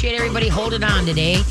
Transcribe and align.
appreciate 0.00 0.18
everybody 0.18 0.48
holding 0.48 0.82
on 0.82 1.04
today. 1.04 1.42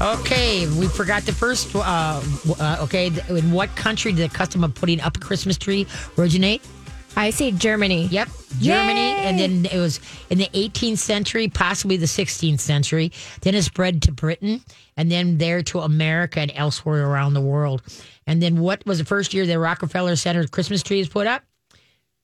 Okay, 0.00 0.66
we 0.78 0.88
forgot 0.88 1.24
the 1.24 1.32
first. 1.32 1.76
Uh, 1.76 2.22
uh, 2.58 2.78
okay, 2.80 3.12
in 3.28 3.50
what 3.50 3.68
country 3.76 4.12
did 4.12 4.30
the 4.30 4.34
custom 4.34 4.64
of 4.64 4.74
putting 4.74 4.98
up 5.02 5.18
a 5.18 5.20
Christmas 5.20 5.58
tree 5.58 5.86
originate? 6.16 6.66
I 7.16 7.28
say 7.28 7.50
Germany. 7.50 8.06
Yep, 8.06 8.28
Germany, 8.60 9.10
Yay! 9.10 9.26
and 9.26 9.38
then 9.38 9.66
it 9.66 9.76
was 9.76 10.00
in 10.30 10.38
the 10.38 10.48
18th 10.54 10.96
century, 10.96 11.48
possibly 11.48 11.98
the 11.98 12.06
16th 12.06 12.60
century. 12.60 13.12
Then 13.42 13.54
it 13.54 13.62
spread 13.64 14.00
to 14.02 14.12
Britain, 14.12 14.62
and 14.96 15.12
then 15.12 15.36
there 15.36 15.62
to 15.64 15.80
America 15.80 16.40
and 16.40 16.52
elsewhere 16.54 17.06
around 17.06 17.34
the 17.34 17.42
world. 17.42 17.82
And 18.26 18.42
then 18.42 18.56
what 18.56 18.86
was 18.86 18.96
the 18.96 19.04
first 19.04 19.34
year 19.34 19.44
the 19.44 19.58
Rockefeller 19.58 20.16
Center 20.16 20.46
Christmas 20.46 20.82
tree 20.82 21.00
is 21.00 21.10
put 21.10 21.26
up? 21.26 21.42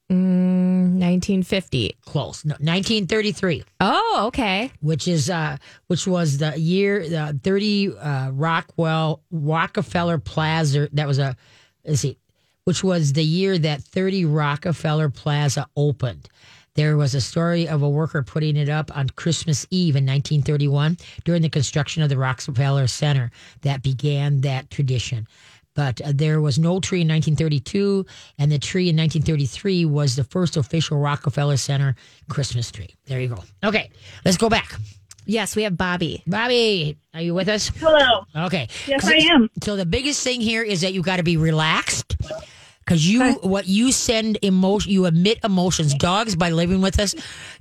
1950. 0.08 1.96
Close, 2.04 2.44
no, 2.44 2.52
1933. 2.54 3.64
Oh, 3.80 4.24
okay. 4.26 4.70
which 4.80 5.08
is 5.08 5.30
uh 5.30 5.56
which 5.86 6.06
was 6.06 6.38
the 6.38 6.58
year 6.58 7.08
the 7.08 7.38
30 7.42 7.96
uh 7.96 8.30
Rockwell 8.30 9.22
Rockefeller 9.30 10.18
Plaza 10.18 10.88
that 10.92 11.06
was 11.06 11.18
a 11.18 11.36
let's 11.84 12.00
see 12.00 12.18
which 12.64 12.82
was 12.82 13.12
the 13.12 13.24
year 13.24 13.58
that 13.58 13.82
30 13.82 14.24
Rockefeller 14.24 15.10
Plaza 15.10 15.66
opened. 15.76 16.28
There 16.74 16.96
was 16.96 17.14
a 17.14 17.20
story 17.20 17.68
of 17.68 17.82
a 17.82 17.88
worker 17.88 18.22
putting 18.24 18.56
it 18.56 18.68
up 18.68 18.90
on 18.96 19.08
Christmas 19.10 19.64
Eve 19.70 19.94
in 19.94 20.04
1931 20.04 20.96
during 21.24 21.42
the 21.42 21.48
construction 21.48 22.02
of 22.02 22.08
the 22.08 22.18
Rockefeller 22.18 22.88
Center 22.88 23.30
that 23.62 23.82
began 23.82 24.40
that 24.40 24.70
tradition. 24.70 25.28
But 25.74 26.00
uh, 26.00 26.12
there 26.14 26.40
was 26.40 26.58
no 26.58 26.80
tree 26.80 27.00
in 27.00 27.08
1932, 27.08 28.06
and 28.38 28.50
the 28.50 28.58
tree 28.58 28.88
in 28.88 28.96
1933 28.96 29.84
was 29.84 30.16
the 30.16 30.24
first 30.24 30.56
official 30.56 30.98
Rockefeller 30.98 31.56
Center 31.56 31.96
Christmas 32.28 32.70
tree. 32.70 32.94
There 33.06 33.20
you 33.20 33.28
go. 33.28 33.42
Okay, 33.62 33.90
let's 34.24 34.36
go 34.36 34.48
back. 34.48 34.76
Yes, 35.26 35.56
we 35.56 35.62
have 35.62 35.76
Bobby. 35.76 36.22
Bobby, 36.26 36.98
are 37.14 37.22
you 37.22 37.34
with 37.34 37.48
us? 37.48 37.68
Hello. 37.68 38.26
Okay. 38.36 38.68
Yes, 38.86 39.06
I 39.06 39.14
am. 39.34 39.48
So 39.62 39.74
the 39.74 39.86
biggest 39.86 40.22
thing 40.22 40.40
here 40.40 40.62
is 40.62 40.82
that 40.82 40.92
you 40.92 41.02
got 41.02 41.16
to 41.16 41.22
be 41.22 41.36
relaxed 41.38 42.16
because 42.84 43.06
you 43.08 43.34
what 43.42 43.66
you 43.66 43.92
send 43.92 44.38
emotion 44.42 44.90
you 44.90 45.06
emit 45.06 45.38
emotions. 45.44 45.94
Dogs 45.94 46.36
by 46.36 46.50
living 46.50 46.80
with 46.80 46.98
us 46.98 47.14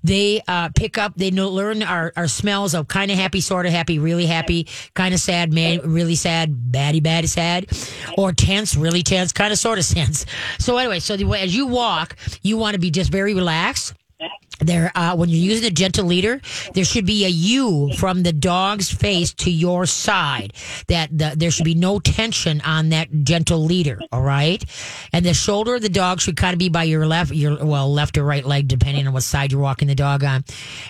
they 0.04 0.42
uh, 0.48 0.70
pick 0.76 0.98
up 0.98 1.14
they 1.16 1.32
know, 1.32 1.50
learn 1.50 1.82
our, 1.82 2.12
our 2.16 2.28
smells 2.28 2.74
of 2.74 2.88
kind 2.88 3.10
of 3.12 3.18
happy 3.18 3.42
sort 3.42 3.66
of 3.66 3.72
happy 3.72 4.00
really 4.00 4.26
happy 4.26 4.68
kind 4.94 5.14
of 5.14 5.20
sad 5.20 5.54
man 5.54 5.80
really 5.84 6.16
sad 6.16 6.54
baddie 6.72 7.02
baddie 7.02 7.28
sad 7.28 7.68
or 8.18 8.32
tense 8.32 8.76
really 8.76 9.04
tense 9.04 9.32
kind 9.32 9.54
of 9.54 9.60
sort 9.60 9.80
of 9.80 9.88
tense. 9.94 10.26
So 10.60 10.78
anyway 10.78 11.00
so 11.00 11.16
the, 11.16 11.26
way 11.26 11.42
as 11.42 11.56
you 11.56 11.68
walk 11.68 12.16
you 12.42 12.58
want 12.58 12.74
to 12.74 12.80
be 12.80 12.92
just 12.92 13.12
very 13.12 13.34
relaxed 13.34 13.94
there 14.60 14.92
uh, 14.96 15.16
when 15.16 15.30
you're 15.30 15.40
using 15.40 15.68
a 15.68 15.72
gentle 15.72 16.06
leader 16.06 16.40
there 16.74 16.86
should 16.86 17.06
be 17.06 17.26
a 17.26 17.30
u 17.30 17.92
from 17.98 18.24
the 18.24 18.34
dog's 18.34 18.92
face 18.92 19.34
to 19.34 19.52
your 19.52 19.86
side. 19.86 20.54
That 20.88 21.18
the, 21.18 21.34
there 21.36 21.52
should 21.52 21.66
be 21.66 21.76
no 21.76 22.00
tension 22.00 22.62
on 22.62 22.90
that 22.90 23.10
gentle 23.24 23.64
leader 23.64 24.00
all 24.12 24.22
right? 24.22 24.64
And 25.12 25.26
the 25.26 25.34
shoulder 25.34 25.76
of 25.76 25.82
the 25.82 25.90
dog 25.90 26.22
should 26.22 26.38
kind 26.38 26.54
of 26.54 26.60
be 26.60 26.70
by 26.70 26.84
your 26.84 27.06
left 27.06 27.32
your 27.32 27.64
well 27.64 27.92
left 27.92 28.18
or 28.18 28.24
right 28.24 28.46
leg 28.46 28.68
depending 28.68 29.08
on 29.08 29.14
what 29.14 29.24
side 29.24 29.52
you're 29.52 29.62
walking 29.62 29.88
the 29.88 29.96
dog 29.96 30.24
on. 30.24 30.44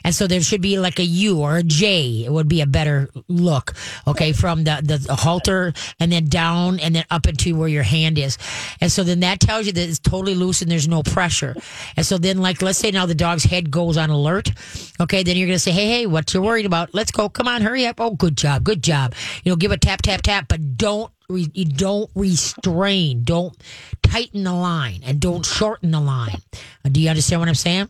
And 0.04 0.14
so 0.14 0.28
there 0.28 0.42
should 0.42 0.62
be 0.62 0.78
like 0.80 1.00
a 1.00 1.06
u 1.06 1.40
or 1.40 1.58
a 1.58 1.64
j. 1.64 2.24
It 2.26 2.32
would 2.32 2.48
be 2.48 2.62
a 2.62 2.68
better 2.68 3.10
look 3.28 3.74
okay 4.08 4.34
from 4.34 4.64
the 4.64 4.82
the 4.84 5.16
halter 5.16 5.74
and 6.00 6.12
then 6.12 6.26
down 6.26 6.80
and 6.80 6.96
then 6.96 7.06
up 7.10 7.28
into 7.28 7.56
where 7.56 7.68
your 7.68 7.84
hand 7.84 8.18
is. 8.18 8.38
And 8.82 8.92
so 8.92 9.04
then 9.04 9.22
that 9.22 9.40
tells 9.40 9.66
you 9.66 9.74
that 9.74 9.90
it's 9.90 10.00
totally 10.00 10.36
loose 10.36 10.62
and 10.62 10.72
there's 10.72 10.88
no 10.88 11.04
pressure. 11.04 11.56
And 11.96 12.06
so 12.06 12.18
then 12.18 12.40
like 12.40 12.62
let's 12.62 12.80
say 12.80 12.92
now 12.92 13.06
the 13.06 13.16
dog's 13.16 13.44
head 13.54 13.72
goes 13.72 13.98
on 13.98 14.10
alert 14.10 14.52
okay 15.00 15.24
then 15.24 15.38
you're 15.38 15.48
gonna 15.48 15.60
say 15.60 15.72
hey 15.72 15.88
hey 15.88 16.06
what 16.06 16.34
you're 16.34 16.44
worried 16.44 16.66
about? 16.66 16.94
Let's 16.94 17.12
go. 17.12 17.30
Come 17.30 17.48
on 17.48 17.62
hurry 17.62 17.86
up. 17.86 18.00
Oh 18.00 18.12
good 18.12 18.38
job 18.38 18.64
good 18.64 18.84
job. 18.84 19.14
You 19.44 19.52
know 19.52 19.56
give 19.56 19.72
a 19.72 19.78
tap 19.78 20.02
tap 20.02 20.22
tap 20.22 20.48
but 20.48 20.78
don't 20.78 21.12
re- 21.30 21.52
you 21.54 21.66
don't 21.66 22.10
restrain. 22.16 23.24
Don't 23.24 23.56
tighten 24.02 24.44
the 24.44 24.54
line 24.54 25.02
and 25.06 25.20
don't 25.20 25.46
shorten 25.46 25.92
the 25.92 26.00
line. 26.00 26.42
Uh, 26.86 26.90
do 26.90 27.02
you 27.02 27.10
understand 27.10 27.42
what 27.42 27.50
i'm 27.50 27.56
saying? 27.56 27.90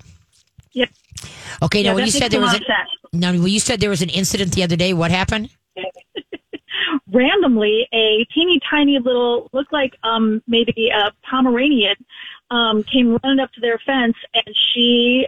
Yep. 0.73 0.89
okay 1.61 1.81
Yeah, 1.81 1.91
now 1.91 1.95
when 1.95 2.05
you 2.05 2.11
said 2.11 2.31
there 2.31 2.41
was 2.41 2.55
a, 2.55 2.59
now 3.13 3.31
when 3.31 3.47
you 3.47 3.59
said 3.59 3.79
there 3.79 3.89
was 3.89 4.01
an 4.01 4.09
incident 4.09 4.53
the 4.53 4.63
other 4.63 4.75
day 4.75 4.93
what 4.93 5.11
happened? 5.11 5.49
Randomly 7.11 7.87
a 7.93 8.25
teeny 8.33 8.59
tiny 8.69 8.97
little 8.99 9.49
looked 9.53 9.71
like 9.71 9.95
um 10.03 10.41
maybe 10.47 10.89
a 10.89 11.11
pomeranian 11.29 11.95
um 12.49 12.83
came 12.83 13.17
running 13.23 13.39
up 13.39 13.51
to 13.53 13.61
their 13.61 13.79
fence 13.85 14.15
and 14.33 14.55
she 14.55 15.27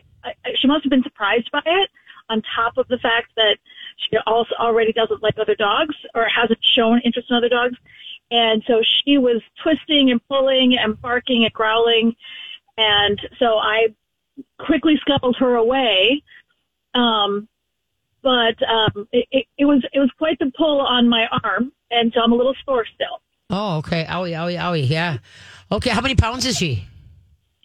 she 0.55 0.67
must 0.67 0.83
have 0.83 0.89
been 0.89 1.03
surprised 1.03 1.51
by 1.51 1.61
it 1.65 1.89
on 2.29 2.41
top 2.55 2.77
of 2.77 2.87
the 2.87 2.97
fact 2.97 3.31
that 3.35 3.57
she 3.97 4.17
also 4.25 4.53
already 4.59 4.91
doesn't 4.91 5.21
like 5.21 5.37
other 5.37 5.55
dogs 5.55 5.95
or 6.13 6.27
hasn't 6.27 6.59
shown 6.63 6.99
interest 7.01 7.29
in 7.29 7.37
other 7.37 7.49
dogs. 7.49 7.77
And 8.31 8.63
so 8.65 8.81
she 8.81 9.17
was 9.17 9.41
twisting 9.61 10.11
and 10.11 10.25
pulling 10.27 10.77
and 10.77 10.99
barking 10.99 11.43
and 11.43 11.53
growling. 11.53 12.15
And 12.77 13.19
so 13.39 13.57
i 13.57 13.87
quickly 14.59 14.97
scuttled 15.01 15.37
her 15.37 15.55
away. 15.55 16.23
Um 16.93 17.47
but 18.21 18.57
um, 18.67 19.07
it, 19.11 19.27
it, 19.31 19.45
it 19.59 19.65
was 19.65 19.85
it 19.93 19.99
was 19.99 20.09
quite 20.17 20.39
the 20.39 20.51
pull 20.57 20.81
on 20.81 21.07
my 21.07 21.27
arm, 21.43 21.71
and 21.91 22.11
so 22.11 22.21
I'm 22.21 22.31
a 22.31 22.35
little 22.35 22.55
sore 22.65 22.83
still. 22.95 23.21
oh 23.51 23.77
okay. 23.77 24.03
Owie 24.05 24.31
owie 24.31 24.57
owie. 24.57 24.89
Yeah. 24.89 25.19
Okay. 25.71 25.91
How 25.91 26.01
many 26.01 26.15
pounds 26.15 26.43
is 26.47 26.57
she 26.57 26.85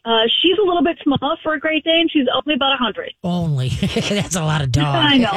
Uh, 0.05 0.23
she's 0.41 0.57
a 0.59 0.67
little 0.67 0.83
bit 0.83 0.99
small 1.03 1.37
for 1.43 1.55
a 1.55 1.61
Great 1.61 1.85
Dane. 1.85 2.09
She's 2.11 2.27
only 2.35 2.55
about 2.55 2.73
a 2.73 2.77
hundred. 2.77 3.13
only 3.23 3.69
that's 4.09 4.37
a 4.37 4.43
lot 4.43 4.63
of 4.63 4.73
dog 4.73 4.85
I 4.95 5.19
know, 5.19 5.31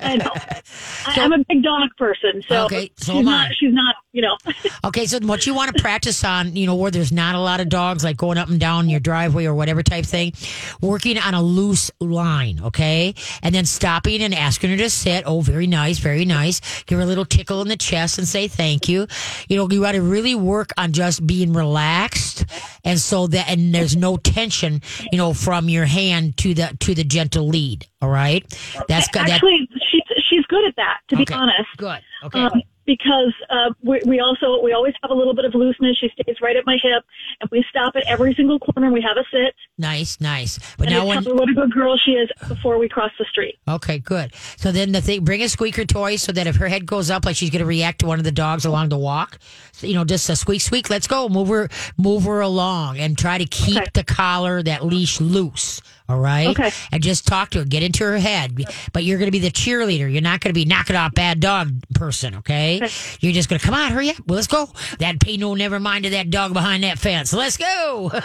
I 0.00 0.16
know. 0.16 0.32
I, 1.06 1.20
I'm 1.20 1.32
a 1.32 1.44
big 1.48 1.62
dog 1.62 1.90
person, 1.98 2.42
so 2.48 2.64
Okay, 2.64 2.90
so 2.96 3.12
she's 3.12 3.18
am 3.20 3.24
not. 3.26 3.48
I. 3.48 3.52
She's 3.58 3.72
not. 3.72 3.96
You 4.12 4.22
know. 4.22 4.36
Okay, 4.84 5.06
so 5.06 5.18
what 5.20 5.44
you 5.44 5.54
want 5.54 5.74
to 5.74 5.82
practice 5.82 6.24
on, 6.24 6.54
you 6.56 6.64
know, 6.64 6.74
where 6.74 6.90
there's 6.90 7.12
not 7.12 7.34
a 7.34 7.40
lot 7.40 7.60
of 7.60 7.68
dogs, 7.68 8.04
like 8.04 8.16
going 8.16 8.38
up 8.38 8.48
and 8.48 8.58
down 8.58 8.88
your 8.88 9.00
driveway 9.00 9.44
or 9.44 9.54
whatever 9.54 9.82
type 9.82 10.06
thing, 10.06 10.32
working 10.80 11.18
on 11.18 11.34
a 11.34 11.42
loose 11.42 11.90
line, 12.00 12.60
okay? 12.62 13.14
And 13.42 13.54
then 13.54 13.66
stopping 13.66 14.22
and 14.22 14.34
asking 14.34 14.70
her 14.70 14.76
to 14.76 14.88
sit. 14.88 15.24
Oh, 15.26 15.40
very 15.40 15.66
nice, 15.66 15.98
very 15.98 16.24
nice. 16.24 16.84
Give 16.84 16.98
her 16.98 17.04
a 17.04 17.06
little 17.06 17.24
tickle 17.24 17.60
in 17.60 17.68
the 17.68 17.76
chest 17.76 18.18
and 18.18 18.26
say 18.26 18.48
thank 18.48 18.88
you. 18.88 19.06
You 19.48 19.56
know, 19.56 19.68
you 19.68 19.82
got 19.82 19.92
to 19.92 20.00
really 20.00 20.34
work 20.34 20.70
on 20.78 20.92
just 20.92 21.26
being 21.26 21.52
relaxed, 21.52 22.46
and 22.84 22.98
so 22.98 23.26
that 23.26 23.50
and 23.50 23.74
there's 23.74 23.96
no 23.96 24.16
tension, 24.16 24.80
you 25.12 25.18
know, 25.18 25.34
from 25.34 25.68
your 25.68 25.84
hand 25.84 26.36
to 26.38 26.54
the 26.54 26.74
to 26.80 26.94
the 26.94 27.04
gentle 27.04 27.48
lead. 27.48 27.86
All 28.00 28.08
right, 28.08 28.42
that's 28.88 29.08
good. 29.08 29.26
That, 29.26 29.30
Actually, 29.32 29.68
she's 29.90 30.02
she's 30.30 30.46
good 30.46 30.64
at 30.66 30.76
that. 30.76 31.00
To 31.08 31.16
be 31.16 31.26
honest. 31.32 31.68
good. 31.76 32.00
Okay. 32.24 32.40
Um, 32.40 32.62
because 32.88 33.34
uh, 33.50 33.70
we, 33.82 34.00
we 34.06 34.18
also 34.18 34.62
we 34.62 34.72
always 34.72 34.94
have 35.02 35.10
a 35.10 35.14
little 35.14 35.34
bit 35.34 35.44
of 35.44 35.54
looseness. 35.54 35.98
She 35.98 36.08
stays 36.08 36.36
right 36.40 36.56
at 36.56 36.64
my 36.64 36.78
hip, 36.82 37.04
and 37.40 37.50
we 37.52 37.62
stop 37.68 37.94
at 37.96 38.04
every 38.08 38.34
single 38.34 38.58
corner. 38.58 38.90
We 38.90 39.02
have 39.02 39.18
a 39.18 39.24
sit, 39.30 39.54
nice, 39.76 40.18
nice. 40.20 40.58
But 40.78 40.88
and 40.88 40.96
now 40.96 41.06
when 41.06 41.22
what 41.36 41.50
a 41.50 41.52
good 41.52 41.70
girl 41.70 41.98
she 41.98 42.12
is 42.12 42.30
before 42.48 42.78
we 42.78 42.88
cross 42.88 43.10
the 43.18 43.26
street. 43.30 43.58
Okay, 43.68 43.98
good. 43.98 44.34
So 44.56 44.72
then 44.72 44.92
the 44.92 45.02
thing, 45.02 45.22
bring 45.22 45.42
a 45.42 45.50
squeaker 45.50 45.84
toy 45.84 46.16
so 46.16 46.32
that 46.32 46.46
if 46.46 46.56
her 46.56 46.68
head 46.68 46.86
goes 46.86 47.10
up, 47.10 47.26
like 47.26 47.36
she's 47.36 47.50
going 47.50 47.60
to 47.60 47.66
react 47.66 47.98
to 48.00 48.06
one 48.06 48.18
of 48.18 48.24
the 48.24 48.32
dogs 48.32 48.64
along 48.64 48.88
the 48.88 48.98
walk, 48.98 49.38
so, 49.72 49.86
you 49.86 49.94
know, 49.94 50.04
just 50.04 50.28
a 50.30 50.36
squeak, 50.36 50.62
squeak. 50.62 50.88
Let's 50.88 51.06
go, 51.06 51.28
move 51.28 51.48
her, 51.48 51.68
move 51.98 52.24
her 52.24 52.40
along, 52.40 52.98
and 52.98 53.18
try 53.18 53.36
to 53.36 53.44
keep 53.44 53.76
Okay. 53.76 53.90
the 53.92 54.04
collar, 54.04 54.62
that 54.62 54.84
leash 54.86 55.20
loose. 55.20 55.82
All 56.08 56.18
right. 56.18 56.48
Okay. 56.48 56.70
And 56.90 57.02
just 57.02 57.26
talk 57.26 57.50
to 57.50 57.58
her, 57.60 57.64
get 57.64 57.82
into 57.82 58.04
her 58.04 58.18
head. 58.18 58.56
But 58.92 59.04
you're 59.04 59.18
going 59.18 59.28
to 59.28 59.32
be 59.32 59.38
the 59.38 59.50
cheerleader. 59.50 60.10
You're 60.10 60.22
not 60.22 60.40
going 60.40 60.50
to 60.50 60.58
be 60.58 60.64
knocking 60.64 60.96
off 60.96 61.14
bad 61.14 61.40
dog 61.40 61.72
person. 61.94 62.36
Okay. 62.36 62.78
You're 63.20 63.32
just 63.32 63.48
going 63.48 63.60
to 63.60 63.64
come 63.64 63.74
on, 63.74 63.92
hurry 63.92 64.10
up. 64.10 64.16
Well, 64.26 64.36
let's 64.36 64.46
go. 64.46 64.70
That 65.00 65.20
pay 65.20 65.36
no 65.36 65.54
never 65.54 65.78
mind 65.80 66.04
to 66.04 66.10
that 66.10 66.30
dog 66.30 66.54
behind 66.54 66.84
that 66.84 66.98
fence. 66.98 67.32
Let's 67.32 67.56
go. 67.56 68.10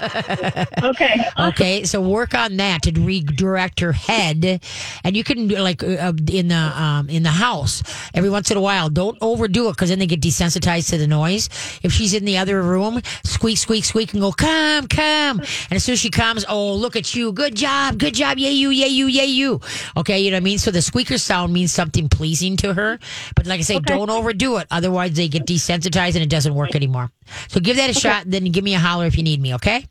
Okay. 0.84 1.24
Okay, 1.40 1.84
so 1.86 2.02
work 2.02 2.34
on 2.34 2.58
that 2.58 2.84
to 2.84 2.92
redirect 2.92 3.80
her 3.80 3.92
head, 3.94 4.62
and 5.04 5.16
you 5.18 5.24
can 5.24 5.48
do 5.48 5.56
like 5.60 5.82
uh, 5.84 6.14
in 6.32 6.50
the 6.50 6.56
um, 6.56 7.10
in 7.10 7.24
the 7.24 7.30
house 7.30 7.84
every 8.14 8.30
once 8.30 8.52
in 8.52 8.58
a 8.58 8.62
while. 8.62 8.90
Don't 8.90 9.18
overdo 9.22 9.70
it 9.70 9.74
because 9.74 9.90
then 9.90 10.00
they 10.00 10.06
get 10.08 10.22
desensitized 10.22 10.90
to 10.90 10.98
the 10.98 11.08
noise. 11.08 11.50
If 11.84 11.92
she's 11.94 12.14
in 12.14 12.26
the 12.26 12.38
other 12.38 12.62
room, 12.62 13.02
squeak, 13.24 13.58
squeak, 13.58 13.86
squeak, 13.86 14.14
and 14.14 14.22
go 14.22 14.32
come, 14.32 14.88
come. 14.88 15.40
And 15.40 15.72
as 15.72 15.84
soon 15.84 15.94
as 15.94 16.00
she 16.00 16.10
comes, 16.10 16.46
oh 16.50 16.74
look 16.74 16.96
at 16.96 17.16
you, 17.16 17.32
good 17.32 17.56
job, 17.56 17.73
good 17.98 18.14
job, 18.14 18.38
yay 18.38 18.52
you, 18.52 18.70
yay 18.70 18.88
you, 18.88 19.08
yay 19.08 19.26
you. 19.26 19.60
Okay, 19.98 20.20
you 20.20 20.32
know 20.32 20.36
what 20.36 20.42
I 20.42 20.44
mean. 20.44 20.58
So 20.58 20.72
the 20.72 20.82
squeaker 20.82 21.18
sound 21.18 21.54
means 21.54 21.72
something 21.74 22.10
pleasing 22.10 22.58
to 22.58 22.74
her, 22.74 23.00
but 23.36 23.46
like 23.46 23.60
I 23.60 23.64
say, 23.64 23.80
don't 23.80 24.10
overdo 24.10 24.58
it. 24.58 24.68
Otherwise, 24.72 25.14
they 25.14 25.28
get 25.28 25.46
desensitized 25.46 26.16
and 26.16 26.24
it 26.24 26.30
doesn't 26.30 26.56
work 26.56 26.76
anymore. 26.76 27.12
So 27.48 27.60
give 27.60 27.78
that 27.78 27.90
a 27.90 27.94
shot. 27.94 28.24
Then 28.28 28.46
give 28.46 28.64
me 28.64 28.74
a 28.76 28.80
holler 28.80 29.06
if 29.06 29.18
you 29.18 29.24
need 29.24 29.42
me. 29.42 29.54
Okay. 29.56 29.86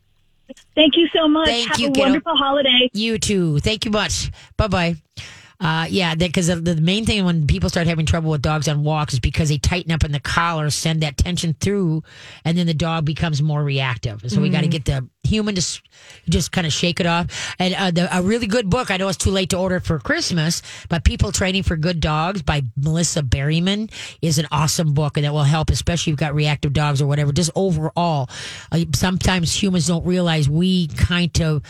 Thank 0.75 0.97
you 0.97 1.07
so 1.15 1.27
much. 1.27 1.47
Thank 1.47 1.69
Have 1.69 1.79
you, 1.79 1.87
a 1.87 1.91
kiddo. 1.91 2.01
wonderful 2.01 2.35
holiday. 2.35 2.89
You 2.93 3.17
too. 3.17 3.59
Thank 3.59 3.85
you 3.85 3.91
much. 3.91 4.29
Bye 4.57 4.67
bye. 4.67 4.95
Uh, 5.63 5.85
yeah, 5.89 6.13
because 6.13 6.47
the, 6.47 6.57
the 6.57 6.75
main 6.81 7.05
thing 7.05 7.23
when 7.23 7.47
people 7.47 7.69
start 7.69 7.87
having 7.87 8.05
trouble 8.05 8.29
with 8.29 8.41
dogs 8.41 8.67
on 8.67 8.83
walks 8.83 9.13
is 9.13 9.19
because 9.21 9.47
they 9.47 9.57
tighten 9.57 9.93
up 9.93 10.03
in 10.03 10.11
the 10.11 10.19
collar, 10.19 10.69
send 10.69 11.01
that 11.01 11.15
tension 11.15 11.55
through, 11.59 12.03
and 12.43 12.57
then 12.57 12.67
the 12.67 12.73
dog 12.73 13.05
becomes 13.05 13.41
more 13.41 13.63
reactive. 13.63 14.21
So 14.27 14.41
we 14.41 14.49
got 14.49 14.61
to 14.61 14.67
get 14.67 14.83
the 14.83 15.07
human 15.23 15.55
to 15.55 15.59
s- 15.59 15.81
just 16.27 16.51
kind 16.51 16.67
of 16.67 16.73
shake 16.73 16.99
it 16.99 17.05
off. 17.05 17.55
And 17.59 17.73
uh, 17.75 17.91
the, 17.91 18.17
a 18.17 18.21
really 18.21 18.45
good 18.45 18.69
book. 18.69 18.91
I 18.91 18.97
know 18.97 19.07
it's 19.07 19.17
too 19.17 19.31
late 19.31 19.51
to 19.51 19.57
order 19.57 19.79
for 19.79 19.99
Christmas, 19.99 20.61
but 20.89 21.05
People 21.05 21.31
Training 21.31 21.63
for 21.63 21.77
Good 21.77 22.01
Dogs 22.01 22.41
by 22.41 22.63
Melissa 22.75 23.23
Berryman 23.23 23.89
is 24.21 24.37
an 24.39 24.47
awesome 24.51 24.93
book, 24.93 25.15
and 25.15 25.25
that 25.25 25.31
will 25.31 25.43
help, 25.43 25.69
especially 25.69 26.11
if 26.11 26.13
you've 26.13 26.19
got 26.19 26.35
reactive 26.35 26.73
dogs 26.73 27.01
or 27.01 27.07
whatever. 27.07 27.31
Just 27.31 27.51
overall, 27.55 28.29
uh, 28.73 28.83
sometimes 28.93 29.63
humans 29.63 29.87
don't 29.87 30.05
realize 30.05 30.49
we 30.49 30.87
kind 30.87 31.39
of 31.41 31.63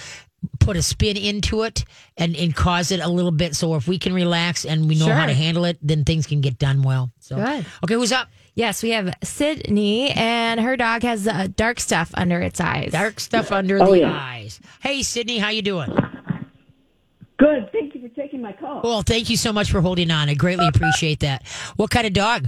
put 0.59 0.77
a 0.77 0.81
spin 0.81 1.17
into 1.17 1.63
it 1.63 1.83
and, 2.17 2.35
and 2.35 2.55
cause 2.55 2.91
it 2.91 2.99
a 2.99 3.07
little 3.09 3.31
bit. 3.31 3.55
So 3.55 3.75
if 3.75 3.87
we 3.87 3.99
can 3.99 4.13
relax 4.13 4.65
and 4.65 4.87
we 4.87 4.95
know 4.95 5.07
how 5.11 5.25
to 5.25 5.33
handle 5.33 5.65
it, 5.65 5.77
then 5.81 6.03
things 6.05 6.25
can 6.27 6.41
get 6.41 6.57
done 6.57 6.81
well. 6.83 7.11
So 7.19 7.35
Good. 7.35 7.65
Okay, 7.83 7.93
who's 7.95 8.11
up? 8.11 8.29
Yes, 8.55 8.83
we 8.83 8.91
have 8.91 9.11
Sydney, 9.23 10.11
and 10.11 10.59
her 10.59 10.77
dog 10.77 11.01
has 11.01 11.27
uh, 11.27 11.47
dark 11.55 11.79
stuff 11.79 12.11
under 12.13 12.39
its 12.39 12.61
eyes. 12.61 12.91
Dark 12.91 13.19
stuff 13.19 13.51
under 13.51 13.81
Oh, 13.81 13.91
the 13.91 14.01
yeah. 14.01 14.11
eyes. 14.15 14.59
Hey, 14.79 15.01
Sydney, 15.01 15.39
how 15.39 15.49
you 15.49 15.63
doing? 15.63 15.89
Good. 17.39 17.69
Thank 17.71 17.95
you 17.95 18.01
for 18.01 18.09
taking 18.15 18.41
my 18.41 18.53
call. 18.53 18.81
Well, 18.83 19.01
thank 19.01 19.29
you 19.29 19.37
so 19.37 19.51
much 19.51 19.71
for 19.71 19.81
holding 19.81 20.11
on. 20.11 20.29
I 20.29 20.35
greatly 20.35 20.67
appreciate 20.67 21.21
that. 21.21 21.45
What 21.77 21.89
kind 21.89 22.05
of 22.05 22.13
dog? 22.13 22.47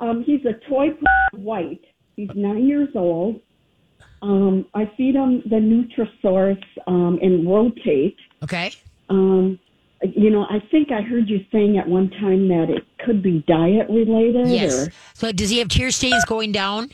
Um, 0.00 0.24
he's 0.24 0.40
a 0.46 0.54
toy 0.68 0.88
Poodle 0.90 1.44
white. 1.44 1.84
He's 2.16 2.30
nine 2.34 2.66
years 2.66 2.88
old. 2.94 3.40
Um, 4.22 4.66
I 4.74 4.90
feed 4.96 5.14
him 5.14 5.42
the 5.46 5.56
Nutrisource 5.56 6.62
um, 6.86 7.18
and 7.22 7.46
rotate. 7.48 8.16
Okay. 8.42 8.72
Um, 9.10 9.58
you 10.16 10.30
know, 10.30 10.44
I 10.50 10.60
think 10.70 10.90
I 10.90 11.00
heard 11.02 11.28
you 11.28 11.44
saying 11.52 11.78
at 11.78 11.88
one 11.88 12.10
time 12.10 12.48
that 12.48 12.66
it 12.70 12.84
could 13.04 13.22
be 13.22 13.44
diet 13.46 13.88
related. 13.88 14.48
Yes. 14.48 14.86
Or, 14.88 14.92
So 15.14 15.32
does 15.32 15.50
he 15.50 15.58
have 15.58 15.68
tear 15.68 15.90
stains 15.90 16.24
going 16.24 16.52
down? 16.52 16.90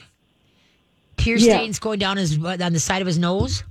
Tear 1.16 1.36
Yeah. 1.36 1.58
stains 1.58 1.78
going 1.78 1.98
down 1.98 2.16
his 2.16 2.38
on 2.44 2.72
the 2.72 2.80
side 2.80 3.00
of 3.02 3.06
his 3.06 3.18
nose? 3.18 3.64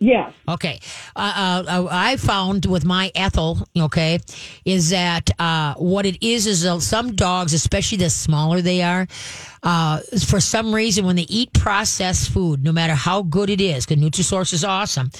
yes. 0.00 0.32
Okay. 0.48 0.78
Uh, 1.16 1.64
uh, 1.66 1.88
I 1.90 2.16
found 2.18 2.66
with 2.66 2.84
my 2.84 3.10
Ethel, 3.16 3.66
okay, 3.76 4.20
is 4.64 4.90
that 4.90 5.28
uh, 5.40 5.74
what 5.74 6.06
it 6.06 6.22
is 6.22 6.46
is 6.46 6.64
uh, 6.64 6.78
some 6.78 7.16
dogs, 7.16 7.52
especially 7.52 7.98
the 7.98 8.08
smaller 8.10 8.60
they 8.62 8.80
are, 8.82 9.08
uh, 9.62 10.00
for 10.26 10.40
some 10.40 10.74
reason 10.74 11.04
when 11.04 11.16
they 11.16 11.26
eat 11.28 11.52
processed 11.52 12.30
food, 12.30 12.62
no 12.64 12.72
matter 12.72 12.94
how 12.94 13.22
good 13.22 13.50
it 13.50 13.60
is, 13.60 13.86
because 13.86 14.02
Nutrisource 14.02 14.52
is 14.52 14.64
awesome, 14.64 15.10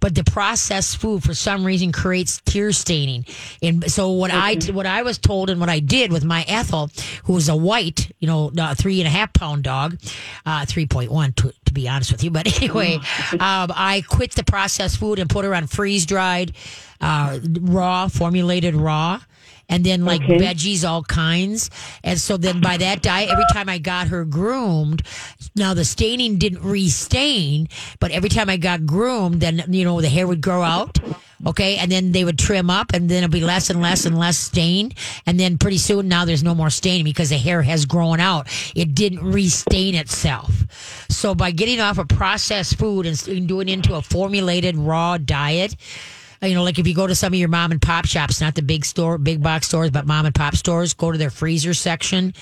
but 0.00 0.14
the 0.14 0.24
processed 0.24 0.96
food 0.98 1.22
for 1.22 1.34
some 1.34 1.64
reason 1.64 1.92
creates 1.92 2.40
tear 2.44 2.72
staining. 2.72 3.24
And 3.62 3.90
so 3.90 4.10
what 4.10 4.30
I 4.32 4.56
what 4.72 4.86
I 4.86 5.02
was 5.02 5.18
told 5.18 5.50
and 5.50 5.60
what 5.60 5.68
I 5.68 5.80
did 5.80 6.12
with 6.12 6.24
my 6.24 6.44
Ethel, 6.48 6.90
who 7.24 7.34
was 7.34 7.48
a 7.48 7.56
white, 7.56 8.10
you 8.18 8.26
know, 8.26 8.50
uh, 8.58 8.74
three 8.74 9.00
and 9.00 9.06
a 9.06 9.10
half 9.10 9.32
pound 9.32 9.64
dog, 9.64 9.98
uh, 10.46 10.64
three 10.66 10.86
point 10.86 11.10
one 11.10 11.32
to, 11.34 11.52
to 11.66 11.72
be 11.72 11.88
honest 11.88 12.12
with 12.12 12.24
you, 12.24 12.30
but 12.30 12.46
anyway, 12.62 12.96
um, 13.32 13.70
I 13.74 14.04
quit 14.08 14.32
the 14.32 14.44
processed 14.44 14.98
food 14.98 15.18
and 15.18 15.28
put 15.28 15.44
her 15.44 15.54
on 15.54 15.66
freeze 15.66 16.06
dried, 16.06 16.52
uh, 17.00 17.38
raw, 17.60 18.08
formulated 18.08 18.74
raw. 18.74 19.20
And 19.70 19.84
then 19.86 20.04
like 20.04 20.22
Okay. 20.24 20.38
veggies, 20.38 20.84
all 20.86 21.02
kinds. 21.04 21.70
And 22.04 22.20
so 22.20 22.36
then 22.36 22.60
by 22.60 22.76
that 22.78 23.00
diet, 23.00 23.30
every 23.30 23.46
time 23.46 23.70
I 23.70 23.78
got 23.78 24.08
her 24.08 24.26
groomed, 24.26 25.02
now 25.56 25.72
the 25.74 25.84
staining 25.86 26.36
didn't 26.36 26.62
restain, 26.62 27.68
but 28.00 28.10
every 28.10 28.28
time 28.28 28.50
I 28.50 28.58
got 28.58 28.84
groomed, 28.84 29.40
then, 29.40 29.64
you 29.70 29.84
know, 29.84 30.02
the 30.02 30.10
hair 30.10 30.26
would 30.26 30.42
grow 30.42 30.62
out. 30.62 30.98
Okay. 31.46 31.76
And 31.78 31.90
then 31.90 32.12
they 32.12 32.24
would 32.24 32.38
trim 32.38 32.68
up 32.68 32.92
and 32.92 33.08
then 33.08 33.24
it'll 33.24 33.32
be 33.32 33.40
less 33.40 33.70
and 33.70 33.80
less 33.80 34.04
and 34.04 34.18
less 34.18 34.36
stain. 34.36 34.92
And 35.24 35.40
then 35.40 35.56
pretty 35.56 35.78
soon 35.78 36.06
now 36.08 36.26
there's 36.26 36.42
no 36.42 36.54
more 36.54 36.68
staining 36.68 37.04
because 37.04 37.30
the 37.30 37.38
hair 37.38 37.62
has 37.62 37.86
grown 37.86 38.20
out. 38.20 38.48
It 38.76 38.94
didn't 38.94 39.24
restain 39.24 39.94
itself. 39.94 40.66
So 41.08 41.34
by 41.34 41.50
getting 41.52 41.80
off 41.80 41.96
of 41.98 42.08
processed 42.08 42.76
food 42.78 43.06
and 43.06 43.48
doing 43.48 43.68
into 43.70 43.94
a 43.94 44.02
formulated 44.02 44.76
raw 44.76 45.16
diet, 45.16 45.76
you 46.42 46.54
know, 46.54 46.62
like 46.64 46.78
if 46.78 46.86
you 46.86 46.94
go 46.94 47.06
to 47.06 47.14
some 47.14 47.32
of 47.32 47.38
your 47.38 47.48
mom 47.48 47.70
and 47.70 47.82
pop 47.82 48.06
shops, 48.06 48.40
not 48.40 48.54
the 48.54 48.62
big 48.62 48.84
store, 48.86 49.18
big 49.18 49.42
box 49.42 49.66
stores, 49.68 49.90
but 49.90 50.06
mom 50.06 50.24
and 50.26 50.34
pop 50.34 50.56
stores, 50.56 50.94
go 50.94 51.12
to 51.12 51.18
their 51.18 51.28
freezer 51.30 51.74
section, 51.74 52.32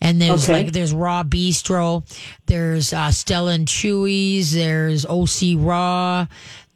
and 0.00 0.20
there's 0.22 0.44
Okay. 0.48 0.64
like 0.64 0.72
there's 0.72 0.92
Raw 0.92 1.24
Bistro, 1.24 2.04
there's 2.46 2.92
uh, 2.92 3.10
Stella 3.10 3.52
and 3.52 3.66
Chewy's, 3.66 4.52
there's 4.52 5.04
OC 5.04 5.56
Raw, 5.56 6.26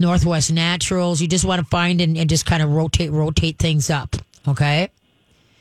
Northwest 0.00 0.52
Naturals. 0.52 1.20
You 1.20 1.28
just 1.28 1.44
want 1.44 1.60
to 1.60 1.66
find 1.66 2.00
and, 2.00 2.16
and 2.18 2.28
just 2.28 2.44
kind 2.46 2.62
of 2.62 2.70
rotate 2.72 3.12
rotate 3.12 3.58
things 3.58 3.88
up, 3.90 4.16
okay? 4.48 4.88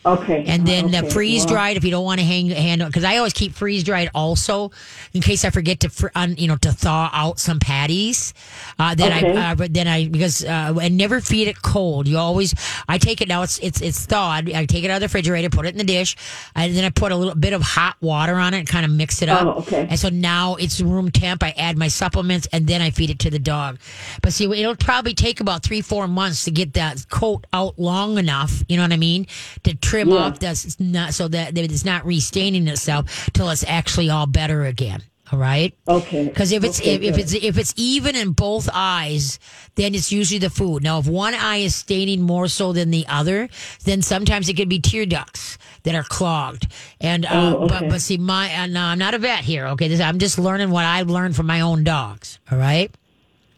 Okay. 0.05 0.43
And 0.47 0.65
then 0.67 0.85
okay. 0.87 0.97
uh, 0.97 1.09
freeze 1.09 1.45
well, 1.45 1.55
dried 1.55 1.77
if 1.77 1.83
you 1.83 1.91
don't 1.91 2.03
want 2.03 2.19
to 2.19 2.25
hang 2.25 2.49
handle 2.49 2.87
because 2.87 3.03
I 3.03 3.17
always 3.17 3.33
keep 3.33 3.53
freeze 3.53 3.83
dried 3.83 4.09
also 4.13 4.71
in 5.13 5.21
case 5.21 5.45
I 5.45 5.49
forget 5.49 5.79
to 5.81 5.89
fr- 5.89 6.07
un, 6.15 6.35
you 6.37 6.47
know 6.47 6.57
to 6.57 6.71
thaw 6.71 7.09
out 7.13 7.39
some 7.39 7.59
patties. 7.59 8.33
Uh, 8.77 8.95
then 8.95 9.13
Okay. 9.13 9.37
I 9.37 9.51
uh, 9.51 9.55
but 9.55 9.73
then 9.73 9.87
I 9.87 10.07
because 10.07 10.43
uh, 10.43 10.77
and 10.81 10.97
never 10.97 11.21
feed 11.21 11.47
it 11.47 11.61
cold. 11.61 12.07
You 12.07 12.17
always 12.17 12.53
I 12.87 12.97
take 12.97 13.21
it 13.21 13.27
now 13.27 13.43
it's 13.43 13.59
it's 13.59 13.81
it's 13.81 14.05
thawed. 14.05 14.49
I 14.53 14.65
take 14.65 14.83
it 14.83 14.89
out 14.89 14.95
of 14.95 15.01
the 15.01 15.05
refrigerator, 15.05 15.49
put 15.49 15.65
it 15.65 15.69
in 15.69 15.77
the 15.77 15.83
dish, 15.83 16.15
and 16.55 16.75
then 16.75 16.83
I 16.83 16.89
put 16.89 17.11
a 17.11 17.15
little 17.15 17.35
bit 17.35 17.53
of 17.53 17.61
hot 17.61 17.95
water 18.01 18.35
on 18.35 18.53
it 18.53 18.59
and 18.59 18.67
kind 18.67 18.85
of 18.85 18.91
mix 18.91 19.21
it 19.21 19.29
up. 19.29 19.45
Oh, 19.45 19.59
okay. 19.61 19.87
And 19.89 19.97
so 19.99 20.09
now 20.09 20.55
it's 20.55 20.81
room 20.81 21.11
temp. 21.11 21.43
I 21.43 21.51
add 21.51 21.77
my 21.77 21.87
supplements 21.87 22.47
and 22.51 22.67
then 22.67 22.81
I 22.81 22.89
feed 22.89 23.09
it 23.09 23.19
to 23.19 23.29
the 23.29 23.39
dog. 23.39 23.79
But 24.21 24.33
see, 24.33 24.45
it'll 24.45 24.75
probably 24.75 25.13
take 25.13 25.39
about 25.39 25.63
three 25.63 25.81
four 25.81 26.07
months 26.07 26.43
to 26.45 26.51
get 26.51 26.73
that 26.73 27.05
coat 27.09 27.45
out 27.53 27.79
long 27.79 28.17
enough. 28.17 28.63
You 28.67 28.77
know 28.77 28.83
what 28.83 28.91
I 28.93 28.97
mean? 28.97 29.27
To 29.63 29.75
trim 29.93 30.09
Yeah. 30.09 30.15
off 30.17 30.39
that's 30.39 30.79
not 30.79 31.13
so 31.13 31.27
that 31.27 31.55
it's 31.57 31.85
not 31.85 32.03
restaining 32.05 32.67
itself 32.67 33.29
till 33.33 33.49
it's 33.51 33.63
actually 33.67 34.09
all 34.09 34.25
better 34.25 34.65
again. 34.65 35.03
All 35.31 35.39
right. 35.39 35.73
Okay. 35.87 36.25
Because 36.25 36.51
if 36.51 36.63
it's 36.63 36.79
Okay, 36.79 36.95
if, 36.95 37.01
if 37.03 37.17
it's 37.17 37.33
if 37.33 37.57
it's 37.57 37.73
even 37.77 38.15
in 38.15 38.31
both 38.33 38.69
eyes, 38.73 39.39
then 39.75 39.95
it's 39.95 40.11
usually 40.11 40.37
the 40.39 40.49
food. 40.49 40.83
Now, 40.83 40.99
if 40.99 41.07
one 41.07 41.33
eye 41.33 41.57
is 41.57 41.75
staining 41.75 42.21
more 42.21 42.47
so 42.47 42.73
than 42.73 42.91
the 42.91 43.05
other, 43.07 43.49
then 43.85 44.01
sometimes 44.01 44.49
it 44.49 44.55
could 44.57 44.69
be 44.69 44.79
tear 44.79 45.05
ducts 45.05 45.57
that 45.83 45.95
are 45.95 46.03
clogged. 46.03 46.67
And 47.01 47.25
uh, 47.25 47.55
Oh, 47.57 47.67
but 47.67 47.89
but 47.89 48.01
see, 48.01 48.17
my 48.17 48.53
uh, 48.63 48.67
no, 48.67 48.81
I'm 48.81 48.99
not 48.99 49.13
a 49.13 49.17
vet 49.17 49.43
here. 49.43 49.67
Okay, 49.67 49.87
this, 49.87 50.01
I'm 50.01 50.19
just 50.19 50.37
learning 50.37 50.69
what 50.71 50.85
I've 50.85 51.09
learned 51.09 51.35
from 51.35 51.47
my 51.47 51.61
own 51.61 51.83
dogs. 51.83 52.39
All 52.51 52.57
right. 52.57 52.91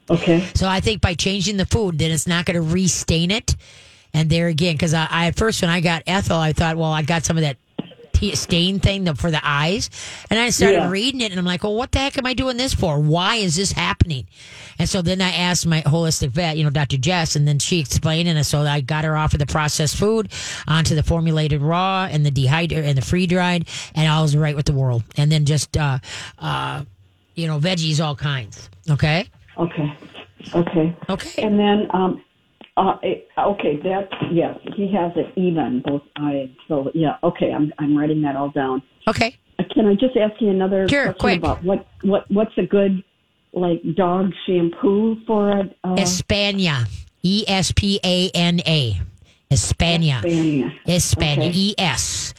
Okay. 0.10 0.48
So 0.54 0.68
I 0.68 0.80
think 0.82 1.02
by 1.02 1.16
changing 1.16 1.58
the 1.58 1.66
food, 1.66 1.98
then 1.98 2.12
it's 2.12 2.28
not 2.28 2.46
going 2.46 2.56
to 2.56 2.62
restain 2.74 3.32
it. 3.32 3.56
And 4.16 4.30
there 4.30 4.48
again, 4.48 4.76
because 4.76 4.94
I, 4.94 5.08
I 5.12 5.28
at 5.28 5.36
first 5.36 5.62
when 5.62 5.70
I 5.70 5.82
got 5.82 6.04
Ethel, 6.08 6.38
I 6.38 6.54
thought, 6.54 6.78
well, 6.78 6.92
I 6.92 7.02
got 7.02 7.26
some 7.26 7.38
of 7.38 7.42
that 7.42 7.58
stain 8.34 8.80
thing 8.80 9.04
the, 9.04 9.14
for 9.14 9.30
the 9.30 9.42
eyes, 9.44 9.90
and 10.30 10.40
I 10.40 10.50
started 10.50 10.78
Yeah. 10.80 10.90
reading 10.90 11.20
it, 11.20 11.32
and 11.32 11.38
I'm 11.40 11.46
like, 11.46 11.64
well, 11.64 11.76
what 11.76 11.92
the 11.92 12.00
heck 12.00 12.18
am 12.18 12.26
I 12.26 12.34
doing 12.34 12.56
this 12.56 12.74
for? 12.74 12.98
Why 12.98 13.36
is 13.36 13.58
this 13.58 13.74
happening? 13.74 14.26
And 14.80 14.88
so 14.88 15.02
then 15.02 15.22
I 15.22 15.32
asked 15.32 15.68
my 15.68 15.82
holistic 15.82 16.30
vet, 16.30 16.56
you 16.58 16.64
know, 16.64 16.70
Dr. 16.70 16.96
Jess, 16.98 17.36
and 17.36 17.46
then 17.46 17.60
she 17.60 17.80
explained, 17.82 18.30
and 18.30 18.44
so 18.46 18.62
I 18.62 18.80
got 18.80 19.04
her 19.04 19.18
off 19.18 19.34
of 19.34 19.40
the 19.40 19.46
processed 19.46 19.98
food 19.98 20.32
onto 20.66 20.96
the 20.96 21.04
formulated 21.04 21.62
raw 21.62 22.08
and 22.10 22.26
the 22.26 22.32
dehydrated 22.32 22.86
and 22.86 22.98
the 22.98 23.02
free 23.04 23.28
dried, 23.28 23.68
and 23.94 24.08
I 24.08 24.22
was 24.22 24.36
right 24.36 24.56
with 24.56 24.66
the 24.66 24.74
world. 24.74 25.04
And 25.18 25.30
then 25.30 25.44
just, 25.46 25.76
uh, 25.76 26.00
uh, 26.40 26.86
you 27.36 27.48
know, 27.48 27.60
veggies, 27.60 28.04
all 28.04 28.16
kinds. 28.16 28.70
Okay. 28.90 29.28
Okay. 29.58 29.94
Okay. 30.54 30.96
Okay. 31.10 31.44
And 31.44 31.60
then, 31.60 31.88
um, 31.94 32.24
uh, 32.78 32.98
it, 33.02 33.28
okay, 33.38 33.78
that 33.84 34.10
yes, 34.32 34.58
he 34.76 34.92
has 34.94 35.12
it 35.16 35.32
even 35.38 35.82
both 35.86 36.02
eyes. 36.18 36.50
So 36.68 36.92
yeah, 36.94 37.18
okay, 37.24 37.52
I'm 37.54 37.72
I'm 37.80 37.98
writing 37.98 38.22
that 38.24 38.36
all 38.36 38.50
down. 38.50 38.82
Okay. 39.08 39.38
Uh, 39.58 39.64
Can 39.74 39.88
I 39.88 39.94
just 39.94 40.18
ask 40.18 40.34
you 40.42 40.50
another 40.50 40.88
Sure, 40.90 41.14
question 41.14 41.20
quick. 41.20 41.38
about 41.40 41.64
what 41.64 41.88
what 42.02 42.30
what's 42.30 42.58
a 42.58 42.64
good 42.66 43.04
like 43.54 43.82
dog 43.96 44.32
shampoo 44.46 45.18
for 45.26 45.50
a 45.52 45.62
uh, 45.84 45.96
Espana. 45.98 46.86
E 47.24 47.44
S 47.48 47.72
P 47.72 48.00
A 48.04 48.30
N 48.36 48.60
A. 48.68 49.02
Espana. 49.50 50.22
Espana. 50.26 50.74
Espana. 50.86 51.46
Okay. 51.46 51.52
E 51.58 51.76
S 51.78 52.34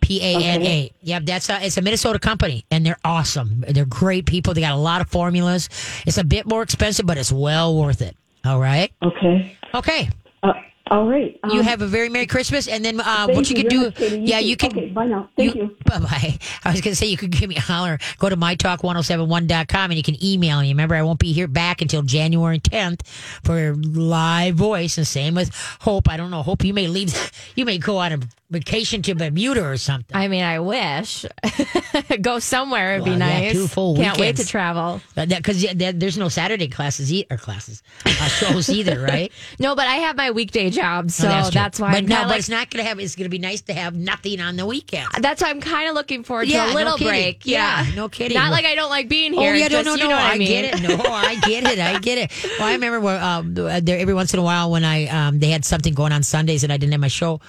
P 0.00 0.22
A 0.22 0.42
N 0.42 0.62
A. 0.62 0.92
Yep, 1.02 1.24
that's 1.24 1.50
a 1.50 1.66
it's 1.66 1.76
a 1.76 1.82
Minnesota 1.82 2.18
company 2.18 2.64
and 2.70 2.86
they're 2.86 2.98
awesome. 3.04 3.64
They're 3.68 3.84
great 3.84 4.26
people. 4.26 4.54
They 4.54 4.60
got 4.60 4.72
a 4.72 4.76
lot 4.76 5.00
of 5.00 5.08
formulas. 5.08 5.68
It's 6.06 6.16
a 6.16 6.24
bit 6.24 6.46
more 6.46 6.62
expensive, 6.62 7.06
but 7.06 7.18
it's 7.18 7.32
well 7.32 7.76
worth 7.76 8.00
it. 8.00 8.16
All 8.44 8.60
right. 8.60 8.90
Okay. 9.02 9.56
Okay. 9.74 10.08
Uh, 10.42 10.52
all 10.90 11.06
right. 11.06 11.38
Um, 11.44 11.50
You 11.50 11.62
have 11.62 11.82
a 11.82 11.86
very 11.86 12.08
Merry 12.08 12.26
Christmas, 12.26 12.66
and 12.66 12.84
then 12.84 13.00
uh, 13.00 13.28
what 13.28 13.48
you 13.48 13.56
you 13.56 13.62
can 13.62 13.70
do, 13.70 13.84
much, 13.84 13.94
Katie. 13.94 14.16
You 14.20 14.26
yeah, 14.26 14.38
you 14.40 14.56
can. 14.56 14.72
Okay, 14.72 14.88
bye 14.88 15.06
now. 15.06 15.28
Thank 15.36 15.54
you. 15.54 15.76
Bye 15.84 15.98
bye. 16.00 16.38
I 16.64 16.70
was 16.72 16.80
going 16.80 16.92
to 16.92 16.96
say 16.96 17.06
you 17.06 17.16
could 17.16 17.30
give 17.30 17.48
me 17.48 17.56
a 17.56 17.60
holler. 17.60 17.98
Go 18.18 18.28
to 18.28 18.36
mytalk1071.com 18.36 19.90
and 19.90 19.96
you 19.96 20.02
can 20.02 20.22
email 20.24 20.60
me. 20.60 20.68
Remember, 20.70 20.96
I 20.96 21.02
won't 21.02 21.20
be 21.20 21.32
here 21.32 21.46
back 21.46 21.80
until 21.80 22.02
January 22.02 22.58
10th 22.58 23.06
for 23.44 23.74
live 23.76 24.56
voice. 24.56 24.98
And 24.98 25.06
same 25.06 25.34
with 25.34 25.54
Hope. 25.80 26.08
I 26.08 26.16
don't 26.16 26.30
know. 26.30 26.42
Hope 26.42 26.64
you 26.64 26.74
may 26.74 26.88
leave. 26.88 27.14
You 27.56 27.64
may 27.64 27.78
go 27.78 27.98
on 27.98 28.12
a 28.12 28.18
vacation 28.50 29.00
to 29.02 29.14
Bermuda 29.14 29.64
or 29.64 29.76
something. 29.76 30.16
I 30.16 30.28
mean, 30.28 30.42
I 30.42 30.58
wish. 30.58 31.24
Go 32.20 32.38
somewhere. 32.40 32.94
It'd 32.94 33.04
be 33.04 33.10
Well, 33.10 33.18
yeah, 33.20 33.40
nice. 33.40 33.52
two 33.52 33.66
full 33.68 33.96
Can't 33.96 34.18
wait 34.18 34.36
to 34.36 34.46
travel. 34.46 35.00
Because 35.14 35.64
there's 35.74 36.18
no 36.18 36.28
Saturday 36.28 36.68
classes 36.68 37.12
e- 37.12 37.26
or 37.30 37.36
classes 37.36 37.82
uh, 38.04 38.10
shows 38.28 38.68
either, 38.68 39.00
right? 39.08 39.32
No, 39.58 39.74
but 39.76 39.86
I 39.86 39.96
have 39.96 40.16
my 40.16 40.30
weekday 40.32 40.70
job, 40.70 41.10
so 41.10 41.28
No, 41.28 41.42
true. 41.42 41.50
that's 41.52 41.78
why 41.78 41.92
But 41.92 41.98
I'm 41.98 42.06
no, 42.06 42.14
kinda 42.16 42.24
but 42.24 42.30
like, 42.30 42.38
it's 42.40 42.48
not 42.48 42.70
going 42.70 42.82
to 42.84 42.88
have. 42.88 42.98
It's 42.98 43.14
going 43.16 43.24
to 43.26 43.30
be 43.30 43.38
nice 43.38 43.60
to 43.62 43.72
have 43.74 43.94
nothing 43.94 44.40
on 44.40 44.56
the 44.56 44.66
weekend. 44.66 45.06
that's 45.20 45.42
why 45.42 45.50
I'm 45.50 45.60
kind 45.60 45.88
of 45.88 45.94
looking 45.94 46.24
forward 46.24 46.46
to 46.46 46.50
Yeah, 46.52 46.66
a 46.66 46.68
no 46.70 46.74
little 46.74 46.96
kidding. 46.96 47.08
break. 47.12 47.46
Yeah, 47.46 47.84
Yeah, 47.84 47.94
no 47.94 48.08
kidding. 48.08 48.36
Not 48.36 48.50
like 48.50 48.64
I 48.64 48.74
don't 48.74 48.90
like 48.90 49.08
being 49.08 49.32
here. 49.32 49.52
Oh 49.52 49.56
yeah, 49.56 49.68
just, 49.68 49.84
no, 49.86 49.94
no, 49.94 50.02
you 50.02 50.08
know 50.08 50.16
I, 50.16 50.32
I, 50.32 50.38
mean. 50.38 50.48
get 50.48 50.64
it. 50.74 50.82
No, 50.82 50.96
I 51.04 51.36
get 51.46 51.64
it. 51.64 51.78
I 51.78 51.98
get 52.00 52.18
it. 52.18 52.32
Well, 52.58 52.68
I 52.68 52.72
remember 52.72 53.00
where, 53.00 53.22
um, 53.22 53.54
there 53.54 53.98
every 53.98 54.14
once 54.14 54.34
in 54.34 54.40
a 54.40 54.42
while 54.42 54.70
when 54.70 54.84
I 54.84 55.06
um, 55.06 55.38
they 55.38 55.50
had 55.50 55.64
something 55.64 55.94
going 55.94 56.12
on 56.12 56.22
Sundays 56.24 56.64
and 56.64 56.72
I 56.72 56.76
didn't 56.76 56.92
have 56.92 57.00
my 57.00 57.08
show. 57.08 57.40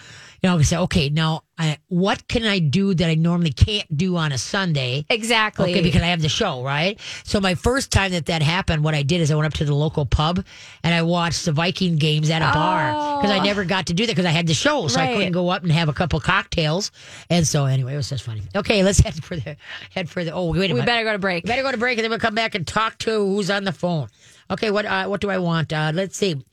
You 0.43 0.49
know, 0.49 0.59
say, 0.63 0.77
okay, 0.77 1.09
now 1.09 1.43
I, 1.55 1.77
what 1.87 2.27
can 2.27 2.45
I 2.45 2.57
do 2.57 2.95
that 2.95 3.07
I 3.07 3.13
normally 3.13 3.51
can't 3.51 3.95
do 3.95 4.17
on 4.17 4.31
a 4.31 4.39
Sunday? 4.39 5.05
Exactly. 5.07 5.69
Okay, 5.71 5.83
because 5.83 6.01
I 6.01 6.07
have 6.07 6.23
the 6.23 6.29
show, 6.29 6.63
right? 6.63 6.99
So 7.23 7.39
my 7.39 7.53
first 7.53 7.91
time 7.91 8.11
that 8.13 8.25
that 8.25 8.41
happened, 8.41 8.83
what 8.83 8.95
I 8.95 9.03
did 9.03 9.21
is 9.21 9.29
I 9.29 9.35
went 9.35 9.45
up 9.45 9.53
to 9.59 9.65
the 9.65 9.75
local 9.75 10.03
pub 10.03 10.43
and 10.83 10.95
I 10.95 11.03
watched 11.03 11.45
the 11.45 11.51
Viking 11.51 11.97
games 11.97 12.31
at 12.31 12.41
a 12.41 12.51
bar 12.51 13.21
because 13.21 13.29
I 13.29 13.43
never 13.43 13.63
got 13.65 13.85
to 13.87 13.93
do 13.93 14.07
that 14.07 14.13
because 14.13 14.25
I 14.25 14.31
had 14.31 14.47
the 14.47 14.55
show, 14.55 14.87
so 14.87 14.99
I 14.99 15.13
couldn't 15.13 15.31
go 15.31 15.49
up 15.49 15.61
and 15.61 15.71
have 15.71 15.89
a 15.89 15.93
couple 15.93 16.19
cocktails. 16.19 16.91
And 17.29 17.45
so 17.47 17.65
anyway, 17.65 17.93
it 17.93 17.97
was 17.97 18.09
just 18.09 18.23
funny. 18.23 18.41
Okay, 18.55 18.83
let's 18.83 18.99
head 19.05 19.23
for 19.23 19.35
the 19.35 19.57
head 19.91 20.09
for 20.09 20.23
the. 20.23 20.31
Oh, 20.31 20.51
wait 20.51 20.71
a 20.71 20.73
minute. 20.73 20.73
we 20.73 20.81
better 20.87 21.03
go 21.03 21.11
to 21.11 21.19
break. 21.19 21.43
We 21.43 21.49
better 21.49 21.61
go 21.61 21.71
to 21.71 21.77
break 21.77 21.99
and 21.99 22.03
then 22.03 22.09
we'll 22.09 22.19
come 22.19 22.33
back 22.33 22.55
and 22.55 22.65
talk 22.65 22.97
to 22.99 23.11
who's 23.11 23.51
on 23.51 23.63
the 23.63 23.71
phone. 23.73 24.07
Okay, 24.49 24.71
what 24.71 24.87
uh, 24.87 25.05
what 25.05 25.21
do 25.21 25.29
I 25.29 25.37
want? 25.37 25.71
Uh, 25.71 25.91
let's 25.93 26.17
see. 26.17 26.43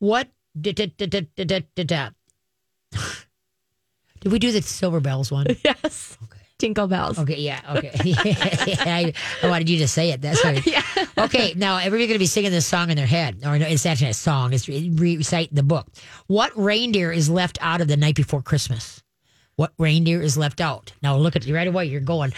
What 0.00 0.28
did 0.60 0.74
did 0.74 1.28
did 1.36 1.92
did 4.20 4.32
we 4.32 4.38
do 4.38 4.52
the 4.52 4.62
silver 4.62 5.00
bells 5.00 5.30
one? 5.30 5.46
yes. 5.64 6.16
Tinkle 6.58 6.88
bells. 6.88 7.18
Okay, 7.20 7.36
yeah, 7.36 7.60
okay. 7.76 7.92
I, 8.16 9.12
I 9.44 9.48
wanted 9.48 9.70
you 9.70 9.78
to 9.78 9.88
say 9.88 10.10
it. 10.10 10.20
That's 10.20 10.44
right. 10.44 10.64
Yeah. 10.66 10.82
Okay, 11.16 11.54
now 11.56 11.76
everybody's 11.76 12.08
going 12.08 12.16
to 12.16 12.18
be 12.18 12.26
singing 12.26 12.50
this 12.50 12.66
song 12.66 12.90
in 12.90 12.96
their 12.96 13.06
head. 13.06 13.40
Or 13.44 13.58
no, 13.58 13.66
it's 13.66 13.86
actually 13.86 14.10
a 14.10 14.14
song. 14.14 14.52
It's 14.52 14.68
re- 14.68 15.16
reciting 15.16 15.54
the 15.54 15.62
book. 15.62 15.86
What 16.26 16.52
reindeer 16.56 17.12
is 17.12 17.30
left 17.30 17.58
out 17.60 17.80
of 17.80 17.88
the 17.88 17.96
night 17.96 18.16
before 18.16 18.42
Christmas? 18.42 19.02
What 19.56 19.72
reindeer 19.78 20.20
is 20.20 20.36
left 20.36 20.60
out? 20.60 20.92
Now 21.02 21.16
look 21.16 21.36
at 21.36 21.46
you 21.46 21.54
right 21.54 21.66
away. 21.66 21.86
You're 21.86 22.00
going. 22.00 22.32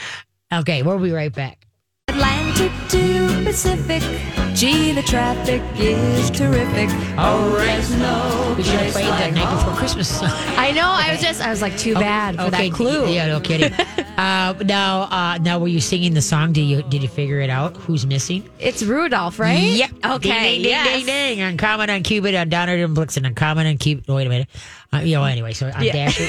Okay, 0.53 0.83
we'll 0.83 0.99
be 0.99 1.13
right 1.13 1.33
back. 1.33 1.67
Atlantic 2.09 2.73
to 2.89 3.43
Pacific. 3.45 4.40
Gee, 4.61 4.93
the 4.93 5.01
traffic 5.01 5.63
is 5.79 6.31
terrific. 6.31 6.91
Oh, 7.17 7.57
no. 7.99 8.55
We 8.59 8.63
should 8.63 8.79
have 8.79 8.93
played 8.93 9.07
the 9.07 9.35
night 9.35 9.57
before 9.57 9.73
Christmas. 9.73 10.21
I 10.23 10.71
know. 10.73 10.85
I 10.85 11.13
was 11.13 11.23
just. 11.23 11.41
I 11.41 11.49
was 11.49 11.63
like, 11.63 11.79
too 11.79 11.95
bad 11.95 12.37
for 12.37 12.51
that 12.51 12.71
clue. 12.71 13.11
Yeah, 13.11 13.29
no 13.29 13.41
kidding. 13.41 13.73
uh, 14.19 14.53
now, 14.63 15.05
uh, 15.05 15.39
now, 15.41 15.59
were 15.59 15.69
you 15.69 15.81
singing 15.81 16.13
the 16.13 16.21
song? 16.21 16.53
Did 16.53 16.65
you 16.65 16.83
did 16.83 17.03
you 17.03 17.09
figure 17.09 17.41
it 17.41 17.49
out? 17.49 17.75
Who's 17.79 18.05
missing? 18.05 18.51
It's 18.59 18.83
Rudolph, 18.83 19.39
right? 19.39 19.63
Yep. 19.63 19.91
Okay. 20.05 20.29
Ding, 20.29 20.63
ding, 20.63 20.71
yes. 20.71 20.87
ding, 20.87 21.07
ding, 21.07 21.37
ding. 21.39 21.43
On 21.43 21.57
Comet 21.57 21.89
on 21.89 22.03
Cupid, 22.03 22.35
on 22.35 22.51
Donner 22.51 22.75
and 22.85 22.95
Blitzen, 22.95 23.25
on 23.25 23.35
Comet 23.35 23.67
on 23.67 23.79
Cupid. 23.79 24.07
Wait 24.09 24.27
a 24.27 24.29
minute. 24.29 24.49
Uh, 24.93 24.99
you 24.99 25.15
know, 25.15 25.25
anyway, 25.25 25.53
so 25.53 25.71
on 25.71 25.83
Yeah. 25.85 25.93
Dasher 25.93 26.29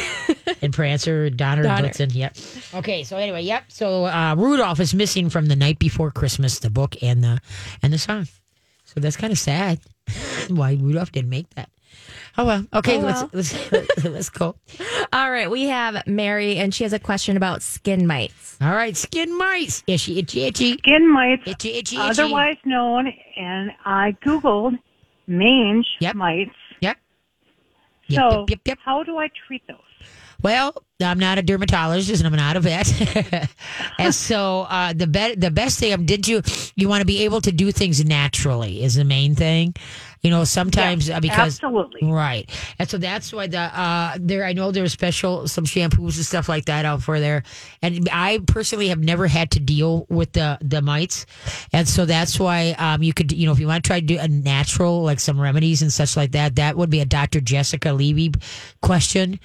and 0.61 0.71
Prancer, 0.73 1.29
Donner 1.31 1.65
and 1.65 1.85
Blitzen. 1.85 2.13
Yep. 2.13 2.37
Okay, 2.75 3.03
so 3.03 3.17
anyway, 3.17 3.41
yep. 3.41 3.63
So 3.69 4.05
uh, 4.05 4.35
Rudolph 4.37 4.79
is 4.79 4.93
missing 4.93 5.29
from 5.31 5.47
the 5.47 5.55
night 5.55 5.79
before 5.79 6.11
Christmas, 6.11 6.59
the 6.59 6.69
book 6.69 6.95
and 7.01 7.23
the 7.23 7.39
and 7.81 7.91
the 7.91 7.97
song. 7.97 8.27
So 8.85 8.99
that's 8.99 9.17
kind 9.17 9.31
of 9.33 9.39
sad. 9.39 9.79
Why 10.49 10.77
Rudolph 10.79 11.11
didn't 11.11 11.29
make 11.31 11.49
that? 11.55 11.69
Oh 12.37 12.45
well. 12.45 12.65
Okay, 12.73 12.97
Oh, 12.97 13.05
well. 13.05 13.29
let's 13.33 13.71
let's 13.71 14.03
let's 14.05 14.29
go. 14.29 14.55
All 15.11 15.31
right. 15.31 15.49
We 15.49 15.63
have 15.63 16.05
Mary, 16.07 16.57
and 16.57 16.73
she 16.73 16.83
has 16.83 16.93
a 16.93 16.99
question 16.99 17.35
about 17.37 17.61
skin 17.63 18.05
mites. 18.07 18.57
All 18.61 18.71
right, 18.71 18.95
skin 18.95 19.35
mice. 19.37 19.83
Itchy, 19.87 20.19
itchy, 20.19 20.43
itchy. 20.43 20.73
Skin 20.77 21.11
mites, 21.11 21.43
Itchy, 21.47 21.69
itchy, 21.73 21.97
itchy. 21.97 21.97
otherwise 21.97 22.57
known, 22.63 23.11
and 23.35 23.71
I 23.85 24.15
googled 24.23 24.77
mange 25.27 25.87
Yep. 25.99 26.15
mites. 26.15 26.51
Yep. 28.11 28.31
So, 28.31 28.45
yep, 28.49 28.59
yep. 28.65 28.77
how 28.83 29.03
do 29.03 29.17
I 29.17 29.29
treat 29.47 29.65
those? 29.67 29.77
Well, 30.41 30.73
I'm 31.01 31.19
not 31.19 31.37
a 31.37 31.43
dermatologist 31.43 32.23
and 32.23 32.27
I'm 32.27 32.35
not 32.35 32.57
a 32.57 32.59
vet, 32.59 33.49
and 33.99 34.13
so 34.13 34.61
uh, 34.69 34.93
the 34.93 35.05
be- 35.05 35.35
the 35.35 35.51
best 35.51 35.79
thing 35.79 35.93
um, 35.93 36.05
did 36.05 36.27
you 36.27 36.41
you 36.75 36.89
want 36.89 37.01
to 37.01 37.05
be 37.05 37.23
able 37.23 37.41
to 37.41 37.51
do 37.51 37.71
things 37.71 38.03
naturally 38.03 38.83
is 38.83 38.95
the 38.95 39.03
main 39.03 39.35
thing. 39.35 39.75
You 40.21 40.29
know, 40.29 40.43
sometimes 40.43 41.09
uh, 41.09 41.19
because 41.19 41.55
Absolutely. 41.63 42.11
right, 42.11 42.47
and 42.77 42.87
so 42.87 42.99
that's 42.99 43.33
why 43.33 43.47
the 43.47 43.57
uh, 43.59 44.17
there 44.19 44.45
I 44.45 44.53
know 44.53 44.71
there's 44.71 44.91
special 44.93 45.47
some 45.47 45.65
shampoos 45.65 46.15
and 46.17 46.25
stuff 46.25 46.47
like 46.47 46.65
that 46.65 46.85
out 46.85 47.01
for 47.01 47.19
there, 47.19 47.41
and 47.81 48.07
I 48.11 48.39
personally 48.45 48.89
have 48.89 48.99
never 48.99 49.25
had 49.25 49.49
to 49.51 49.59
deal 49.59 50.05
with 50.09 50.33
the 50.33 50.59
the 50.61 50.81
mites, 50.83 51.25
and 51.73 51.87
so 51.87 52.05
that's 52.05 52.39
why 52.39 52.75
um, 52.77 53.01
you 53.01 53.13
could 53.13 53.31
you 53.31 53.47
know 53.47 53.51
if 53.51 53.59
you 53.59 53.65
want 53.65 53.83
to 53.83 53.87
try 53.87 53.99
to 53.99 54.05
do 54.05 54.19
a 54.19 54.27
natural 54.27 55.01
like 55.01 55.19
some 55.19 55.41
remedies 55.41 55.81
and 55.81 55.91
such 55.91 56.15
like 56.15 56.33
that, 56.33 56.55
that 56.57 56.77
would 56.77 56.91
be 56.91 56.99
a 56.99 57.05
Dr. 57.05 57.41
Jessica 57.41 57.91
Levy 57.91 58.31
question. 58.81 59.39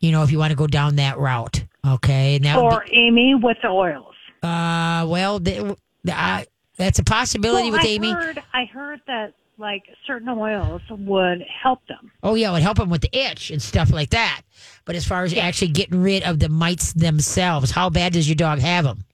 You 0.00 0.10
know, 0.12 0.22
if 0.22 0.30
you 0.32 0.38
want 0.38 0.52
to 0.52 0.56
go 0.56 0.66
down 0.66 0.96
that 0.96 1.18
route, 1.18 1.64
okay, 1.86 2.36
and 2.36 2.44
that 2.46 2.56
would 2.56 2.72
Or 2.72 2.84
Amy 2.92 3.34
with 3.34 3.58
the 3.62 3.68
oils. 3.68 4.14
uh, 4.42 5.04
well, 5.06 5.38
the, 5.38 5.76
the, 6.02 6.12
uh, 6.18 6.44
that's 6.78 6.98
a 6.98 7.04
possibility 7.04 7.70
Well, 7.70 7.78
with 7.80 7.86
I 7.86 7.90
Amy. 7.90 8.12
Heard, 8.12 8.42
I 8.54 8.64
heard 8.64 9.00
that 9.06 9.34
like 9.58 9.84
certain 10.06 10.28
oils 10.28 10.82
would 10.90 11.42
help 11.42 11.86
them. 11.86 12.10
Oh 12.22 12.34
yeah, 12.34 12.50
it 12.50 12.52
would 12.54 12.62
help 12.62 12.78
them 12.78 12.90
with 12.90 13.02
the 13.02 13.16
itch 13.16 13.50
and 13.50 13.60
stuff 13.60 13.90
like 13.90 14.10
that. 14.10 14.42
But 14.84 14.96
as 14.96 15.06
far 15.06 15.24
as 15.24 15.34
actually 15.34 15.68
getting 15.68 16.02
rid 16.02 16.22
of 16.22 16.38
the 16.38 16.48
mites 16.48 16.92
themselves, 16.92 17.70
how 17.70 17.90
bad 17.90 18.12
does 18.12 18.28
your 18.28 18.36
dog 18.36 18.58
have 18.60 18.84
them? 18.84 19.04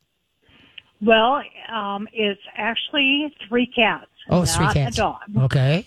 Well, 1.03 1.43
um, 1.73 2.09
it's 2.13 2.41
actually 2.57 3.35
three 3.49 3.67
cats. 3.67 4.07
Oh, 4.29 4.45
three 4.45 4.67
cats. 4.73 4.97
A 4.97 5.01
dog. 5.01 5.21
Okay. 5.37 5.87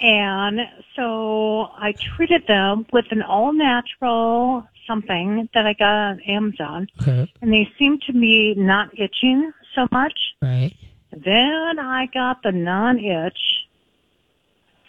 And 0.00 0.60
so 0.94 1.70
I 1.76 1.94
treated 2.16 2.46
them 2.46 2.86
with 2.92 3.06
an 3.10 3.22
all 3.22 3.52
natural 3.52 4.68
something 4.86 5.48
that 5.54 5.66
I 5.66 5.74
got 5.74 5.92
on 5.92 6.20
Amazon. 6.20 6.88
Okay. 7.02 7.30
And 7.42 7.52
they 7.52 7.68
seem 7.78 7.98
to 8.06 8.12
be 8.12 8.54
not 8.56 8.90
itching 8.98 9.52
so 9.74 9.86
much. 9.92 10.14
Right. 10.42 10.74
Then 11.12 11.78
I 11.78 12.08
got 12.12 12.42
the 12.42 12.52
non 12.52 12.98
itch 12.98 13.38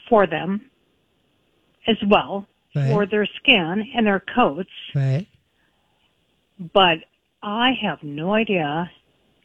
for 0.10 0.26
them 0.28 0.70
as 1.88 1.98
well 2.08 2.46
Right. 2.76 2.90
for 2.92 3.06
their 3.06 3.26
skin 3.26 3.90
and 3.96 4.06
their 4.06 4.20
coats. 4.36 4.70
Right. 4.94 5.28
But 6.74 7.00
I 7.42 7.72
have 7.82 8.04
no 8.04 8.34
idea. 8.34 8.92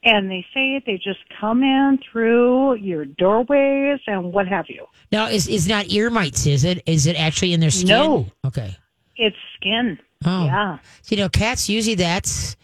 And 0.06 0.30
they 0.30 0.44
say 0.52 0.82
they 0.84 0.96
just 0.98 1.20
come 1.40 1.62
in 1.62 1.98
through 2.12 2.74
your 2.74 3.06
doorways 3.06 4.00
and 4.06 4.32
what 4.34 4.46
have 4.46 4.66
you. 4.68 4.84
Now, 5.10 5.28
is 5.28 5.48
is 5.48 5.66
not 5.66 5.86
ear 5.88 6.10
mites? 6.10 6.46
Is 6.46 6.64
it? 6.64 6.82
Is 6.84 7.06
it 7.06 7.16
actually 7.18 7.54
in 7.54 7.60
their 7.60 7.70
skin? 7.70 7.88
No. 7.88 8.26
Okay. 8.44 8.76
It's 9.16 9.36
skin. 9.56 9.98
Oh. 10.26 10.44
Yeah. 10.44 10.78
So, 11.00 11.14
you 11.14 11.22
know, 11.22 11.30
cats 11.30 11.70
usually 11.70 11.94
that's 11.94 12.56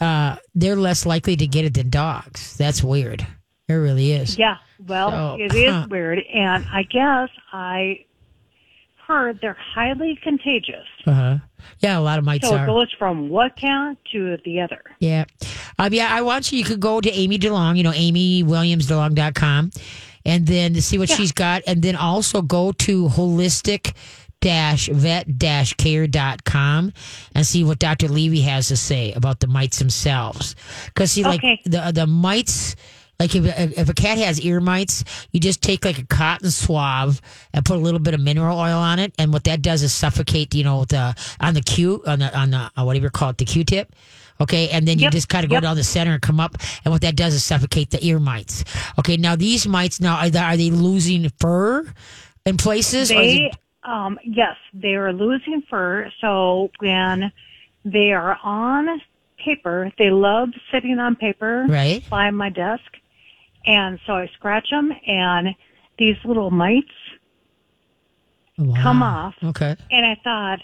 uh 0.00 0.36
they're 0.54 0.76
less 0.76 1.04
likely 1.04 1.34
to 1.34 1.46
get 1.48 1.64
it 1.64 1.74
than 1.74 1.90
dogs. 1.90 2.56
That's 2.56 2.84
weird. 2.84 3.26
It 3.68 3.74
really 3.74 4.12
is. 4.12 4.36
Yeah. 4.38 4.56
Well, 4.86 5.10
So, 5.10 5.36
it 5.42 5.54
is 5.54 5.72
huh. 5.72 5.86
weird. 5.90 6.18
And 6.32 6.66
I 6.70 6.82
guess 6.82 7.30
I 7.52 8.04
heard 9.06 9.38
they're 9.40 9.56
highly 9.58 10.18
contagious. 10.22 10.86
Uh 11.06 11.12
huh. 11.12 11.36
Yeah, 11.80 11.98
a 11.98 12.00
lot 12.00 12.18
of 12.18 12.24
mites 12.24 12.46
So 12.48 12.56
it 12.56 12.66
goes 12.66 12.92
from 12.98 13.28
one 13.30 13.50
cat 13.56 13.96
to 14.12 14.36
the 14.44 14.60
other. 14.60 14.82
Yeah. 14.98 15.24
Um, 15.78 15.92
yeah, 15.94 16.08
I 16.14 16.20
want 16.22 16.52
you, 16.52 16.58
you 16.58 16.64
could 16.64 16.80
go 16.80 17.00
to 17.00 17.10
Amy 17.10 17.38
DeLong, 17.38 17.76
you 17.76 17.82
know, 17.82 17.90
amywilliamsdelong.com, 17.92 19.70
and 20.26 20.46
then 20.46 20.74
to 20.74 20.82
see 20.82 20.98
what 20.98 21.08
she's 21.08 21.32
got. 21.32 21.62
And 21.66 21.82
then 21.82 21.96
also 21.96 22.42
go 22.42 22.72
to 22.72 23.08
holistic 23.08 23.94
vet 24.42 25.26
care.com 25.78 26.92
and 27.34 27.46
see 27.46 27.64
what 27.64 27.78
Dr. 27.78 28.08
Levy 28.08 28.42
has 28.42 28.68
to 28.68 28.76
say 28.76 29.12
about 29.12 29.40
the 29.40 29.46
mites 29.46 29.78
themselves. 29.78 30.54
Because, 30.86 31.12
see, 31.12 31.22
like 31.24 31.40
Okay. 31.40 31.62
the, 31.64 31.92
the 31.94 32.06
mites, 32.06 32.76
like 33.18 33.34
if, 33.34 33.44
if 33.78 33.88
a 33.88 33.94
cat 33.94 34.18
has 34.18 34.40
ear 34.40 34.60
mites, 34.60 35.04
you 35.32 35.40
just 35.40 35.62
take 35.62 35.84
like 35.84 35.98
a 35.98 36.06
cotton 36.06 36.50
swab 36.50 37.14
and 37.52 37.64
put 37.64 37.76
a 37.76 37.80
little 37.80 38.00
bit 38.00 38.14
of 38.14 38.20
mineral 38.20 38.58
oil 38.58 38.78
on 38.78 38.98
it, 38.98 39.14
and 39.18 39.32
what 39.32 39.44
that 39.44 39.62
does 39.62 39.82
is 39.82 39.92
suffocate, 39.92 40.54
you 40.54 40.64
know, 40.64 40.84
the 40.84 41.14
on 41.40 41.54
the 41.54 41.62
Q 41.62 42.02
on 42.06 42.18
the 42.18 42.36
on 42.36 42.50
the 42.50 42.70
uh, 42.76 42.84
whatever 42.84 43.06
you 43.06 43.10
call 43.10 43.30
it, 43.30 43.38
the 43.38 43.44
Q-tip. 43.44 43.94
Okay, 44.40 44.68
and 44.70 44.88
then 44.88 44.98
you 44.98 45.04
Yep, 45.04 45.12
just 45.12 45.28
kind 45.28 45.44
of 45.44 45.50
go 45.50 45.56
yep. 45.56 45.62
down 45.62 45.76
the 45.76 45.84
center 45.84 46.12
and 46.12 46.20
come 46.20 46.40
up, 46.40 46.56
and 46.84 46.92
what 46.92 47.02
that 47.02 47.14
does 47.14 47.34
is 47.34 47.44
suffocate 47.44 47.90
the 47.90 48.04
ear 48.04 48.18
mites. 48.18 48.64
Okay, 48.98 49.16
now 49.16 49.36
these 49.36 49.64
mites 49.66 50.00
now 50.00 50.16
are 50.16 50.28
they, 50.28 50.40
are 50.40 50.56
they 50.56 50.70
losing 50.70 51.30
fur 51.38 51.86
in 52.44 52.56
places? 52.56 53.10
They, 53.10 53.52
um, 53.84 54.18
yes, 54.24 54.56
they 54.72 54.94
are 54.96 55.12
losing 55.12 55.62
fur. 55.70 56.10
So 56.20 56.70
when 56.80 57.30
they 57.84 58.10
are 58.12 58.36
on 58.42 59.00
paper, 59.38 59.92
they 59.98 60.10
love 60.10 60.48
sitting 60.72 60.98
on 60.98 61.14
paper 61.14 61.66
right? 61.68 62.02
by 62.10 62.30
my 62.30 62.48
desk. 62.48 62.82
And 63.66 63.98
so 64.06 64.14
I 64.14 64.26
scratch 64.34 64.68
them 64.70 64.92
and 65.06 65.48
these 65.98 66.16
little 66.24 66.50
mites 66.50 66.88
Wow. 68.56 68.82
come 68.82 69.02
off. 69.02 69.34
Okay. 69.42 69.74
And 69.90 70.06
I 70.06 70.16
thought, 70.22 70.60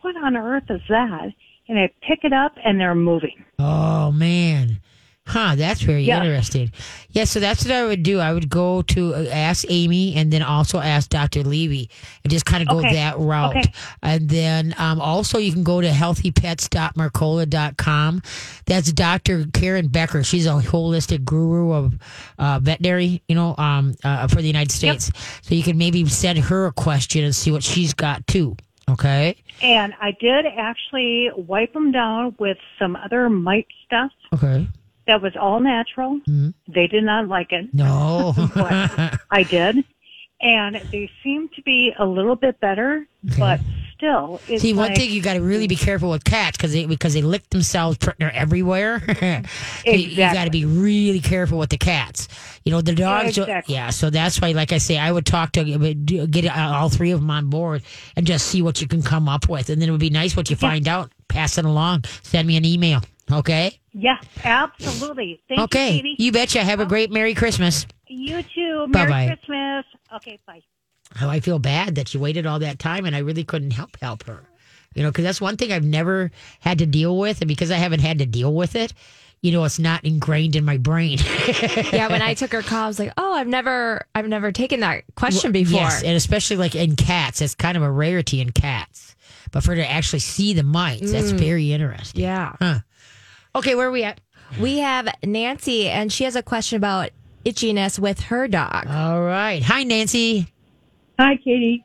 what 0.00 0.16
on 0.16 0.36
earth 0.36 0.64
is 0.70 0.80
that? 0.88 1.32
And 1.68 1.78
I 1.78 1.90
pick 2.00 2.20
it 2.24 2.32
up 2.32 2.52
and 2.64 2.80
they're 2.80 2.94
moving. 2.94 3.44
Oh 3.58 4.10
man, 4.12 4.80
Huh, 5.28 5.56
that's 5.56 5.80
very 5.80 6.04
Yeah. 6.04 6.22
interesting. 6.22 6.70
Yeah, 7.10 7.24
so 7.24 7.40
that's 7.40 7.64
what 7.64 7.74
I 7.74 7.84
would 7.84 8.04
do. 8.04 8.20
I 8.20 8.32
would 8.32 8.48
go 8.48 8.82
to 8.82 9.12
uh, 9.14 9.24
ask 9.32 9.64
Amy 9.68 10.14
and 10.14 10.32
then 10.32 10.40
also 10.42 10.78
ask 10.78 11.08
Dr. 11.10 11.42
Levy 11.42 11.90
and 12.22 12.30
just 12.30 12.46
kind 12.46 12.62
of 12.62 12.68
go 12.68 12.78
Okay. 12.78 12.92
that 12.94 13.18
route. 13.18 13.56
Okay. 13.56 13.72
And 14.02 14.28
then 14.28 14.74
um, 14.78 15.00
also 15.00 15.38
you 15.38 15.52
can 15.52 15.64
go 15.64 15.80
to 15.80 15.88
healthypets.mercola.com. 15.88 18.22
That's 18.66 18.92
Dr. 18.92 19.46
Karen 19.52 19.88
Becker. 19.88 20.22
She's 20.22 20.46
a 20.46 20.50
holistic 20.50 21.24
guru 21.24 21.72
of 21.72 21.94
uh, 22.38 22.60
veterinary, 22.62 23.22
you 23.28 23.34
know, 23.34 23.54
um, 23.58 23.94
uh, 24.04 24.28
for 24.28 24.36
the 24.36 24.46
United 24.46 24.72
States. 24.72 25.10
Yep. 25.12 25.22
So 25.42 25.54
you 25.54 25.62
can 25.62 25.76
maybe 25.78 26.04
send 26.06 26.38
her 26.38 26.66
a 26.66 26.72
question 26.72 27.24
and 27.24 27.34
see 27.34 27.50
what 27.50 27.62
she's 27.64 27.94
got 27.94 28.26
too. 28.26 28.56
Okay. 28.88 29.36
And 29.62 29.94
I 30.00 30.12
did 30.20 30.46
actually 30.46 31.30
wipe 31.36 31.72
them 31.72 31.90
down 31.90 32.36
with 32.38 32.58
some 32.78 32.94
other 32.94 33.28
mite 33.28 33.66
stuff 33.84 34.12
Okay. 34.32 34.68
That 35.06 35.22
was 35.22 35.34
all 35.36 35.60
natural. 35.60 36.20
Mm-hmm. 36.28 36.50
They 36.72 36.86
did 36.86 37.04
not 37.04 37.28
like 37.28 37.52
it, 37.52 37.72
No. 37.72 38.34
I 39.30 39.42
did. 39.48 39.84
And 40.40 40.76
they 40.92 41.10
seem 41.22 41.48
to 41.56 41.62
be 41.62 41.92
a 41.98 42.04
little 42.04 42.36
bit 42.36 42.60
better, 42.60 43.06
but 43.38 43.58
still, 43.96 44.38
it's 44.48 44.60
See, 44.60 44.74
one 44.74 44.88
like, 44.88 44.98
thing 44.98 45.10
you 45.10 45.22
got 45.22 45.32
to 45.32 45.40
really 45.40 45.66
be 45.66 45.76
careful 45.76 46.10
with 46.10 46.24
cats 46.24 46.58
because 46.58 46.74
they 46.74 46.84
because 46.84 47.14
they 47.14 47.22
lick 47.22 47.48
themselves 47.48 47.96
they're 48.18 48.30
everywhere. 48.34 49.00
You- 49.86 49.92
You 49.94 50.16
got 50.16 50.44
to 50.44 50.50
be 50.50 50.66
really 50.66 51.20
careful 51.20 51.56
with 51.58 51.70
the 51.70 51.78
cats. 51.78 52.28
You 52.66 52.72
know 52.72 52.82
the 52.82 52.94
dogs. 52.94 53.38
exactly. 53.38 53.74
Yeah, 53.76 53.88
so 53.88 54.10
that's 54.10 54.38
why, 54.38 54.52
like 54.52 54.72
I 54.72 54.78
say, 54.78 54.98
I 54.98 55.10
would 55.10 55.24
talk 55.24 55.52
to 55.52 55.64
get 55.64 56.54
all 56.54 56.90
three 56.90 57.12
of 57.12 57.20
them 57.20 57.30
on 57.30 57.48
board 57.48 57.82
and 58.14 58.26
just 58.26 58.46
see 58.48 58.60
what 58.60 58.82
you 58.82 58.86
can 58.88 59.00
come 59.02 59.30
up 59.30 59.48
with, 59.48 59.70
and 59.70 59.80
then 59.80 59.88
it 59.88 59.92
would 59.92 60.00
be 60.00 60.10
nice 60.10 60.36
what 60.36 60.50
you 60.50 60.56
find 60.56 60.86
out. 60.86 61.10
Pass 61.28 61.56
it 61.56 61.64
along. 61.64 62.04
Send 62.22 62.46
me 62.46 62.58
an 62.58 62.66
email. 62.66 63.00
Okay. 63.30 63.80
Yeah, 63.92 64.18
absolutely. 64.44 65.40
Thank 65.48 65.60
okay. 65.62 65.96
you, 65.96 66.02
Katie. 66.02 66.22
You 66.22 66.32
betcha. 66.32 66.62
Have 66.62 66.80
a 66.80 66.84
oh. 66.84 66.86
great 66.86 67.10
Merry 67.10 67.34
Christmas. 67.34 67.86
You 68.06 68.42
too. 68.42 68.86
Merry 68.88 69.10
Bye-bye. 69.10 69.26
Christmas. 69.26 69.84
Okay, 70.14 70.38
bye. 70.46 70.62
how 71.14 71.28
I 71.28 71.40
feel 71.40 71.58
bad 71.58 71.96
that 71.96 72.08
she 72.08 72.18
waited 72.18 72.46
all 72.46 72.60
that 72.60 72.78
time 72.78 73.04
and 73.04 73.16
I 73.16 73.20
really 73.20 73.44
couldn't 73.44 73.72
help 73.72 73.96
help 74.00 74.24
her. 74.24 74.44
You 74.94 75.02
know, 75.02 75.10
because 75.10 75.24
that's 75.24 75.40
one 75.40 75.56
thing 75.56 75.72
I've 75.72 75.84
never 75.84 76.30
had 76.60 76.78
to 76.78 76.86
deal 76.86 77.18
with, 77.18 77.42
and 77.42 77.48
because 77.48 77.70
I 77.70 77.76
haven't 77.76 78.00
had 78.00 78.18
to 78.20 78.26
deal 78.26 78.54
with 78.54 78.74
it, 78.74 78.94
you 79.42 79.52
know, 79.52 79.62
it's 79.64 79.78
not 79.78 80.02
ingrained 80.06 80.56
in 80.56 80.64
my 80.64 80.78
brain. 80.78 81.18
yeah, 81.92 82.08
when 82.08 82.22
I 82.22 82.32
took 82.36 82.52
her 82.52 82.62
call, 82.62 82.84
I 82.84 82.86
was 82.86 82.98
like, 82.98 83.12
"Oh, 83.18 83.34
I've 83.34 83.46
never, 83.46 84.06
I've 84.14 84.26
never 84.26 84.52
taken 84.52 84.80
that 84.80 85.04
question 85.14 85.52
before." 85.52 85.80
Yes, 85.80 86.02
and 86.02 86.16
especially 86.16 86.56
like 86.56 86.74
in 86.74 86.96
cats, 86.96 87.42
it's 87.42 87.54
kind 87.54 87.76
of 87.76 87.82
a 87.82 87.90
rarity 87.90 88.40
in 88.40 88.52
cats. 88.52 89.14
But 89.52 89.64
for 89.64 89.72
her 89.72 89.76
to 89.76 89.90
actually 89.90 90.20
see 90.20 90.54
the 90.54 90.62
mites, 90.62 91.12
that's 91.12 91.32
mm. 91.32 91.38
very 91.38 91.72
interesting. 91.72 92.22
yeah. 92.22 92.80
Okay, 93.56 93.74
where 93.74 93.88
are 93.88 93.90
we 93.90 94.04
at? 94.04 94.20
We 94.60 94.78
have 94.78 95.08
Nancy, 95.24 95.88
and 95.88 96.12
she 96.12 96.24
has 96.24 96.36
a 96.36 96.42
question 96.42 96.76
about 96.76 97.08
itchiness 97.44 97.98
with 97.98 98.20
her 98.20 98.46
dog. 98.46 98.86
All 98.86 99.22
right. 99.22 99.62
Hi, 99.62 99.82
Nancy. 99.82 100.46
Hi, 101.18 101.36
Katie. 101.36 101.82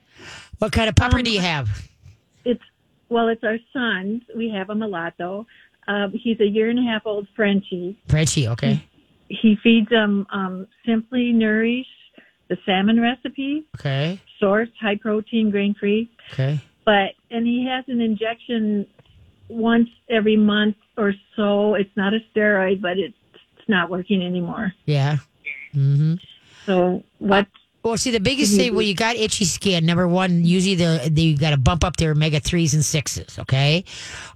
What 0.59 0.73
kind 0.73 0.89
of 0.89 0.95
pupper 0.95 1.23
do 1.23 1.31
you 1.31 1.39
have? 1.39 1.69
It's 2.43 2.61
well, 3.09 3.29
it's 3.29 3.43
our 3.45 3.57
son. 3.71 4.21
We 4.35 4.49
have 4.49 4.69
a 4.69 4.73
lot 4.73 5.13
though. 5.17 5.45
Um, 5.87 6.11
he's 6.13 6.39
a 6.41 6.45
year 6.45 6.69
and 6.69 6.77
a 6.77 6.83
half 6.83 7.03
old 7.05 7.27
Frenchie. 7.35 7.97
Frenchie, 8.07 8.47
okay. 8.49 8.83
He 9.29 9.57
feeds 9.63 9.89
him 9.89 10.27
um, 10.31 10.67
simply 10.85 11.31
nourish, 11.31 11.87
the 12.49 12.57
salmon 12.65 12.99
recipe, 12.99 13.63
Okay. 13.79 14.19
source, 14.39 14.69
high 14.79 14.97
protein, 14.97 15.49
grain 15.51 15.73
free. 15.79 16.11
Okay. 16.33 16.59
But 16.85 17.13
and 17.31 17.47
he 17.47 17.65
has 17.69 17.85
an 17.87 18.01
injection 18.01 18.85
once 19.51 19.89
every 20.09 20.37
month 20.37 20.75
or 20.97 21.13
so. 21.35 21.75
It's 21.75 21.95
not 21.95 22.13
a 22.13 22.19
steroid, 22.33 22.81
but 22.81 22.97
it's 22.97 23.15
it's 23.57 23.69
not 23.69 23.89
working 23.89 24.23
anymore. 24.23 24.73
Yeah. 24.85 25.17
Mm-hmm. 25.75 26.15
So 26.65 27.03
what? 27.19 27.47
Well, 27.83 27.97
see, 27.97 28.11
the 28.11 28.19
biggest 28.19 28.55
thing 28.55 28.75
when 28.75 28.85
you 28.85 28.93
got 28.93 29.15
itchy 29.15 29.43
skin, 29.43 29.87
number 29.87 30.07
one, 30.07 30.45
usually 30.45 30.75
the, 30.75 31.09
the 31.11 31.21
you 31.23 31.37
got 31.37 31.49
to 31.49 31.57
bump 31.57 31.83
up 31.83 31.97
their 31.97 32.11
omega 32.11 32.39
threes 32.39 32.75
and 32.75 32.85
sixes. 32.85 33.39
Okay. 33.39 33.85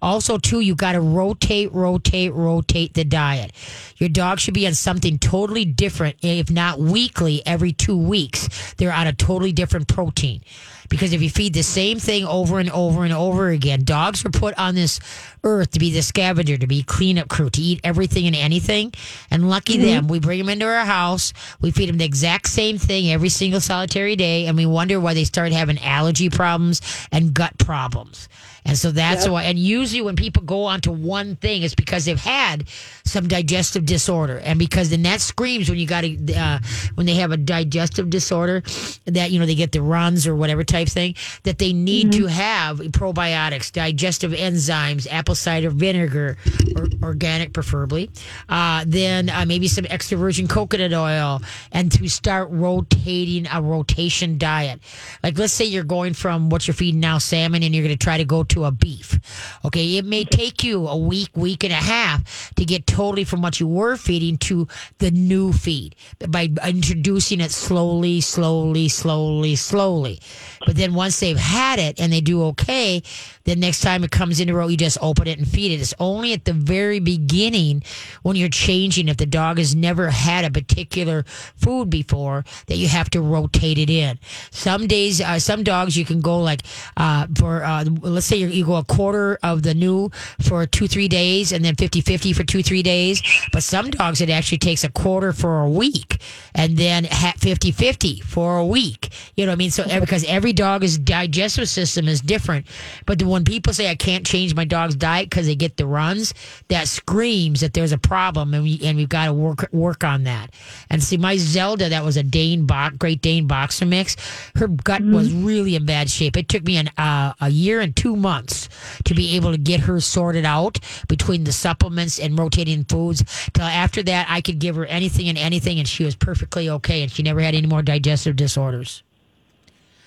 Also, 0.01 0.39
two, 0.39 0.61
you 0.61 0.73
got 0.73 0.93
to 0.93 1.01
rotate, 1.01 1.71
rotate, 1.71 2.33
rotate 2.33 2.95
the 2.95 3.03
diet. 3.03 3.51
Your 3.97 4.09
dog 4.09 4.39
should 4.39 4.55
be 4.55 4.65
on 4.65 4.73
something 4.73 5.19
totally 5.19 5.63
different, 5.63 6.15
if 6.23 6.49
not 6.49 6.79
weekly, 6.79 7.43
every 7.45 7.71
two 7.71 7.97
weeks. 7.97 8.73
They're 8.77 8.91
on 8.91 9.05
a 9.05 9.13
totally 9.13 9.51
different 9.51 9.87
protein. 9.87 10.41
Because 10.89 11.13
if 11.13 11.21
you 11.21 11.29
feed 11.29 11.53
the 11.53 11.63
same 11.63 11.99
thing 11.99 12.25
over 12.25 12.59
and 12.59 12.69
over 12.71 13.03
and 13.03 13.13
over 13.13 13.49
again, 13.49 13.83
dogs 13.83 14.25
are 14.25 14.29
put 14.29 14.57
on 14.57 14.75
this 14.75 14.99
earth 15.43 15.71
to 15.71 15.79
be 15.79 15.91
the 15.91 16.01
scavenger, 16.01 16.57
to 16.57 16.67
be 16.67 16.83
cleanup 16.83 17.27
crew, 17.29 17.49
to 17.49 17.61
eat 17.61 17.81
everything 17.83 18.27
and 18.27 18.35
anything. 18.35 18.93
And 19.31 19.49
lucky 19.49 19.77
mm-hmm. 19.77 19.85
them, 19.85 20.07
we 20.07 20.19
bring 20.19 20.39
them 20.39 20.49
into 20.49 20.65
our 20.65 20.85
house, 20.85 21.33
we 21.61 21.71
feed 21.71 21.89
them 21.89 21.97
the 21.97 22.05
exact 22.05 22.47
same 22.49 22.77
thing 22.77 23.11
every 23.11 23.29
single 23.29 23.61
solitary 23.61 24.15
day, 24.15 24.47
and 24.47 24.57
we 24.57 24.65
wonder 24.65 24.99
why 24.99 25.13
they 25.13 25.23
start 25.23 25.51
having 25.51 25.79
allergy 25.79 26.29
problems 26.29 26.81
and 27.11 27.33
gut 27.33 27.57
problems. 27.57 28.27
And 28.65 28.77
so 28.77 28.91
that's 28.91 29.27
why, 29.27 29.43
and 29.43 29.59
usually 29.59 30.01
when 30.01 30.15
people 30.15 30.41
go 30.41 30.63
onto 30.63 30.91
one 30.91 31.35
thing, 31.35 31.61
it's 31.61 31.75
because 31.75 32.05
they've 32.05 32.19
had 32.19 32.67
some 33.03 33.27
digestive 33.27 33.85
disorder. 33.85 34.39
And 34.39 34.57
because 34.57 34.89
then 34.89 35.03
that 35.03 35.21
screams 35.21 35.69
when 35.69 35.77
you 35.77 35.85
got 35.85 36.01
to, 36.01 36.33
uh, 36.33 36.59
when 36.95 37.05
they 37.05 37.13
have 37.15 37.31
a 37.31 37.37
digestive 37.37 38.09
disorder 38.09 38.63
that, 39.05 39.29
you 39.29 39.39
know, 39.39 39.45
they 39.45 39.53
get 39.53 39.71
the 39.71 39.81
runs 39.81 40.25
or 40.25 40.35
whatever 40.35 40.63
type 40.63 40.87
thing, 40.87 41.13
that 41.43 41.59
they 41.59 41.73
need 41.73 42.11
to 42.13 42.25
have 42.25 42.79
probiotics, 42.79 43.71
digestive 43.71 44.31
enzymes, 44.31 45.07
apple 45.11 45.35
cider 45.35 45.69
vinegar, 45.69 46.35
or 46.75 46.87
organic 47.03 47.53
preferably. 47.53 48.09
Uh, 48.49 48.83
then 48.87 49.29
uh, 49.29 49.45
maybe 49.47 49.67
some 49.67 49.85
extra 49.89 50.17
virgin 50.17 50.47
coconut 50.47 50.91
oil 50.93 51.39
and 51.71 51.91
to 51.91 52.07
start 52.07 52.49
rotating 52.49 53.45
a 53.51 53.61
rotation 53.61 54.39
diet. 54.39 54.79
Like 55.21 55.37
let's 55.37 55.53
say 55.53 55.65
you're 55.65 55.83
going 55.83 56.13
from 56.13 56.49
what 56.49 56.67
you're 56.67 56.73
feeding 56.73 56.99
now, 56.99 57.19
salmon, 57.19 57.61
and 57.61 57.75
you're 57.75 57.83
going 57.83 57.95
to 57.95 58.03
try 58.03 58.17
to 58.17 58.25
go 58.25 58.43
to 58.43 58.54
a 58.63 58.71
beef. 58.71 59.19
Okay, 59.65 59.97
it 59.97 60.05
may 60.05 60.23
take 60.23 60.63
you 60.63 60.87
a 60.87 60.97
week, 60.97 61.35
week 61.35 61.63
and 61.63 61.73
a 61.73 61.75
half 61.75 62.53
to 62.55 62.65
get 62.65 62.87
totally 62.87 63.23
from 63.23 63.41
what 63.41 63.59
you 63.59 63.67
were 63.67 63.97
feeding 63.97 64.37
to 64.37 64.67
the 64.99 65.11
new 65.11 65.51
feed 65.51 65.95
by 66.29 66.49
introducing 66.65 67.41
it 67.41 67.51
slowly, 67.51 68.21
slowly, 68.21 68.87
slowly, 68.87 69.55
slowly. 69.55 70.19
But 70.65 70.75
then 70.75 70.93
once 70.93 71.19
they've 71.19 71.37
had 71.37 71.79
it 71.79 71.99
and 71.99 72.13
they 72.13 72.21
do 72.21 72.43
okay, 72.45 73.03
the 73.45 73.55
next 73.55 73.81
time 73.81 74.03
it 74.03 74.11
comes 74.11 74.39
into 74.39 74.55
row, 74.55 74.67
you 74.67 74.75
just 74.75 74.97
open 75.01 75.27
it 75.27 75.37
and 75.37 75.47
feed 75.47 75.71
it. 75.71 75.79
It's 75.79 75.93
only 75.99 76.33
at 76.33 76.45
the 76.45 76.53
very 76.53 76.99
beginning 76.99 77.83
when 78.23 78.35
you're 78.35 78.49
changing, 78.49 79.07
if 79.07 79.17
the 79.17 79.27
dog 79.27 79.59
has 79.59 79.75
never 79.75 80.09
had 80.09 80.45
a 80.45 80.51
particular 80.51 81.23
food 81.55 81.89
before, 81.89 82.43
that 82.67 82.77
you 82.77 82.87
have 82.87 83.09
to 83.11 83.21
rotate 83.21 83.77
it 83.77 83.89
in. 83.89 84.19
Some 84.49 84.87
days, 84.87 85.21
uh, 85.21 85.37
some 85.37 85.63
dogs 85.63 85.95
you 85.95 86.05
can 86.05 86.21
go 86.21 86.39
like 86.39 86.63
uh, 86.97 87.27
for, 87.37 87.63
uh, 87.63 87.85
let's 88.01 88.25
say 88.25 88.37
you 88.37 88.65
go 88.65 88.75
a 88.75 88.83
quarter 88.83 89.37
of 89.43 89.61
the 89.61 89.75
new 89.75 90.09
for 90.41 90.65
two, 90.65 90.87
three 90.87 91.07
days 91.07 91.51
and 91.51 91.63
then 91.63 91.75
50 91.75 92.01
50 92.01 92.33
for 92.33 92.43
two, 92.43 92.63
three 92.63 92.81
days. 92.81 93.21
But 93.53 93.61
some 93.61 93.91
dogs, 93.91 94.21
it 94.21 94.29
actually 94.31 94.57
takes 94.57 94.83
a 94.83 94.89
quarter 94.89 95.31
for 95.33 95.61
a 95.61 95.69
week 95.69 96.19
and 96.55 96.77
then 96.77 97.05
50 97.05 97.71
50 97.71 98.21
for 98.21 98.57
a 98.57 98.65
week. 98.65 99.09
You 99.35 99.45
know 99.45 99.51
what 99.51 99.57
I 99.57 99.57
mean? 99.57 99.71
So, 99.71 99.83
eh, 99.83 99.99
because 99.99 100.23
every 100.25 100.53
dog's 100.53 100.97
digestive 100.97 101.69
system 101.69 102.07
is 102.07 102.21
different. 102.21 102.65
But 103.05 103.19
the, 103.19 103.34
when 103.35 103.43
people 103.43 103.73
say, 103.73 103.89
I 103.89 103.95
can't 103.95 104.25
change 104.25 104.55
my 104.55 104.63
dog's 104.63 104.95
diet 104.95 105.29
because 105.29 105.45
they 105.45 105.55
get 105.55 105.75
the 105.75 105.85
runs, 105.85 106.33
that 106.69 106.87
screams 106.87 107.59
that 107.59 107.73
there's 107.73 107.91
a 107.91 107.97
problem 107.97 108.53
and, 108.53 108.63
we, 108.63 108.79
and 108.81 108.95
we've 108.95 109.09
got 109.09 109.25
to 109.25 109.33
work, 109.33 109.67
work 109.73 110.05
on 110.05 110.23
that. 110.23 110.51
And 110.89 111.03
see, 111.03 111.17
my 111.17 111.35
Zelda, 111.35 111.89
that 111.89 112.05
was 112.05 112.15
a 112.15 112.23
Dane, 112.23 112.65
bo- 112.65 112.91
Great 112.97 113.21
Dane 113.21 113.45
boxer 113.45 113.85
mix, 113.85 114.15
her 114.55 114.69
gut 114.69 115.01
was 115.03 115.33
really 115.33 115.75
in 115.75 115.85
bad 115.85 116.09
shape. 116.09 116.37
It 116.37 116.47
took 116.47 116.63
me 116.63 116.77
an, 116.77 116.87
uh, 116.97 117.33
a 117.41 117.49
year 117.49 117.81
and 117.81 117.93
two 117.93 118.15
months 118.15 118.69
to 119.03 119.13
be 119.13 119.35
able 119.35 119.51
to 119.51 119.57
get 119.57 119.81
her 119.81 119.99
sorted 119.99 120.45
out 120.45 120.79
between 121.09 121.43
the 121.43 121.51
supplements 121.51 122.17
and 122.17 122.39
rotating 122.39 122.85
foods. 122.85 123.21
Till 123.53 123.65
after 123.65 124.01
that, 124.03 124.27
I 124.29 124.39
could 124.39 124.59
give 124.59 124.77
her 124.77 124.85
anything 124.85 125.27
and 125.27 125.37
anything, 125.37 125.77
and 125.77 125.85
she 125.89 126.05
was 126.05 126.15
perfectly 126.15 126.69
okay, 126.69 127.03
and 127.03 127.11
she 127.11 127.21
never 127.21 127.41
had 127.41 127.53
any 127.53 127.67
more 127.67 127.81
digestive 127.81 128.37
disorders. 128.37 129.03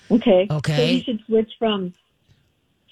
Okay. 0.09 0.47
Okay. 0.49 0.75
So 0.75 0.83
you 0.83 1.03
should 1.03 1.25
switch 1.27 1.51
from 1.59 1.93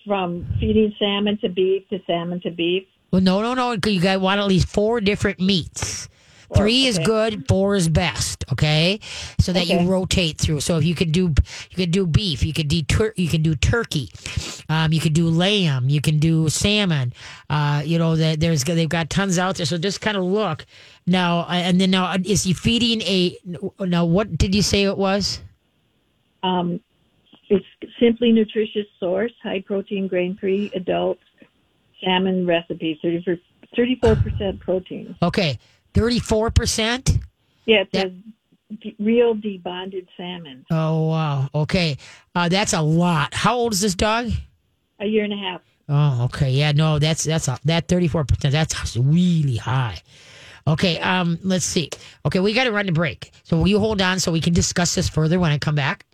from 0.08 0.46
feeding 0.60 0.94
salmon 0.98 1.38
to 1.40 1.50
beef 1.50 1.88
to 1.90 2.00
salmon 2.08 2.40
to 2.42 2.50
beef. 2.52 2.84
Well, 3.12 3.22
no, 3.22 3.42
no, 3.42 3.54
no. 3.54 3.78
You 3.86 4.02
got 4.02 4.22
want 4.22 4.40
at 4.40 4.48
least 4.48 4.68
four 4.68 5.02
different 5.02 5.40
meats. 5.40 6.10
Three 6.56 6.86
is 6.86 6.98
good, 7.00 7.46
four 7.50 7.76
is 7.76 7.90
best. 7.90 8.46
Okay, 8.54 9.02
so 9.38 9.52
that 9.52 9.64
Okay. 9.64 9.84
you 9.84 9.90
rotate 9.90 10.38
through. 10.38 10.62
So 10.62 10.78
if 10.78 10.86
you 10.86 10.96
could 10.96 11.12
do, 11.12 11.34
you 11.70 11.76
could 11.76 11.92
do 11.92 12.08
beef, 12.08 12.42
you 12.46 12.54
could 12.54 12.70
do 12.70 12.82
tur- 12.84 13.14
you 13.18 13.28
can 13.28 13.42
do 13.42 13.54
turkey, 13.54 14.10
um, 14.70 14.94
you 14.94 15.02
could 15.02 15.12
do 15.14 15.30
lamb, 15.30 15.90
you 15.90 16.00
can 16.00 16.20
do 16.20 16.48
salmon. 16.48 17.12
Uh, 17.50 17.82
you 17.86 17.98
know 18.00 18.16
that 18.16 18.40
there's 18.40 18.64
they've 18.64 18.88
got 18.88 19.10
tons 19.10 19.38
out 19.38 19.58
there. 19.58 19.66
So 19.66 19.78
just 19.78 20.00
kind 20.00 20.16
of 20.16 20.24
look 20.24 20.66
now, 21.06 21.46
and 21.50 21.82
then 21.82 21.92
now 21.92 22.06
uh, 22.06 22.18
is 22.24 22.44
he 22.44 22.54
feeding 22.54 23.02
a? 23.02 23.38
Now 23.82 24.06
what 24.06 24.38
did 24.38 24.56
you 24.56 24.62
say 24.62 24.84
it 24.84 24.98
was? 24.98 25.42
Um, 26.44 26.80
it's 27.50 27.66
simply 28.00 28.32
Nourish 28.32 28.78
source, 29.00 29.32
high 29.44 29.62
protein, 29.66 30.08
grain 30.08 30.38
free, 30.40 30.72
adult 30.76 31.18
salmon 32.04 32.46
recipe, 32.46 33.00
34 33.76 34.16
percent 34.16 34.60
protein. 34.60 35.16
Okay. 35.22 35.58
Thirty-four 35.94 36.52
percent. 36.52 37.18
Yeah, 37.66 37.82
it 37.82 37.92
That- 37.92 38.02
says 38.04 38.94
real 39.00 39.34
debonded 39.34 40.06
salmon. 40.16 40.66
Oh 40.70 41.08
wow. 41.08 41.50
Okay, 41.56 41.98
uh, 42.36 42.50
that's 42.50 42.74
a 42.74 42.82
lot. 42.82 43.34
How 43.34 43.56
old 43.56 43.74
is 43.74 43.82
this 43.82 43.96
dog? 43.96 44.30
A 45.00 45.06
year 45.06 45.24
and 45.24 45.34
a 45.34 45.38
half. 45.38 45.62
Oh, 45.90 46.26
okay. 46.26 46.52
Yeah, 46.52 46.74
no, 46.74 47.00
that's 47.00 47.24
that's 47.24 47.48
a, 47.48 47.58
that 47.66 47.88
thirty 47.88 48.08
four 48.08 48.26
percent. 48.26 48.52
That's 48.52 48.96
really 48.98 49.56
high. 49.56 49.98
Okay, 50.68 51.00
um, 51.00 51.40
let's 51.44 51.66
see. 51.66 51.90
Okay, 52.26 52.42
we 52.42 52.54
got 52.54 52.66
to 52.66 52.72
run 52.74 52.86
the 52.86 52.92
break. 52.92 53.32
So 53.44 53.58
will 53.58 53.68
you 53.70 53.80
hold 53.80 54.02
on 54.02 54.20
so 54.20 54.32
we 54.34 54.42
can 54.42 54.54
discuss 54.54 54.94
this 54.96 55.08
further 55.08 55.40
when 55.40 55.52
I 55.52 55.58
come 55.58 55.76
back? 55.76 56.06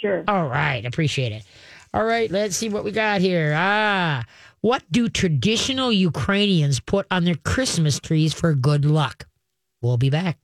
Sure. 0.00 0.24
All 0.26 0.48
right, 0.48 0.84
appreciate 0.84 1.32
it. 1.32 1.44
All 1.92 2.04
right, 2.04 2.30
let's 2.30 2.56
see 2.56 2.68
what 2.68 2.84
we 2.84 2.92
got 2.92 3.20
here. 3.20 3.52
Ah, 3.56 4.24
what 4.60 4.82
do 4.90 5.08
traditional 5.08 5.92
Ukrainians 5.92 6.80
put 6.80 7.06
on 7.10 7.24
their 7.24 7.34
Christmas 7.36 8.00
trees 8.00 8.32
for 8.32 8.54
good 8.54 8.84
luck? 8.84 9.26
We'll 9.82 9.96
be 9.98 10.10
back. 10.10 10.38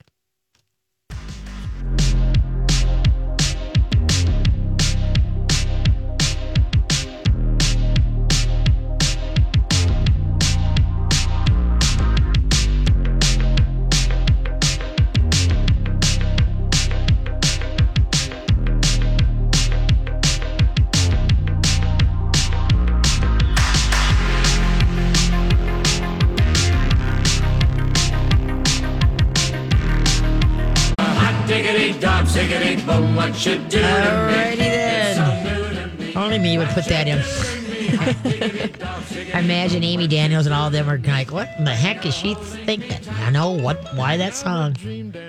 Boom, 32.37 33.15
what 33.15 33.45
you 33.47 33.57
do? 33.67 33.81
Alrighty 33.81 34.57
then. 34.57 36.15
Only 36.15 36.37
me 36.37 36.59
would 36.59 36.67
put 36.69 36.85
that 36.85 37.07
in. 37.07 37.17
I 39.33 39.39
imagine 39.39 39.83
Amy 39.83 40.07
Daniels 40.07 40.45
and 40.45 40.53
all 40.53 40.67
of 40.67 40.73
them 40.73 40.87
are 40.87 40.99
like, 40.99 41.31
"What 41.31 41.49
in 41.57 41.63
the 41.63 41.73
heck 41.73 42.05
is 42.05 42.13
she 42.13 42.35
thinking?" 42.35 42.99
I 43.09 43.31
know 43.31 43.49
what, 43.49 43.83
why 43.95 44.17
that 44.17 44.35
song. 44.35 44.75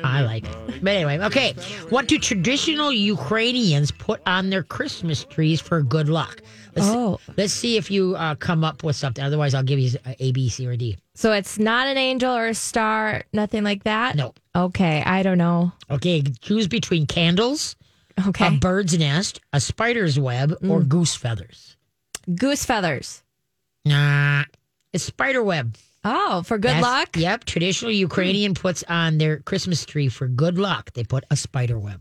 I 0.04 0.20
like 0.20 0.44
it, 0.44 0.84
but 0.84 0.92
anyway, 0.92 1.18
okay. 1.18 1.54
What 1.88 2.08
do 2.08 2.18
traditional 2.18 2.92
Ukrainians 2.92 3.90
put 3.90 4.20
on 4.26 4.50
their 4.50 4.62
Christmas 4.62 5.24
trees 5.24 5.62
for 5.62 5.80
good 5.80 6.10
luck? 6.10 6.42
Let's, 6.78 6.88
Oh. 6.94 7.20
let's 7.36 7.52
see 7.52 7.76
if 7.76 7.90
you 7.90 8.14
uh, 8.16 8.34
come 8.36 8.64
up 8.64 8.82
with 8.84 8.96
something. 8.96 9.24
Otherwise, 9.24 9.54
I'll 9.54 9.62
give 9.62 9.78
you 9.78 9.98
a, 10.18 10.32
B, 10.32 10.48
C, 10.48 10.66
or 10.66 10.76
D. 10.76 10.96
So 11.14 11.32
it's 11.32 11.58
not 11.58 11.86
an 11.88 11.96
angel 11.96 12.32
or 12.34 12.46
a 12.48 12.54
star, 12.54 13.24
nothing 13.32 13.64
like 13.64 13.84
that? 13.84 14.16
No. 14.16 14.34
Okay, 14.54 15.02
I 15.04 15.22
don't 15.22 15.38
know. 15.38 15.72
Okay, 15.90 16.22
choose 16.40 16.68
between 16.68 17.06
candles, 17.06 17.76
Okay. 18.28 18.48
a 18.48 18.50
bird's 18.58 18.98
nest, 18.98 19.40
a 19.52 19.60
spider's 19.60 20.18
web, 20.18 20.56
or 20.68 20.80
goose 20.82 21.14
feathers. 21.14 21.76
Goose 22.34 22.64
feathers. 22.64 23.22
Nah, 23.84 24.44
it's 24.92 25.04
spider 25.04 25.42
web. 25.42 25.76
Oh, 26.04 26.42
for 26.42 26.58
good 26.58 26.68
That's- 26.70 26.82
luck? 26.82 27.16
Yep. 27.16 27.44
Traditional 27.44 27.90
Ukrainian 27.92 28.54
puts 28.54 28.82
on 28.88 29.18
their 29.18 29.38
Christmas 29.40 29.84
tree 29.84 30.08
for 30.08 30.28
good 30.28 30.58
luck. 30.58 30.92
They 30.94 31.04
put 31.04 31.24
a 31.30 31.36
spider 31.36 31.78
web. 31.78 32.00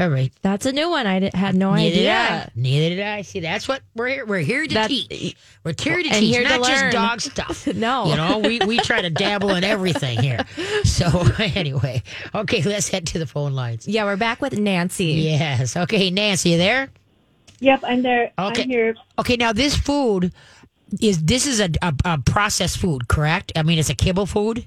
All 0.00 0.08
right. 0.08 0.32
That's 0.40 0.64
a 0.64 0.72
new 0.72 0.88
one. 0.88 1.06
I 1.06 1.30
had 1.34 1.54
no 1.54 1.74
Neither 1.74 1.94
did 1.94 2.08
idea. 2.08 2.50
Neither 2.56 2.88
did 2.96 3.00
I. 3.06 3.20
See, 3.20 3.40
that's 3.40 3.68
what 3.68 3.82
we're 3.94 4.08
here. 4.08 4.24
We're 4.24 4.38
here 4.38 4.66
to 4.66 4.72
That's- 4.74 5.06
teach. 5.06 5.36
We're 5.62 5.74
here 5.78 6.02
to 6.02 6.08
And 6.08 6.18
teach, 6.20 6.34
here 6.34 6.42
to 6.42 6.48
not 6.48 6.64
just 6.66 6.90
dog 6.90 7.20
stuff. 7.60 7.66
No. 7.66 8.06
You 8.06 8.16
know, 8.16 8.38
we, 8.38 8.60
we 8.60 8.78
try 8.78 9.02
to 9.02 9.10
dabble 9.10 9.50
in 9.54 9.62
everything 9.64 10.18
here. 10.20 10.44
So, 10.84 11.06
anyway, 11.38 12.02
okay, 12.34 12.62
let's 12.62 12.88
head 12.88 13.06
to 13.08 13.18
the 13.18 13.26
phone 13.26 13.52
lines. 13.52 13.86
Yeah, 13.86 14.04
we're 14.04 14.16
back 14.16 14.40
with 14.40 14.58
Nancy. 14.58 15.04
Yes. 15.04 15.76
Okay, 15.76 16.10
Nancy, 16.10 16.50
you 16.50 16.56
there? 16.58 16.88
Yep, 17.60 17.80
I'm 17.84 18.02
there. 18.02 18.32
Okay. 18.38 18.62
I'm 18.62 18.68
here. 18.70 18.94
Okay, 19.18 19.36
now 19.36 19.52
this 19.52 19.76
food 19.76 20.32
is 21.00 21.22
this 21.22 21.46
is 21.46 21.60
a, 21.60 21.68
a, 21.82 21.94
a 22.06 22.18
processed 22.18 22.78
food, 22.78 23.08
correct? 23.08 23.52
I 23.54 23.62
mean, 23.62 23.78
it's 23.78 23.90
a 23.90 23.94
kibble 23.94 24.24
food. 24.26 24.66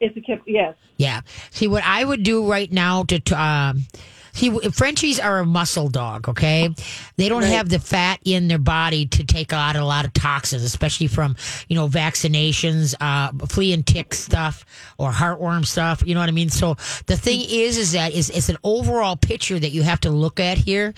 It's 0.00 0.16
a 0.16 0.20
kip. 0.20 0.42
Yes. 0.46 0.74
Yeah. 0.98 1.22
See, 1.50 1.66
what 1.66 1.82
I 1.84 2.04
would 2.04 2.22
do 2.22 2.48
right 2.48 2.70
now 2.70 3.04
to, 3.04 3.18
to 3.20 3.42
um, 3.42 3.86
see, 4.34 4.50
Frenchies 4.50 5.18
are 5.18 5.38
a 5.38 5.46
muscle 5.46 5.88
dog. 5.88 6.28
Okay, 6.28 6.68
they 7.16 7.28
don't 7.28 7.42
have 7.42 7.68
the 7.68 7.78
fat 7.78 8.20
in 8.24 8.48
their 8.48 8.58
body 8.58 9.06
to 9.06 9.24
take 9.24 9.52
out 9.52 9.76
a 9.76 9.84
lot 9.84 10.04
of 10.04 10.12
toxins, 10.12 10.62
especially 10.62 11.06
from 11.06 11.36
you 11.68 11.76
know 11.76 11.88
vaccinations, 11.88 12.94
uh, 13.00 13.30
flea 13.46 13.72
and 13.72 13.86
tick 13.86 14.14
stuff, 14.14 14.64
or 14.98 15.10
heartworm 15.10 15.64
stuff. 15.64 16.02
You 16.06 16.14
know 16.14 16.20
what 16.20 16.28
I 16.28 16.32
mean? 16.32 16.50
So 16.50 16.74
the 17.06 17.16
thing 17.16 17.40
is, 17.40 17.78
is 17.78 17.92
that 17.92 18.12
is 18.12 18.30
it's 18.30 18.48
an 18.48 18.58
overall 18.62 19.16
picture 19.16 19.58
that 19.58 19.70
you 19.70 19.82
have 19.82 20.00
to 20.00 20.10
look 20.10 20.40
at 20.40 20.58
here. 20.58 20.94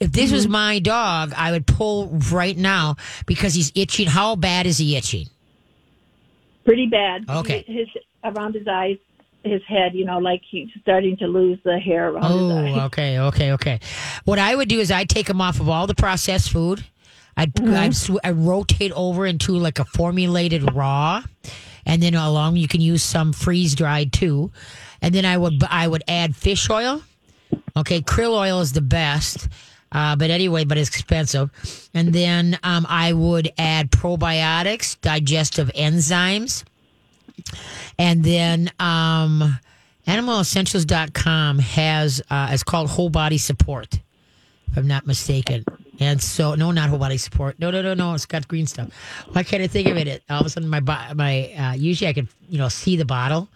If 0.00 0.12
this 0.12 0.32
was 0.32 0.48
my 0.48 0.78
dog, 0.78 1.34
I 1.36 1.52
would 1.52 1.66
pull 1.66 2.08
right 2.32 2.56
now 2.56 2.96
because 3.26 3.52
he's 3.52 3.70
itching. 3.74 4.06
How 4.06 4.34
bad 4.34 4.66
is 4.66 4.78
he 4.78 4.96
itching? 4.96 5.26
Pretty 6.64 6.86
bad. 6.86 7.28
Okay. 7.28 7.64
His 7.66 7.88
around 8.24 8.54
his 8.54 8.66
eyes, 8.66 8.98
his 9.44 9.62
head. 9.66 9.94
You 9.94 10.04
know, 10.04 10.18
like 10.18 10.42
he's 10.48 10.68
starting 10.82 11.16
to 11.18 11.26
lose 11.26 11.58
the 11.64 11.78
hair 11.78 12.10
around 12.10 12.24
Oh, 12.24 12.80
okay, 12.86 13.18
okay, 13.18 13.52
okay. 13.52 13.80
What 14.24 14.38
I 14.38 14.54
would 14.54 14.68
do 14.68 14.80
is 14.80 14.90
I'd 14.90 15.08
take 15.08 15.28
him 15.28 15.40
off 15.40 15.60
of 15.60 15.68
all 15.68 15.86
the 15.86 15.94
processed 15.94 16.50
food. 16.50 16.84
I'd, 17.36 17.58
I'd, 17.68 17.96
sw- 17.96 18.18
I'd 18.22 18.36
rotate 18.36 18.92
over 18.92 19.24
into 19.24 19.56
like 19.56 19.78
a 19.78 19.84
formulated 19.84 20.74
raw, 20.74 21.22
and 21.86 22.02
then 22.02 22.14
along 22.14 22.56
you 22.56 22.68
can 22.68 22.80
use 22.80 23.02
some 23.02 23.32
freeze 23.32 23.74
dried 23.74 24.12
too. 24.12 24.50
And 25.00 25.14
then 25.14 25.24
I 25.24 25.38
would 25.38 25.62
I 25.64 25.88
would 25.88 26.02
add 26.06 26.36
fish 26.36 26.68
oil. 26.68 27.02
Okay, 27.76 28.02
krill 28.02 28.32
oil 28.38 28.60
is 28.60 28.72
the 28.72 28.82
best. 28.82 29.48
Uh, 29.92 30.14
but 30.14 30.30
anyway, 30.30 30.64
but 30.64 30.78
it's 30.78 30.90
expensive. 30.90 31.50
And 31.94 32.12
then 32.12 32.58
um, 32.62 32.86
I 32.88 33.12
would 33.12 33.50
add 33.58 33.90
probiotics, 33.90 35.00
digestive 35.00 35.68
enzymes. 35.74 36.64
And 37.98 38.24
then 38.24 38.70
um, 38.78 39.58
animalessentials.com 40.06 41.58
has, 41.58 42.22
uh, 42.30 42.48
it's 42.50 42.62
called 42.62 42.90
whole 42.90 43.10
body 43.10 43.38
support, 43.38 44.00
if 44.70 44.76
I'm 44.76 44.86
not 44.86 45.06
mistaken. 45.06 45.64
And 45.98 46.22
so, 46.22 46.54
no, 46.54 46.70
not 46.70 46.88
whole 46.88 46.98
body 46.98 47.18
support. 47.18 47.58
No, 47.58 47.70
no, 47.70 47.82
no, 47.82 47.92
no. 47.94 48.14
It's 48.14 48.24
got 48.24 48.48
green 48.48 48.66
stuff. 48.66 48.88
Why 49.32 49.42
can't 49.42 49.62
I 49.62 49.66
think 49.66 49.88
of 49.88 49.96
it? 49.98 50.22
all 50.30 50.40
of 50.40 50.46
a 50.46 50.50
sudden, 50.50 50.68
my, 50.68 50.80
my, 50.80 51.52
uh, 51.52 51.74
usually 51.74 52.08
I 52.08 52.14
can, 52.14 52.28
you 52.48 52.58
know, 52.58 52.68
see 52.68 52.96
the 52.96 53.04
bottle, 53.04 53.48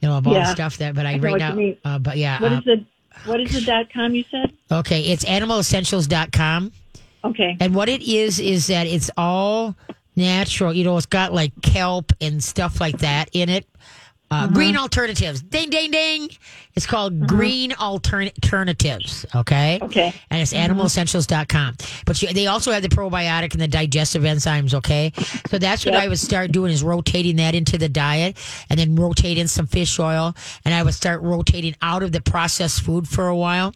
you 0.00 0.08
know, 0.08 0.18
of 0.18 0.26
all 0.26 0.34
the 0.34 0.46
stuff 0.46 0.78
that, 0.78 0.94
but 0.94 1.06
I, 1.06 1.14
I 1.14 1.18
right 1.18 1.38
now, 1.38 1.56
uh, 1.84 1.98
but 1.98 2.16
yeah. 2.16 2.40
What 2.40 2.52
uh, 2.52 2.56
is 2.56 2.64
the 2.64 2.84
what 3.24 3.40
is 3.40 3.52
the 3.52 3.62
dot 3.62 3.90
com 3.92 4.14
you 4.14 4.24
said? 4.30 4.52
okay. 4.70 5.02
It's 5.02 5.24
animalessentials.com. 5.24 6.72
Okay. 7.24 7.56
And 7.58 7.74
what 7.74 7.88
it 7.88 8.02
is 8.02 8.38
is 8.38 8.66
that 8.68 8.86
it's 8.86 9.10
all 9.16 9.74
natural. 10.16 10.72
You 10.72 10.84
know, 10.84 10.96
it's 10.96 11.06
got 11.06 11.32
like 11.32 11.52
kelp 11.62 12.12
and 12.20 12.42
stuff 12.42 12.80
like 12.80 12.98
that 12.98 13.28
in 13.32 13.48
it. 13.48 13.66
Uh, 14.28 14.34
uh-huh. 14.34 14.48
Green 14.48 14.76
alternatives. 14.76 15.40
Ding, 15.40 15.70
ding, 15.70 15.92
ding. 15.92 16.28
It's 16.74 16.84
called 16.86 17.12
uh-huh. 17.12 17.26
green 17.26 17.70
altern- 17.72 18.32
alternatives. 18.42 19.24
Okay. 19.34 19.78
Okay. 19.80 20.12
And 20.30 20.42
it's 20.42 20.52
uh-huh. 20.52 20.68
animalessentials.com. 20.68 21.76
But 22.04 22.20
you, 22.20 22.32
they 22.32 22.48
also 22.48 22.72
have 22.72 22.82
the 22.82 22.88
probiotic 22.88 23.52
and 23.52 23.60
the 23.60 23.68
digestive 23.68 24.24
enzymes. 24.24 24.74
Okay. 24.74 25.12
So 25.48 25.58
that's 25.58 25.84
what 25.84 25.94
Yep. 25.94 26.02
I 26.02 26.08
would 26.08 26.18
start 26.18 26.50
doing 26.50 26.72
is 26.72 26.82
rotating 26.82 27.36
that 27.36 27.54
into 27.54 27.78
the 27.78 27.88
diet 27.88 28.36
and 28.68 28.80
then 28.80 28.96
rotate 28.96 29.38
in 29.38 29.46
some 29.46 29.68
fish 29.68 29.98
oil. 30.00 30.34
And 30.64 30.74
I 30.74 30.82
would 30.82 30.94
start 30.94 31.22
rotating 31.22 31.76
out 31.80 32.02
of 32.02 32.10
the 32.10 32.20
processed 32.20 32.80
food 32.80 33.08
for 33.08 33.28
a 33.28 33.36
while. 33.36 33.74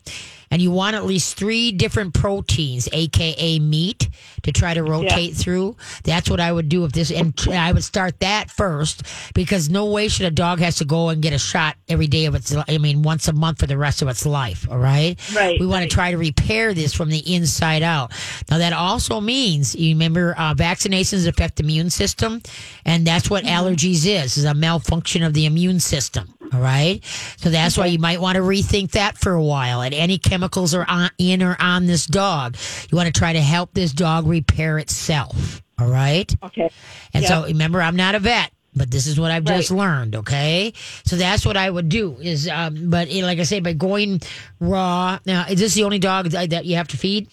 And 0.50 0.60
you 0.60 0.70
want 0.72 0.96
at 0.96 1.04
least 1.04 1.36
three 1.36 1.70
different 1.70 2.12
proteins, 2.12 2.88
aka 2.92 3.58
meat, 3.60 4.08
to 4.42 4.52
try 4.52 4.74
to 4.74 4.82
rotate 4.82 5.34
through. 5.34 5.76
That's 6.02 6.28
what 6.28 6.40
I 6.40 6.50
would 6.50 6.68
do 6.68 6.84
if 6.84 6.92
this, 6.92 7.12
and 7.12 7.32
I 7.50 7.72
would 7.72 7.84
start 7.84 8.18
that 8.20 8.50
first 8.50 9.04
because 9.34 9.68
no 9.68 9.86
way 9.86 10.08
should 10.08 10.26
a 10.26 10.30
dog 10.30 10.58
has 10.58 10.76
to 10.76 10.84
go 10.84 11.10
and 11.10 11.22
get 11.22 11.32
a 11.32 11.38
shot 11.38 11.76
every 11.88 12.08
day 12.08 12.24
of 12.24 12.34
its. 12.34 12.54
I 12.68 12.78
mean, 12.78 13.02
once 13.02 13.28
a 13.28 13.32
month 13.32 13.60
for 13.60 13.66
the 13.66 13.78
rest 13.78 14.02
of 14.02 14.08
its 14.08 14.26
life. 14.26 14.66
All 14.68 14.78
right. 14.78 15.18
Right, 15.34 15.60
We 15.60 15.66
want 15.66 15.82
right. 15.82 15.90
to 15.90 15.94
try 15.94 16.10
to 16.10 16.18
repair 16.18 16.74
this 16.74 16.92
from 16.94 17.10
the 17.10 17.34
inside 17.34 17.82
out. 17.82 18.12
Now 18.50 18.58
that 18.58 18.72
also 18.72 19.20
means 19.20 19.74
you 19.76 19.94
remember 19.94 20.34
uh, 20.36 20.54
vaccinations 20.54 21.28
affect 21.28 21.56
the 21.56 21.62
immune 21.62 21.90
system, 21.90 22.42
and 22.84 23.06
that's 23.06 23.30
what 23.30 23.44
allergies 23.44 24.04
is: 24.06 24.36
is 24.36 24.44
a 24.44 24.54
malfunction 24.54 25.22
of 25.22 25.32
the 25.32 25.46
immune 25.46 25.78
system. 25.78 26.34
All 26.52 26.60
right. 26.60 27.04
So 27.36 27.50
that's 27.50 27.78
why 27.78 27.86
you 27.86 27.98
might 27.98 28.20
want 28.20 28.36
to 28.36 28.42
rethink 28.42 28.92
that 28.92 29.16
for 29.16 29.32
a 29.32 29.42
while. 29.42 29.82
And 29.82 29.94
any 29.94 30.18
chemicals 30.18 30.74
are 30.74 30.84
on, 30.88 31.10
in 31.18 31.42
or 31.42 31.56
on 31.60 31.86
this 31.86 32.06
dog, 32.06 32.56
you 32.90 32.96
want 32.96 33.06
to 33.12 33.16
try 33.18 33.32
to 33.32 33.40
help 33.40 33.72
this 33.72 33.92
dog 33.92 34.26
repair 34.26 34.78
itself. 34.78 35.62
All 35.78 35.88
right. 35.88 36.34
Okay. 36.42 36.68
And 37.14 37.24
so 37.24 37.44
remember, 37.44 37.80
I'm 37.80 37.96
not 37.96 38.14
a 38.14 38.18
vet, 38.18 38.50
but 38.74 38.90
this 38.90 39.06
is 39.06 39.18
what 39.18 39.30
I've 39.30 39.44
just 39.44 39.70
Right. 39.70 39.78
learned. 39.78 40.16
Okay, 40.16 40.72
so 41.04 41.16
that's 41.16 41.46
what 41.46 41.56
I 41.56 41.70
would 41.70 41.88
do. 41.88 42.16
Is 42.20 42.48
um, 42.48 42.90
but 42.90 43.08
eh, 43.10 43.24
like 43.24 43.38
I 43.38 43.44
say, 43.44 43.60
by 43.60 43.72
going 43.72 44.20
raw. 44.60 45.18
Now, 45.26 45.46
is 45.48 45.58
this 45.58 45.74
the 45.74 45.84
only 45.84 45.98
dog 45.98 46.26
that 46.30 46.50
that 46.50 46.66
you 46.66 46.76
have 46.76 46.88
to 46.88 46.96
feed? 46.96 47.28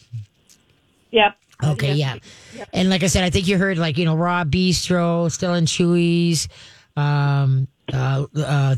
Yep. 1.12 1.38
Okay, 1.63 1.93
yeah. 1.93 2.15
And 2.71 2.89
like 2.89 3.03
I 3.03 3.08
said, 3.08 3.23
I 3.23 3.30
think 3.30 3.47
you 3.47 3.58
heard 3.58 3.77
like 3.77 3.97
you 3.97 4.06
know 4.06 4.15
raw 4.15 4.43
bistro, 4.45 5.32
Stella 5.32 5.58
and 5.58 5.67
Chewy's. 5.67 6.47
Um, 6.95 7.67
uh, 7.93 8.26
uh, 8.36 8.76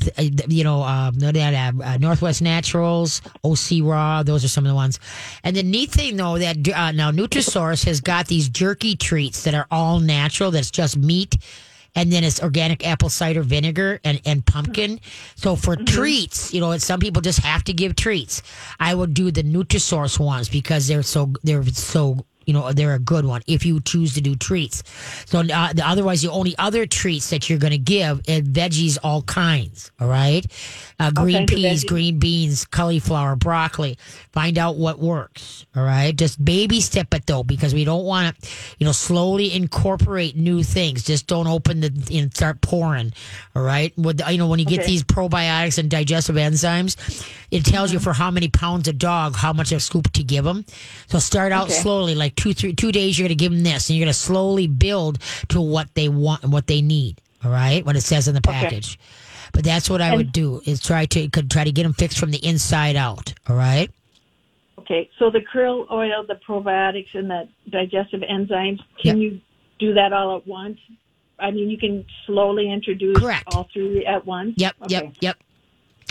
you 0.48 0.64
know, 0.64 0.82
uh, 0.82 1.12
uh, 1.12 1.98
Northwest 2.00 2.42
Naturals, 2.42 3.22
OC 3.44 3.82
Raw. 3.82 4.24
Those 4.24 4.44
are 4.46 4.48
some 4.50 4.66
of 4.66 4.70
the 4.70 4.76
ones. 4.76 5.00
And 5.44 5.56
the 5.56 5.64
neat 5.64 5.92
thing, 5.92 6.18
though, 6.18 6.38
that 6.38 6.58
uh, 6.70 6.92
now 6.92 7.12
Nutrisource 7.12 7.86
has 7.86 8.02
got 8.02 8.28
these 8.28 8.50
jerky 8.50 8.96
treats 8.96 9.44
that 9.44 9.54
are 9.56 9.68
all 9.72 10.00
natural. 10.00 10.52
That's 10.52 10.72
just 10.72 10.98
meat. 10.98 11.38
And 11.96 12.12
then 12.12 12.24
it's 12.24 12.42
organic 12.42 12.86
apple 12.86 13.10
cider 13.10 13.42
vinegar 13.42 14.00
and, 14.04 14.22
and 14.26 14.46
pumpkin. 14.46 15.00
So 15.36 15.56
for 15.56 15.76
treats, 15.76 16.54
you 16.54 16.62
know, 16.62 16.78
some 16.78 17.00
people 17.00 17.22
just 17.22 17.40
have 17.40 17.64
to 17.64 17.74
give 17.74 17.96
treats. 17.96 18.44
I 18.80 18.94
would 18.94 19.16
do 19.16 19.32
the 19.32 19.44
Nutrisource 19.44 20.20
ones 20.20 20.50
because 20.50 20.88
they're 20.88 21.02
so 21.02 21.34
they're 21.44 21.66
so 21.66 22.26
you 22.50 22.54
know 22.54 22.74
they're 22.74 22.96
a 22.96 23.00
good 23.14 23.26
one 23.26 23.42
if 23.46 23.64
you 23.68 23.80
choose 23.82 24.16
to 24.16 24.22
do 24.22 24.34
treats. 24.36 24.82
So 25.30 25.40
uh, 25.42 25.74
the, 25.74 25.84
otherwise, 25.86 26.24
the 26.24 26.32
only 26.32 26.56
other 26.58 26.88
treats 26.88 27.30
that 27.30 27.48
you're 27.48 27.60
going 27.60 27.78
to 27.78 27.78
give 27.78 28.22
is 28.28 28.42
veggies, 28.42 28.98
all 29.04 29.22
kinds. 29.22 29.92
All 30.02 30.08
right, 30.10 30.42
uh, 31.00 31.12
green 31.12 31.46
peas, 31.46 31.84
green 31.86 32.18
beans, 32.18 32.66
cauliflower, 32.66 33.36
broccoli. 33.36 33.98
Find 34.34 34.58
out 34.58 34.78
what 34.78 34.98
works. 35.00 35.66
All 35.76 35.84
right, 35.84 36.16
just 36.16 36.44
baby 36.44 36.82
step 36.82 37.14
it 37.14 37.26
though, 37.28 37.44
because 37.44 37.74
we 37.74 37.84
don't 37.86 38.06
want 38.06 38.40
to, 38.42 38.50
you 38.80 38.86
know, 38.86 38.92
slowly 38.94 39.54
incorporate 39.54 40.36
new 40.36 40.64
things. 40.64 41.04
Just 41.04 41.28
don't 41.28 41.48
open 41.48 41.82
the 41.82 41.92
and 42.18 42.34
start 42.34 42.62
pouring. 42.62 43.14
All 43.56 43.62
right, 43.62 43.94
with 43.98 44.22
you 44.28 44.38
know 44.40 44.48
when 44.48 44.60
you 44.60 44.66
get 44.66 44.80
Okay. 44.80 44.88
these 44.88 45.04
probiotics 45.04 45.78
and 45.78 45.90
digestive 45.92 46.36
enzymes, 46.38 46.96
it 47.52 47.66
tells 47.66 47.90
Mm-hmm. 47.90 47.94
you 47.94 48.00
for 48.00 48.14
how 48.14 48.32
many 48.32 48.48
pounds 48.50 48.88
of 48.88 48.98
dog 48.98 49.36
how 49.36 49.54
much 49.54 49.72
of 49.72 49.78
a 49.78 49.80
scoop 49.82 50.12
to 50.14 50.24
give 50.24 50.46
them. 50.46 50.66
So 51.08 51.20
start 51.20 51.52
out 51.52 51.68
Okay. 51.70 51.74
slowly, 51.74 52.16
like 52.16 52.36
two, 52.40 52.54
three, 52.54 52.74
two 52.74 52.92
days. 52.92 53.18
You're 53.20 53.28
going 53.28 53.38
to 53.38 53.44
give 53.44 53.52
them 53.52 53.64
this, 53.64 53.90
and 53.90 53.98
you're 53.98 54.06
going 54.06 54.14
to 54.14 54.20
slowly 54.20 54.68
build 54.68 55.20
to 55.50 55.62
what 55.62 55.94
they 55.96 56.10
want 56.10 56.44
and 56.44 56.52
what 56.52 56.68
they 56.68 56.82
need. 56.82 57.22
All 57.44 57.52
right, 57.52 57.86
what 57.86 57.96
it 57.96 58.02
says 58.02 58.28
in 58.28 58.36
the 58.36 58.42
package. 58.42 59.00
But 59.54 59.64
that's 59.64 59.90
what 59.90 60.02
I 60.02 60.16
would 60.16 60.32
do 60.32 60.62
is 60.66 60.82
try 60.82 61.06
to 61.08 61.30
could 61.30 61.50
try 61.50 61.64
to 61.64 61.72
get 61.72 61.84
them 61.84 61.94
fixed 61.94 62.20
from 62.20 62.32
the 62.32 62.46
inside 62.46 62.96
out. 62.96 63.34
All 63.48 63.56
right. 63.56 63.90
Okay, 64.80 65.10
so 65.20 65.30
the 65.30 65.40
krill 65.40 65.90
oil, 65.92 66.26
the 66.28 66.40
probiotics, 66.48 67.14
and 67.14 67.30
the 67.30 67.48
digestive 67.70 68.22
enzymes, 68.22 68.80
can 69.02 69.20
you 69.20 69.40
do 69.80 69.94
that 69.94 70.14
all 70.14 70.38
at 70.38 70.48
once? 70.48 70.80
I 71.40 71.52
mean, 71.52 71.70
you 71.70 71.78
can 71.78 72.06
slowly 72.26 72.72
introduce 72.72 73.18
Correct. 73.18 73.56
all 73.56 73.70
three 73.72 74.06
at 74.06 74.26
once. 74.26 74.54
Yep, 74.58 74.76
Okay. 74.84 74.94
yep, 74.96 75.14
yep. 75.22 75.38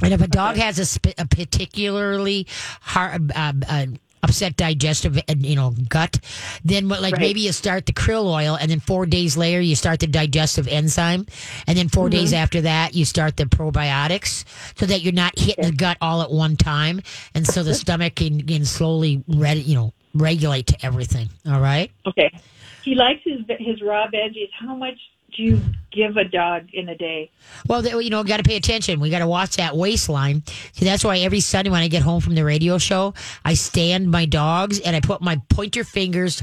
And 0.02 0.14
if 0.14 0.22
a 0.22 0.28
dog 0.28 0.56
has 0.56 0.78
a, 0.78 0.86
sp- 0.86 1.18
a 1.18 1.26
particularly 1.26 2.46
hard, 2.80 3.32
uh, 3.32 3.52
uh, 3.68 3.86
upset 4.22 4.56
digestive, 4.56 5.16
uh, 5.18 5.34
you 5.38 5.56
know, 5.56 5.74
gut, 5.88 6.18
then 6.64 6.88
what? 6.88 7.02
Like 7.02 7.14
Right. 7.14 7.20
maybe 7.20 7.40
you 7.40 7.52
start 7.52 7.86
the 7.86 7.92
krill 7.92 8.26
oil, 8.26 8.56
and 8.60 8.70
then 8.70 8.80
four 8.80 9.06
days 9.06 9.36
later 9.36 9.60
you 9.60 9.76
start 9.76 10.00
the 10.00 10.06
digestive 10.06 10.68
enzyme, 10.68 11.26
and 11.66 11.76
then 11.78 11.88
4 11.88 12.08
days 12.10 12.32
Mm-hmm. 12.32 12.42
after 12.42 12.60
that 12.62 12.94
you 12.94 13.04
start 13.04 13.36
the 13.36 13.44
probiotics, 13.44 14.44
so 14.76 14.86
that 14.86 15.00
you're 15.02 15.12
not 15.12 15.38
hitting 15.38 15.64
the 15.64 15.72
gut 15.72 15.96
all 16.00 16.22
at 16.22 16.30
one 16.30 16.56
time, 16.56 17.00
and 17.34 17.46
so 17.46 17.62
the 17.62 17.74
stomach 17.74 18.16
can, 18.16 18.40
can 18.46 18.64
slowly, 18.64 19.22
re- 19.28 19.54
you 19.54 19.74
know, 19.74 19.92
regulate 20.14 20.66
to 20.68 20.76
everything. 20.84 21.28
All 21.46 21.60
right. 21.60 21.90
Okay. 22.06 22.30
He 22.84 22.94
likes 22.94 23.20
his 23.24 23.40
his 23.58 23.82
raw 23.82 24.06
veggies. 24.08 24.50
How 24.58 24.74
much 24.74 24.98
do 25.36 25.42
you 25.42 25.60
give 25.92 26.16
a 26.16 26.24
dog 26.24 26.68
in 26.72 26.88
a 26.88 26.96
day? 26.96 27.30
Well, 27.66 27.84
you 28.02 28.10
know, 28.10 28.24
got 28.24 28.38
to 28.38 28.42
pay 28.42 28.56
attention. 28.56 28.98
We 29.00 29.10
got 29.10 29.20
to 29.20 29.26
watch 29.26 29.56
that 29.56 29.76
waistline. 29.76 30.42
See, 30.72 30.84
that's 30.84 31.04
why 31.04 31.18
every 31.18 31.40
Sunday 31.40 31.70
when 31.70 31.82
I 31.82 31.88
get 31.88 32.02
home 32.02 32.20
from 32.20 32.34
the 32.34 32.44
radio 32.44 32.78
show, 32.78 33.14
I 33.44 33.54
stand 33.54 34.10
my 34.10 34.24
dogs 34.26 34.80
and 34.80 34.96
I 34.96 35.00
put 35.00 35.20
my 35.22 35.40
pointer 35.48 35.84
fingers 35.84 36.42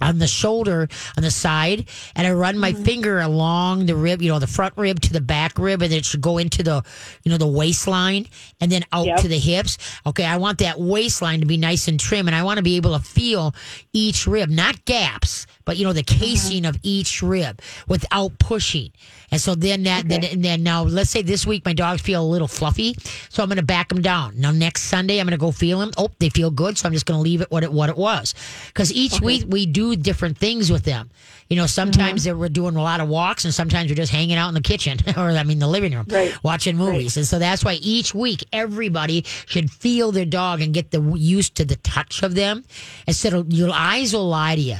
on 0.00 0.18
the 0.20 0.28
shoulder 0.28 0.88
on 1.16 1.24
the 1.24 1.30
side 1.30 1.88
and 2.14 2.24
I 2.24 2.30
run 2.30 2.54
Mm-hmm. 2.54 2.60
my 2.60 2.72
finger 2.72 3.18
along 3.20 3.86
the 3.86 3.96
rib, 3.96 4.22
you 4.22 4.30
know, 4.30 4.38
the 4.38 4.46
front 4.46 4.74
rib 4.76 5.00
to 5.00 5.12
the 5.12 5.20
back 5.20 5.58
rib 5.58 5.82
and 5.82 5.92
it 5.92 6.04
should 6.04 6.20
go 6.20 6.38
into 6.38 6.62
the, 6.62 6.84
you 7.24 7.32
know, 7.32 7.36
the 7.38 7.48
waistline 7.48 8.26
and 8.60 8.70
then 8.70 8.84
out 8.92 9.06
Yep. 9.06 9.20
to 9.22 9.28
the 9.28 9.38
hips. 9.40 9.76
Okay. 10.06 10.24
I 10.24 10.36
want 10.36 10.58
that 10.58 10.78
waistline 10.78 11.40
to 11.40 11.46
be 11.46 11.56
nice 11.56 11.88
and 11.88 11.98
trim 11.98 12.28
and 12.28 12.34
I 12.36 12.44
want 12.44 12.58
to 12.58 12.62
be 12.62 12.76
able 12.76 12.96
to 12.96 13.04
feel 13.04 13.56
each 13.92 14.24
rib, 14.28 14.50
not 14.50 14.84
gaps, 14.84 15.48
but 15.68 15.76
you 15.76 15.84
know, 15.84 15.92
the 15.92 16.02
Mm-hmm. 16.08 16.24
casing 16.24 16.64
of 16.64 16.76
each 16.82 17.22
rib 17.22 17.60
without 17.86 18.38
pushing. 18.38 18.90
And 19.30 19.38
so 19.38 19.54
then 19.54 19.82
that, 19.82 20.08
then, 20.08 20.24
and 20.24 20.42
then 20.42 20.62
now 20.62 20.84
let's 20.84 21.10
say 21.10 21.20
this 21.20 21.46
week 21.46 21.64
my 21.66 21.74
dogs 21.74 22.00
feel 22.00 22.22
a 22.24 22.26
little 22.26 22.48
fluffy. 22.48 22.94
So 23.28 23.42
I'm 23.42 23.48
going 23.50 23.58
to 23.58 23.62
back 23.62 23.90
them 23.90 24.00
down. 24.00 24.40
Now 24.40 24.50
next 24.52 24.84
Sunday 24.84 25.20
I'm 25.20 25.26
going 25.26 25.38
to 25.38 25.44
go 25.46 25.50
feel 25.52 25.80
them. 25.80 25.90
Oh, 25.98 26.08
they 26.18 26.30
feel 26.30 26.50
good. 26.50 26.78
So 26.78 26.86
I'm 26.88 26.94
just 26.94 27.04
going 27.04 27.18
to 27.18 27.22
leave 27.22 27.42
it 27.42 27.50
what 27.50 27.62
it, 27.62 27.70
what 27.72 27.90
it 27.90 27.96
was. 27.98 28.34
Cause 28.72 28.90
each 28.92 29.20
week 29.20 29.44
we 29.46 29.66
do 29.66 29.96
different 29.96 30.38
things 30.38 30.72
with 30.72 30.84
them. 30.84 31.10
You 31.50 31.56
know, 31.56 31.66
sometimes 31.66 32.24
Mm-hmm. 32.26 32.38
we're 32.40 32.48
doing 32.48 32.76
a 32.76 32.82
lot 32.82 33.00
of 33.00 33.08
walks 33.08 33.44
and 33.44 33.52
sometimes 33.52 33.90
we're 33.90 33.96
just 33.96 34.12
hanging 34.12 34.36
out 34.36 34.48
in 34.48 34.54
the 34.54 34.62
kitchen 34.62 34.98
or 35.16 35.28
I 35.30 35.42
mean 35.42 35.58
the 35.58 35.68
living 35.68 35.92
room 35.92 36.06
Right. 36.08 36.32
watching 36.42 36.76
movies. 36.78 37.16
And 37.18 37.26
so 37.26 37.38
that's 37.38 37.62
why 37.64 37.74
each 37.74 38.14
week 38.14 38.44
everybody 38.52 39.24
should 39.46 39.70
feel 39.70 40.10
their 40.10 40.24
dog 40.26 40.62
and 40.62 40.72
get 40.72 40.90
the 40.90 41.02
used 41.16 41.54
to 41.56 41.64
the 41.66 41.76
touch 41.76 42.22
of 42.22 42.34
them. 42.34 42.64
Instead 43.06 43.34
of 43.34 43.52
your 43.52 43.70
eyes 43.72 44.14
will 44.14 44.28
lie 44.28 44.54
to 44.56 44.60
you. 44.62 44.76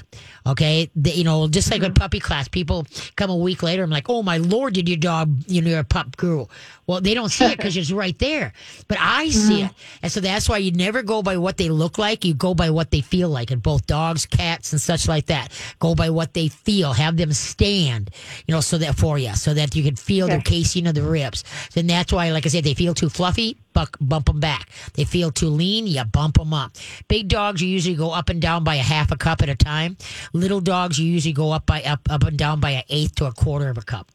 Okay, 0.46 0.90
the, 0.94 1.10
you 1.10 1.24
know, 1.24 1.48
just 1.48 1.70
like 1.70 1.80
with 1.80 1.92
mm-hmm. 1.92 2.02
puppy 2.02 2.20
class, 2.20 2.48
people 2.48 2.86
come 3.16 3.30
a 3.30 3.36
week 3.36 3.62
later. 3.62 3.82
I'm 3.82 3.90
like, 3.90 4.08
oh 4.08 4.22
my 4.22 4.38
lord, 4.38 4.74
did 4.74 4.88
your 4.88 4.98
dog, 4.98 5.42
you 5.46 5.60
know, 5.60 5.70
your 5.70 5.84
pup 5.84 6.16
grew? 6.16 6.48
Well, 6.86 7.00
they 7.02 7.12
don't 7.12 7.28
see 7.28 7.44
it 7.44 7.58
because 7.58 7.76
it's 7.76 7.92
right 7.92 8.18
there, 8.18 8.52
but 8.86 8.98
I 8.98 9.28
see 9.30 9.58
mm-hmm. 9.58 9.66
it, 9.66 9.72
and 10.02 10.12
so 10.12 10.20
that's 10.20 10.48
why 10.48 10.58
you 10.58 10.72
never 10.72 11.02
go 11.02 11.22
by 11.22 11.36
what 11.36 11.56
they 11.56 11.68
look 11.68 11.98
like. 11.98 12.24
You 12.24 12.34
go 12.34 12.54
by 12.54 12.70
what 12.70 12.90
they 12.90 13.00
feel 13.00 13.28
like, 13.28 13.50
and 13.50 13.62
both 13.62 13.86
dogs, 13.86 14.26
cats, 14.26 14.72
and 14.72 14.80
such 14.80 15.06
like 15.06 15.26
that. 15.26 15.52
Go 15.78 15.94
by 15.94 16.10
what 16.10 16.34
they 16.34 16.48
feel. 16.48 16.92
Have 16.92 17.16
them 17.16 17.32
stand, 17.32 18.10
you 18.46 18.54
know, 18.54 18.60
so 18.60 18.78
that 18.78 18.96
for 18.96 19.18
you, 19.18 19.34
so 19.34 19.54
that 19.54 19.74
you 19.76 19.82
can 19.82 19.96
feel 19.96 20.28
the 20.28 20.40
casing 20.40 20.86
of 20.86 20.94
the 20.94 21.02
ribs. 21.02 21.44
Then 21.74 21.86
that's 21.86 22.12
why, 22.12 22.30
like 22.30 22.46
I 22.46 22.48
said, 22.48 22.64
they 22.64 22.74
feel 22.74 22.94
too 22.94 23.08
fluffy. 23.08 23.58
Buck, 23.72 23.96
bump 24.00 24.26
them 24.26 24.40
back. 24.40 24.70
They 24.94 25.04
feel 25.04 25.30
too 25.30 25.48
lean, 25.48 25.86
you 25.86 26.04
bump 26.04 26.38
them 26.38 26.52
up. 26.52 26.72
Big 27.06 27.28
dogs, 27.28 27.60
you 27.60 27.68
usually 27.68 27.94
go 27.94 28.10
up 28.10 28.28
and 28.28 28.40
down 28.40 28.64
by 28.64 28.76
a 28.76 28.82
half 28.82 29.12
a 29.12 29.16
cup 29.16 29.42
at 29.42 29.48
a 29.48 29.54
time. 29.54 29.96
Little 30.32 30.60
dogs, 30.60 30.98
you 30.98 31.10
usually 31.10 31.32
go 31.32 31.52
up 31.52 31.66
by 31.66 31.82
up 31.82 32.00
up 32.10 32.24
and 32.24 32.36
down 32.36 32.60
by 32.60 32.70
an 32.70 32.82
eighth 32.88 33.14
to 33.16 33.26
a 33.26 33.32
quarter 33.32 33.68
of 33.68 33.78
a 33.78 33.82
cup. 33.82 34.10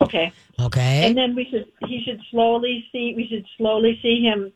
Okay. 0.00 0.32
Okay. 0.60 1.06
And 1.06 1.16
then 1.16 1.34
we 1.34 1.44
should 1.50 1.66
he 1.86 2.02
should 2.04 2.20
slowly 2.30 2.84
see 2.92 3.14
we 3.16 3.26
should 3.28 3.46
slowly 3.56 3.98
see 4.02 4.22
him 4.22 4.52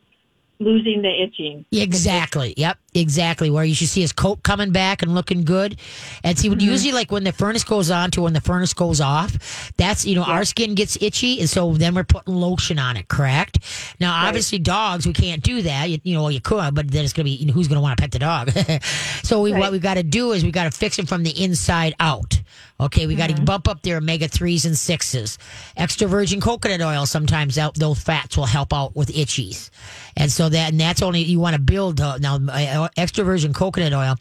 losing 0.59 1.01
the 1.01 1.23
itching. 1.23 1.65
Exactly. 1.71 2.53
Yep. 2.57 2.77
Exactly. 2.95 3.49
Where 3.49 3.63
you 3.63 3.73
should 3.75 3.87
see 3.89 4.01
his 4.01 4.11
coat 4.11 4.43
coming 4.43 4.71
back 4.71 5.01
and 5.01 5.13
looking 5.15 5.43
good. 5.43 5.77
And 6.23 6.37
see, 6.37 6.49
usually 6.49 6.91
like 6.91 7.11
when 7.11 7.23
the 7.23 7.31
furnace 7.31 7.63
goes 7.63 7.89
on 7.89 8.11
to 8.11 8.21
when 8.21 8.33
the 8.33 8.41
furnace 8.41 8.73
goes 8.73 9.01
off, 9.01 9.71
that's, 9.77 10.05
you 10.05 10.15
know, 10.15 10.23
our 10.23 10.45
skin 10.45 10.75
gets 10.75 10.97
itchy. 11.01 11.39
And 11.39 11.49
so 11.49 11.73
then 11.73 11.95
we're 11.95 12.03
putting 12.03 12.35
lotion 12.35 12.77
on 12.79 12.97
it, 12.97 13.07
correct? 13.07 13.59
Now, 13.99 14.13
obviously, 14.27 14.59
dogs, 14.59 15.07
we 15.07 15.13
can't 15.13 15.41
do 15.41 15.61
that. 15.63 15.89
You, 15.89 15.99
you 16.03 16.13
know, 16.15 16.29
you 16.29 16.41
could, 16.41 16.75
but 16.75 16.89
then 16.91 17.03
it's 17.03 17.13
going 17.13 17.25
to 17.25 17.31
be, 17.31 17.35
you 17.35 17.45
know, 17.47 17.53
who's 17.53 17.67
going 17.67 17.77
to 17.77 17.81
want 17.81 17.97
to 17.97 18.01
pet 18.01 18.11
the 18.11 18.19
dog? 18.19 18.51
so 19.23 19.41
we, 19.41 19.51
what 19.51 19.61
Right. 19.61 19.71
we 19.71 19.79
got 19.79 19.93
to 19.95 20.03
do 20.03 20.33
is 20.33 20.43
we 20.43 20.51
got 20.51 20.71
to 20.71 20.77
fix 20.77 20.97
them 20.97 21.05
from 21.05 21.23
the 21.23 21.31
inside 21.43 21.95
out. 21.99 22.41
Okay, 22.79 23.07
we 23.07 23.15
got 23.15 23.29
to 23.29 23.41
bump 23.41 23.67
up 23.69 23.81
their 23.81 23.97
omega 23.97 24.27
threes 24.27 24.65
and 24.65 24.77
sixes. 24.77 25.37
Extra 25.77 26.05
virgin 26.07 26.41
coconut 26.41 26.81
oil 26.81 27.05
sometimes 27.05 27.57
out, 27.57 27.75
those 27.75 27.99
fats 27.99 28.35
will 28.35 28.45
help 28.45 28.73
out 28.73 28.93
with 28.95 29.09
itchies, 29.09 29.69
and 30.17 30.29
so 30.29 30.49
that 30.49 30.71
and 30.71 30.79
that's 30.81 31.01
only 31.01 31.21
you 31.21 31.39
want 31.39 31.55
to 31.55 31.61
build 31.61 32.01
uh, 32.01 32.17
now. 32.17 32.35
Uh, 32.35 32.82
extra 32.97 33.23
virgin 33.23 33.53
coconut 33.53 33.93
oil, 33.93 34.15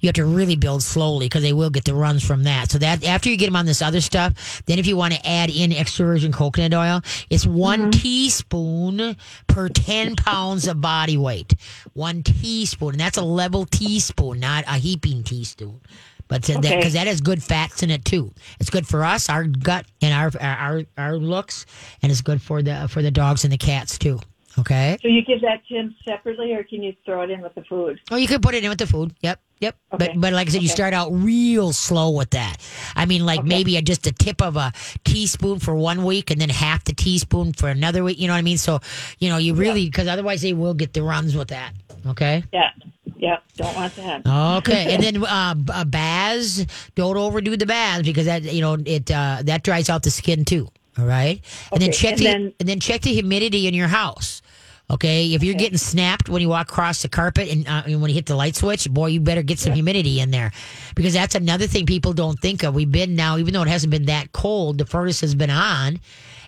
you 0.00 0.08
have 0.08 0.14
to 0.14 0.24
really 0.24 0.56
build 0.56 0.82
slowly 0.82 1.26
because 1.26 1.42
they 1.42 1.52
will 1.52 1.70
get 1.70 1.84
the 1.84 1.94
runs 1.94 2.24
from 2.24 2.44
that. 2.44 2.70
So 2.70 2.78
that 2.78 3.04
after 3.04 3.28
you 3.28 3.36
get 3.36 3.46
them 3.46 3.56
on 3.56 3.66
this 3.66 3.82
other 3.82 4.00
stuff, 4.00 4.62
then 4.66 4.78
if 4.78 4.86
you 4.86 4.96
want 4.96 5.14
to 5.14 5.28
add 5.28 5.50
in 5.50 5.72
extra 5.72 6.06
virgin 6.06 6.32
coconut 6.32 6.74
oil, 6.74 7.00
it's 7.30 7.46
one 7.46 7.90
mm-hmm. 7.90 7.90
teaspoon 7.90 9.16
per 9.46 9.68
ten 9.68 10.16
pounds 10.16 10.66
of 10.66 10.80
body 10.80 11.16
weight. 11.16 11.54
One 11.94 12.22
teaspoon, 12.22 12.90
and 12.90 13.00
that's 13.00 13.18
a 13.18 13.24
level 13.24 13.66
teaspoon, 13.66 14.40
not 14.40 14.64
a 14.66 14.74
heaping 14.74 15.22
teaspoon. 15.22 15.80
But 16.28 16.42
that 16.42 16.58
Okay. 16.58 16.76
because 16.76 16.94
that 16.94 17.06
has 17.06 17.20
good 17.20 17.42
fats 17.42 17.82
in 17.82 17.90
it 17.90 18.04
too. 18.04 18.32
It's 18.58 18.70
good 18.70 18.86
for 18.86 19.04
us, 19.04 19.28
our 19.28 19.44
gut, 19.44 19.86
and 20.02 20.12
our 20.12 20.32
our 20.40 20.82
our 20.98 21.16
looks, 21.16 21.66
and 22.02 22.10
it's 22.10 22.20
good 22.20 22.42
for 22.42 22.62
the 22.62 22.88
for 22.88 23.00
the 23.00 23.12
dogs 23.12 23.44
and 23.44 23.52
the 23.52 23.58
cats 23.58 23.96
too. 23.96 24.18
Okay. 24.58 24.96
So 25.02 25.08
you 25.08 25.22
give 25.22 25.40
that 25.42 25.66
to 25.68 25.74
him 25.74 25.94
separately 26.04 26.52
or 26.54 26.64
can 26.64 26.82
you 26.82 26.94
throw 27.04 27.22
it 27.22 27.30
in 27.30 27.40
with 27.42 27.54
the 27.54 27.62
food? 27.64 28.00
Oh, 28.10 28.16
you 28.16 28.26
could 28.26 28.42
put 28.42 28.54
it 28.54 28.64
in 28.64 28.70
with 28.70 28.78
the 28.78 28.86
food. 28.86 29.14
Yep, 29.20 29.38
yep. 29.60 29.76
Okay. 29.92 30.08
But 30.12 30.20
but 30.20 30.32
like 30.32 30.48
I 30.48 30.50
said, 30.50 30.62
you 30.62 30.68
start 30.68 30.94
out 30.94 31.10
real 31.12 31.72
slow 31.72 32.10
with 32.10 32.30
that. 32.30 32.56
I 32.94 33.04
mean, 33.06 33.26
like 33.26 33.40
Okay. 33.40 33.48
maybe 33.48 33.76
a, 33.76 33.82
just 33.82 34.06
a 34.06 34.12
tip 34.12 34.40
of 34.40 34.56
a 34.56 34.72
teaspoon 35.04 35.58
for 35.58 35.74
one 35.74 36.04
week, 36.04 36.30
and 36.30 36.40
then 36.40 36.48
half 36.48 36.84
the 36.84 36.94
teaspoon 36.94 37.52
for 37.52 37.68
another 37.68 38.02
week. 38.02 38.18
You 38.18 38.28
know 38.28 38.32
what 38.32 38.38
I 38.38 38.42
mean? 38.42 38.58
So 38.58 38.80
you 39.18 39.28
know, 39.28 39.36
you 39.36 39.54
really 39.54 39.84
because 39.86 40.08
otherwise 40.08 40.40
they 40.42 40.52
will 40.54 40.74
get 40.74 40.94
the 40.94 41.02
runs 41.02 41.36
with 41.36 41.48
that. 41.48 41.72
Okay. 42.06 42.42
Yeah. 42.52 42.70
Yeah. 43.18 43.38
Don't 43.56 43.74
want 43.74 43.94
that. 43.96 44.26
Okay, 44.58 44.94
and 44.94 45.02
then 45.02 45.24
uh, 45.24 45.54
uh, 45.72 45.84
baths. 45.84 46.64
Don't 46.94 47.16
overdo 47.16 47.56
the 47.56 47.66
baths 47.66 48.04
because 48.06 48.26
that 48.26 48.42
you 48.44 48.60
know 48.62 48.78
it 48.84 49.10
uh, 49.10 49.42
that 49.44 49.62
dries 49.64 49.90
out 49.90 50.02
the 50.02 50.10
skin 50.10 50.44
too. 50.44 50.68
All 50.98 51.04
right, 51.04 51.42
and 51.72 51.82
then 51.82 51.90
Okay, 51.90 51.98
check 51.98 52.10
and 52.12 52.18
the 52.20 52.24
then- 52.24 52.52
and 52.58 52.68
then 52.70 52.80
check 52.80 53.02
the 53.02 53.12
humidity 53.12 53.66
in 53.68 53.74
your 53.74 53.88
house. 53.88 54.40
Okay, 54.88 55.34
if 55.34 55.42
you're 55.42 55.54
getting 55.54 55.78
snapped 55.78 56.28
when 56.28 56.40
you 56.40 56.48
walk 56.48 56.70
across 56.70 57.02
the 57.02 57.08
carpet 57.08 57.48
and, 57.50 57.66
uh, 57.66 57.82
and 57.86 58.00
when 58.00 58.08
you 58.08 58.14
hit 58.14 58.26
the 58.26 58.36
light 58.36 58.54
switch, 58.54 58.88
boy, 58.88 59.06
you 59.08 59.18
better 59.20 59.42
get 59.42 59.58
some 59.58 59.72
humidity 59.72 60.20
in 60.20 60.30
there 60.30 60.52
because 60.94 61.12
that's 61.12 61.34
another 61.34 61.66
thing 61.66 61.86
people 61.86 62.12
don't 62.12 62.38
think 62.40 62.62
of. 62.62 62.72
We've 62.72 62.90
been 62.90 63.16
now, 63.16 63.36
even 63.38 63.52
though 63.52 63.62
it 63.62 63.68
hasn't 63.68 63.90
been 63.90 64.06
that 64.06 64.30
cold, 64.30 64.78
the 64.78 64.86
furnace 64.86 65.20
has 65.22 65.34
been 65.34 65.50
on, 65.50 65.98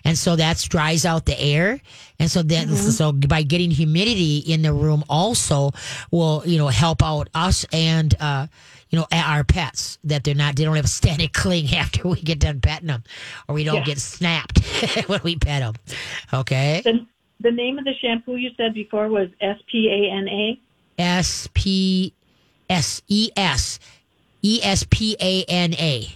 and 0.05 0.17
so 0.17 0.37
that 0.37 0.65
dries 0.69 1.05
out 1.05 1.25
the 1.25 1.37
air, 1.37 1.81
and 2.17 2.31
so 2.31 2.41
then 2.41 2.69
so 2.69 3.11
by 3.11 3.43
getting 3.43 3.71
humidity 3.71 4.37
in 4.37 4.61
the 4.61 4.71
room 4.71 5.03
also 5.09 5.71
will 6.09 6.41
you 6.45 6.57
know 6.57 6.67
help 6.69 7.03
out 7.03 7.27
us 7.35 7.65
and. 7.73 8.15
uh 8.21 8.47
you 8.91 8.97
know, 8.97 9.05
our 9.11 9.43
pets 9.43 9.99
that 10.05 10.23
they're 10.23 10.33
not, 10.33 10.55
they 10.55 10.63
don't 10.63 10.75
have 10.75 10.85
a 10.85 10.87
static 10.87 11.31
cling 11.41 11.75
after 11.75 12.07
we 12.07 12.19
get 12.19 12.39
done 12.39 12.59
petting 12.59 12.87
them, 12.87 13.03
or 13.47 13.53
we 13.53 13.63
don't 13.63 13.75
Yeah. 13.75 13.83
get 13.83 13.99
snapped 13.99 14.65
when 15.07 15.19
we 15.23 15.35
pet 15.35 15.61
them. 15.61 15.75
Okay. 16.33 16.81
The 17.39 17.51
name 17.51 17.77
of 17.79 17.85
the 17.85 17.93
shampoo 18.01 18.35
you 18.35 18.51
said 18.57 18.73
before 18.73 19.07
was 19.07 19.29
S 19.41 19.57
P 19.71 19.89
A 19.89 20.11
N 20.15 20.27
A. 20.27 20.59
S 20.97 21.47
P 21.53 22.13
S 22.69 23.01
E 23.07 23.29
S. 23.35 23.79
E 24.41 24.59
S 24.63 24.85
P 24.89 25.15
A 25.19 25.43
N 25.45 25.73
A. 25.73 26.07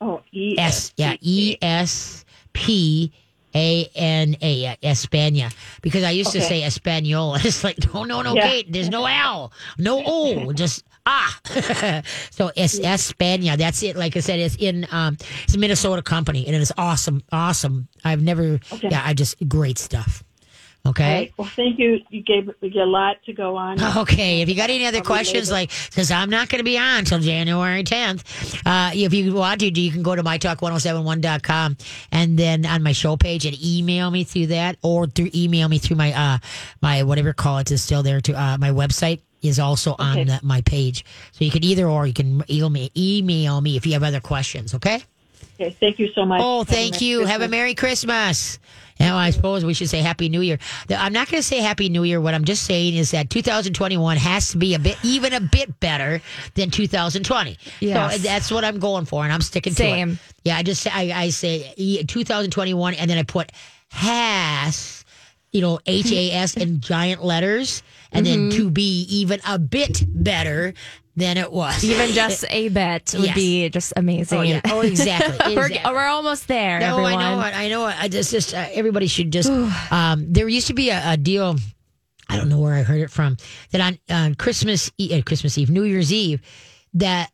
Oh, 0.00 0.22
E 0.32 0.56
S 0.58 0.92
yeah 0.96 1.16
E 1.20 1.56
S 1.62 2.24
P 2.52 3.12
A 3.54 3.88
N 3.94 4.36
A 4.42 4.52
yeah, 4.54 4.74
Espana. 4.82 5.50
Because 5.82 6.04
I 6.04 6.10
used 6.10 6.32
to 6.32 6.40
say 6.40 6.62
Espanol 6.62 7.34
it's 7.36 7.64
like 7.64 7.78
no 7.94 8.04
no 8.04 8.22
no 8.22 8.34
Yeah. 8.34 8.48
Kate 8.48 8.72
there's 8.72 8.90
no 8.90 9.06
L 9.06 9.52
no 9.78 10.02
O 10.04 10.52
just 10.52 10.84
ah. 11.06 11.40
So 12.30 12.50
it's 12.56 12.78
Espana. 12.78 13.56
That's 13.56 13.82
it. 13.82 13.96
Like 13.96 14.16
I 14.16 14.20
said 14.20 14.38
it's 14.38 14.56
in 14.56 14.86
um 14.90 15.16
it's 15.44 15.54
a 15.54 15.58
Minnesota 15.58 16.02
company 16.02 16.46
and 16.46 16.54
it 16.54 16.60
is 16.60 16.72
awesome 16.76 17.22
awesome. 17.32 17.88
I've 18.04 18.22
never 18.22 18.60
Okay. 18.72 18.88
yeah 18.90 19.02
I 19.04 19.14
just 19.14 19.36
great 19.48 19.78
stuff 19.78 20.22
okay. 20.90 21.32
Well, 21.36 21.48
thank 21.48 21.78
you. 21.78 22.00
You 22.10 22.22
gave 22.22 22.46
me 22.46 22.80
a 22.80 22.84
lot 22.86 23.22
to 23.24 23.32
go 23.32 23.56
on. 23.56 23.78
Okay, 23.96 24.42
if 24.42 24.48
you 24.48 24.54
got 24.54 24.70
any 24.70 24.86
other 24.86 25.00
questions, 25.00 25.50
later. 25.50 25.70
like, 25.70 25.90
because 25.90 26.10
I'm 26.10 26.30
not 26.30 26.48
going 26.48 26.58
to 26.58 26.64
be 26.64 26.76
on 26.78 26.98
until 27.00 27.18
January 27.18 27.82
10th, 27.82 28.22
uh, 28.66 28.90
if 28.94 29.12
you 29.14 29.32
want 29.34 29.60
to, 29.60 29.80
you 29.80 29.90
can 29.90 30.02
go 30.02 30.14
to 30.14 30.22
mytalk1071.com 30.22 31.76
and 32.12 32.38
then 32.38 32.66
on 32.66 32.82
my 32.82 32.92
show 32.92 33.16
page 33.16 33.46
and 33.46 33.56
email 33.64 34.10
me 34.10 34.24
through 34.24 34.48
that 34.48 34.76
or 34.82 35.06
through 35.06 35.30
email 35.34 35.68
me 35.68 35.78
through 35.78 35.96
my, 35.96 36.12
uh, 36.12 36.38
my 36.82 37.02
whatever 37.02 37.32
call 37.32 37.58
it 37.58 37.70
is 37.70 37.82
still 37.82 38.02
there 38.02 38.20
to, 38.20 38.32
uh, 38.32 38.56
my 38.58 38.70
website 38.70 39.20
is 39.42 39.58
also 39.58 39.94
on 39.98 40.12
Okay. 40.18 40.24
the, 40.24 40.40
my 40.42 40.60
page. 40.62 41.04
So 41.32 41.44
you 41.44 41.50
can 41.50 41.62
either 41.64 41.86
or 41.86 42.06
you 42.06 42.12
can 42.12 42.42
email 42.50 42.70
me, 42.70 42.90
email 42.96 43.60
me 43.60 43.76
if 43.76 43.86
you 43.86 43.92
have 43.94 44.02
other 44.02 44.20
questions. 44.20 44.74
Okay. 44.74 45.02
Okay. 45.60 45.74
Thank 45.80 45.98
you 45.98 46.08
so 46.14 46.24
much. 46.26 46.40
Oh, 46.42 46.64
thank 46.64 46.94
nice 46.94 47.02
you. 47.02 47.24
Have 47.24 47.42
a. 47.42 47.48
Merry 47.48 47.74
Christmas. 47.74 48.58
Now, 48.98 49.16
I 49.16 49.30
suppose 49.30 49.64
we 49.64 49.74
should 49.74 49.90
say 49.90 50.00
Happy 50.00 50.28
New 50.28 50.40
Year. 50.40 50.58
I'm 50.90 51.12
not 51.12 51.28
going 51.30 51.40
to 51.40 51.46
say 51.46 51.58
Happy 51.58 51.88
New 51.88 52.02
Year. 52.02 52.20
What 52.20 52.34
I'm 52.34 52.44
just 52.44 52.62
saying 52.64 52.94
is 52.96 53.10
that 53.10 53.28
2021 53.30 54.16
has 54.16 54.50
to 54.52 54.56
be 54.56 54.74
a 54.74 54.78
bit, 54.78 54.96
even 55.02 55.32
a 55.34 55.40
bit 55.40 55.78
better 55.80 56.20
than 56.54 56.70
2020. 56.70 57.58
Yes. 57.80 58.12
So 58.16 58.18
that's 58.22 58.50
what 58.50 58.64
I'm 58.64 58.78
going 58.78 59.04
for, 59.04 59.22
and 59.24 59.32
I'm 59.32 59.42
sticking 59.42 59.72
to 59.74 59.76
Same. 59.76 60.10
it. 60.12 60.18
Yeah, 60.44 60.56
I 60.56 60.62
just 60.62 60.82
say, 60.82 60.90
I, 60.92 61.22
I 61.24 61.28
say 61.30 61.72
e- 61.76 62.04
2021, 62.04 62.94
and 62.94 63.10
then 63.10 63.18
I 63.18 63.22
put 63.22 63.52
has, 63.90 65.04
you 65.52 65.60
know, 65.60 65.78
H 65.86 66.12
A 66.12 66.32
S 66.32 66.56
in 66.56 66.80
giant 66.80 67.24
letters, 67.24 67.82
and 68.12 68.24
then 68.24 68.50
Mm-hmm. 68.50 68.56
to 68.58 68.70
be 68.70 69.02
even 69.10 69.40
a 69.46 69.58
bit 69.58 70.02
better 70.08 70.74
than 71.16 71.38
it 71.38 71.50
was. 71.50 71.82
Even 71.82 72.10
just 72.12 72.44
a 72.50 72.68
bit 72.68 73.14
would 73.16 73.24
Yes. 73.24 73.34
be 73.34 73.68
just 73.70 73.92
amazing. 73.96 74.38
Oh, 74.38 74.42
yeah. 74.42 74.60
Oh, 74.66 74.80
exactly. 74.82 75.36
we're, 75.56 75.66
Exactly. 75.66 75.92
we're 75.92 76.06
almost 76.06 76.46
there. 76.46 76.78
No, 76.80 76.98
everyone. 76.98 77.14
I 77.14 77.30
know 77.34 77.40
it. 77.40 77.54
I 77.56 77.68
know 77.68 77.86
it. 77.88 77.96
I 77.98 78.08
just, 78.08 78.30
just 78.30 78.54
uh, 78.54 78.66
everybody 78.72 79.06
should 79.06 79.32
just. 79.32 79.50
um, 79.90 80.32
there 80.32 80.46
used 80.48 80.66
to 80.68 80.74
be 80.74 80.90
a, 80.90 81.12
a 81.12 81.16
deal. 81.16 81.56
I 82.28 82.36
don't 82.36 82.48
know 82.48 82.58
where 82.60 82.74
I 82.74 82.82
heard 82.82 83.00
it 83.00 83.10
from. 83.10 83.36
That 83.70 83.80
on 83.80 83.98
on 84.10 84.34
Christmas 84.34 84.90
e- 84.98 85.16
uh, 85.18 85.22
Christmas 85.22 85.56
Eve, 85.58 85.70
New 85.70 85.84
Year's 85.84 86.12
Eve, 86.12 86.40
that 86.94 87.30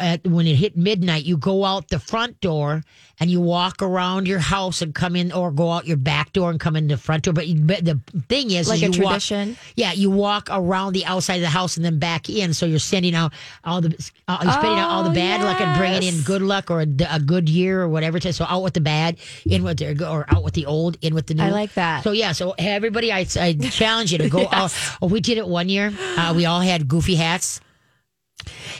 at, 0.00 0.26
when 0.26 0.46
it 0.46 0.54
hit 0.56 0.76
midnight, 0.78 1.24
you 1.24 1.36
go 1.36 1.62
out 1.64 1.88
the 1.88 1.98
front 1.98 2.40
door 2.40 2.82
and 3.20 3.30
you 3.30 3.38
walk 3.40 3.82
around 3.82 4.26
your 4.26 4.38
house 4.38 4.80
and 4.80 4.94
come 4.94 5.14
in, 5.14 5.30
or 5.32 5.50
go 5.50 5.70
out 5.70 5.86
your 5.86 5.96
back 5.98 6.32
door 6.32 6.50
and 6.50 6.58
come 6.58 6.74
in 6.76 6.86
the 6.88 6.96
front 6.96 7.24
door. 7.24 7.34
But, 7.34 7.48
you, 7.48 7.60
but 7.60 7.84
the 7.84 8.00
thing 8.28 8.50
is, 8.50 8.68
Like 8.68 8.76
is 8.82 8.82
a 8.82 8.92
you 8.98 9.02
walk- 9.02 9.10
tradition? 9.12 9.58
yeah, 9.76 9.92
you 9.92 10.10
walk 10.10 10.48
around 10.50 10.94
the 10.94 11.04
outside 11.04 11.34
of 11.36 11.40
the 11.42 11.48
house 11.48 11.76
and 11.76 11.84
then 11.84 11.98
back 11.98 12.30
in. 12.30 12.54
So 12.54 12.64
you're 12.64 12.78
sending 12.78 13.14
out 13.14 13.32
all 13.64 13.80
the, 13.82 13.88
uh, 14.28 14.38
you're 14.42 14.52
spending 14.52 14.78
out 14.78 14.88
all 14.90 15.02
the 15.04 15.10
Oh, 15.10 15.14
bad 15.14 15.42
luck 15.42 15.60
and 15.60 15.76
bringing 15.78 16.02
in 16.14 16.22
good 16.22 16.40
luck 16.42 16.70
or 16.70 16.80
a, 16.80 16.86
a 17.10 17.20
good 17.20 17.48
year 17.48 17.82
or 17.82 17.88
whatever. 17.88 18.18
So 18.20 18.46
out 18.48 18.62
with 18.62 18.74
the 18.74 18.80
bad, 18.80 19.18
in 19.44 19.62
with 19.64 19.78
the, 19.78 20.08
or 20.08 20.24
out 20.34 20.44
with 20.44 20.54
the 20.54 20.64
old, 20.66 20.96
in 21.02 21.14
with 21.14 21.26
the 21.26 21.34
new. 21.34 21.42
I 21.42 21.50
like 21.50 21.74
that. 21.74 22.04
So 22.04 22.12
yeah, 22.12 22.32
so 22.32 22.54
everybody, 22.56 23.12
I, 23.12 23.26
I 23.38 23.52
challenge 23.54 24.12
you 24.12 24.18
to 24.18 24.28
go 24.30 24.48
out. 24.52 24.72
Oh, 25.02 25.08
we 25.08 25.20
did 25.20 25.36
it 25.36 25.46
one 25.46 25.68
year. 25.68 25.92
Uh, 26.16 26.32
we 26.34 26.46
all 26.46 26.60
had 26.60 26.88
goofy 26.88 27.16
hats. 27.16 27.60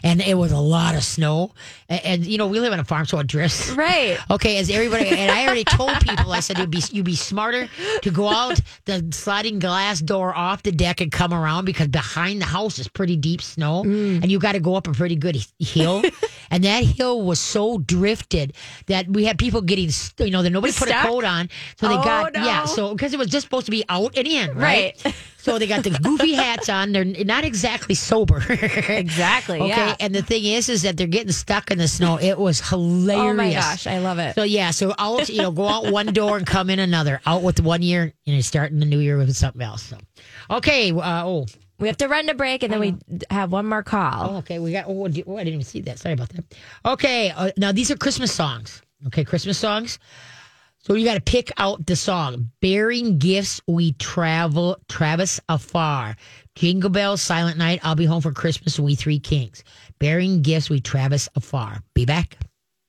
And 0.03 0.21
it 0.23 0.35
was 0.35 0.53
a 0.53 0.59
lot 0.59 0.94
of 0.94 1.03
snow, 1.03 1.53
and, 1.88 2.01
and 2.05 2.27
you 2.27 2.38
know 2.38 2.47
we 2.47 2.61
live 2.61 2.73
on 2.73 2.81
a 2.81 2.85
farm, 2.85 3.07
so 3.07 3.18
it 3.18 3.27
drifts. 3.27 3.71
Right. 3.77 4.18
Okay, 4.31 4.59
as 4.59 4.71
everybody, 4.71 5.09
and 5.09 5.31
I 5.31 5.44
already 5.44 5.64
told 5.64 5.92
people, 6.01 6.33
I 6.33 6.40
said 6.40 6.59
it'd 6.59 6.71
be 6.71 6.83
you'd 6.90 7.05
be 7.05 7.16
smarter 7.16 7.68
to 8.03 8.11
go 8.11 8.29
out 8.29 8.61
the 8.87 9.07
sliding 9.12 9.59
glass 9.59 10.01
door 10.01 10.35
off 10.35 10.62
the 10.62 10.73
deck 10.73 11.01
and 11.01 11.11
come 11.12 11.33
around 11.35 11.64
because 11.64 11.88
behind 11.88 12.40
the 12.40 12.47
house 12.47 12.79
is 12.79 12.88
pretty 12.88 13.16
deep 13.16 13.42
snow, 13.42 13.83
Mm. 13.85 14.23
and 14.23 14.31
you 14.31 14.38
got 14.38 14.53
to 14.53 14.61
go 14.61 14.75
up 14.75 14.87
a 14.88 14.92
pretty 14.92 15.16
good 15.16 15.44
hill, 15.59 16.03
and 16.51 16.65
that 16.65 16.85
hill 16.85 17.23
was 17.23 17.41
so 17.41 17.79
drifted 17.79 18.55
that 18.87 19.09
we 19.09 19.25
had 19.25 19.39
people 19.39 19.61
getting, 19.63 19.91
you 20.19 20.31
know, 20.31 20.43
that 20.43 20.51
nobody 20.51 20.73
put 20.73 20.89
Stuck? 20.89 21.05
a 21.05 21.09
coat 21.09 21.25
on, 21.25 21.49
so 21.79 21.89
they 21.89 21.95
Oh, 21.97 22.03
got 22.05 22.33
no. 22.35 22.45
yeah, 22.45 22.65
so 22.65 22.93
because 22.95 23.13
it 23.13 23.19
was 23.19 23.29
just 23.29 23.45
supposed 23.45 23.67
to 23.67 23.71
be 23.71 23.85
out 23.89 24.17
and 24.17 24.27
in, 24.27 24.55
right? 24.57 25.01
Right. 25.05 25.15
So 25.39 25.59
they 25.59 25.67
got 25.67 25.83
the 25.85 25.91
goofy 25.91 26.35
hats 26.35 26.69
on. 26.69 26.93
They're 26.93 27.05
not 27.05 27.45
exactly 27.45 27.95
sober. 27.95 28.43
Exactly. 28.89 29.59
Okay, 29.61 29.69
Yeah. 29.69 29.97
and 30.01 30.15
the 30.15 30.23
thing 30.23 30.45
is, 30.45 30.69
is 30.69 30.83
that 30.83 30.97
they're 30.97 31.07
getting 31.07 31.33
stuck 31.33 31.71
in 31.71 31.79
the 31.79 31.89
snow. 31.89 32.19
It 32.21 32.39
was 32.39 32.61
hilarious. 32.69 33.31
Oh 33.31 33.35
my 33.35 33.53
gosh, 33.53 33.87
I 33.87 33.99
love 33.99 34.19
it. 34.19 34.35
So 34.35 34.43
yeah, 34.43 34.71
so 34.73 34.95
out, 34.99 35.29
you 35.29 35.43
know, 35.43 35.51
go 35.51 35.67
out 35.69 35.91
one 35.93 36.07
door 36.07 36.37
and 36.37 36.47
come 36.47 36.69
in 36.71 36.79
another. 36.79 37.21
Out 37.27 37.43
with 37.43 37.61
one 37.61 37.83
year, 37.83 38.13
you 38.25 38.35
know, 38.35 38.41
starting 38.41 38.79
the 38.79 38.87
new 38.87 38.99
year 38.99 39.17
with 39.17 39.35
something 39.37 39.63
else. 39.63 39.83
So, 39.85 39.99
okay. 40.51 40.91
Uh, 40.93 41.25
oh, 41.27 41.47
we 41.79 41.87
have 41.88 41.97
to 41.99 42.09
run 42.09 42.27
to 42.27 42.35
break 42.35 42.62
and 42.62 42.73
then 42.73 42.81
we 42.81 42.97
have 43.31 43.53
one 43.53 43.67
more 43.67 43.83
call. 43.83 44.31
oh, 44.31 44.37
okay. 44.38 44.59
We 44.59 44.73
got. 44.73 44.87
Oh, 44.88 45.05
oh, 45.05 45.05
I 45.07 45.09
didn't 45.09 45.55
even 45.55 45.62
see 45.62 45.81
that. 45.83 45.99
Sorry 45.99 46.14
about 46.14 46.31
that. 46.31 46.45
Okay. 46.85 47.31
Uh, 47.31 47.51
now 47.57 47.73
these 47.73 47.91
are 47.91 47.97
Christmas 47.97 48.33
songs. 48.33 48.83
Okay, 49.07 49.25
Christmas 49.25 49.59
songs. 49.59 49.99
So 50.81 50.95
you 50.95 51.05
got 51.05 51.14
to 51.14 51.21
pick 51.21 51.53
out 51.57 51.87
the 51.87 51.97
song. 51.97 52.51
Bearing 52.61 53.19
gifts, 53.19 53.61
we 53.67 53.93
travel, 53.93 54.79
Travis 54.88 55.41
afar. 55.49 56.17
Jingle 56.55 56.91
bells, 56.91 57.21
Silent 57.21 57.59
Night. 57.59 57.81
I'll 57.83 57.95
be 57.95 58.07
home 58.07 58.23
for 58.23 58.33
Christmas. 58.33 58.79
We 58.79 58.95
three 58.95 59.19
kings. 59.19 59.64
Bearing 59.99 60.43
gifts, 60.43 60.71
we 60.71 60.81
Travis 60.81 61.29
afar. 61.35 61.83
Be 61.95 62.05
back. 62.07 62.38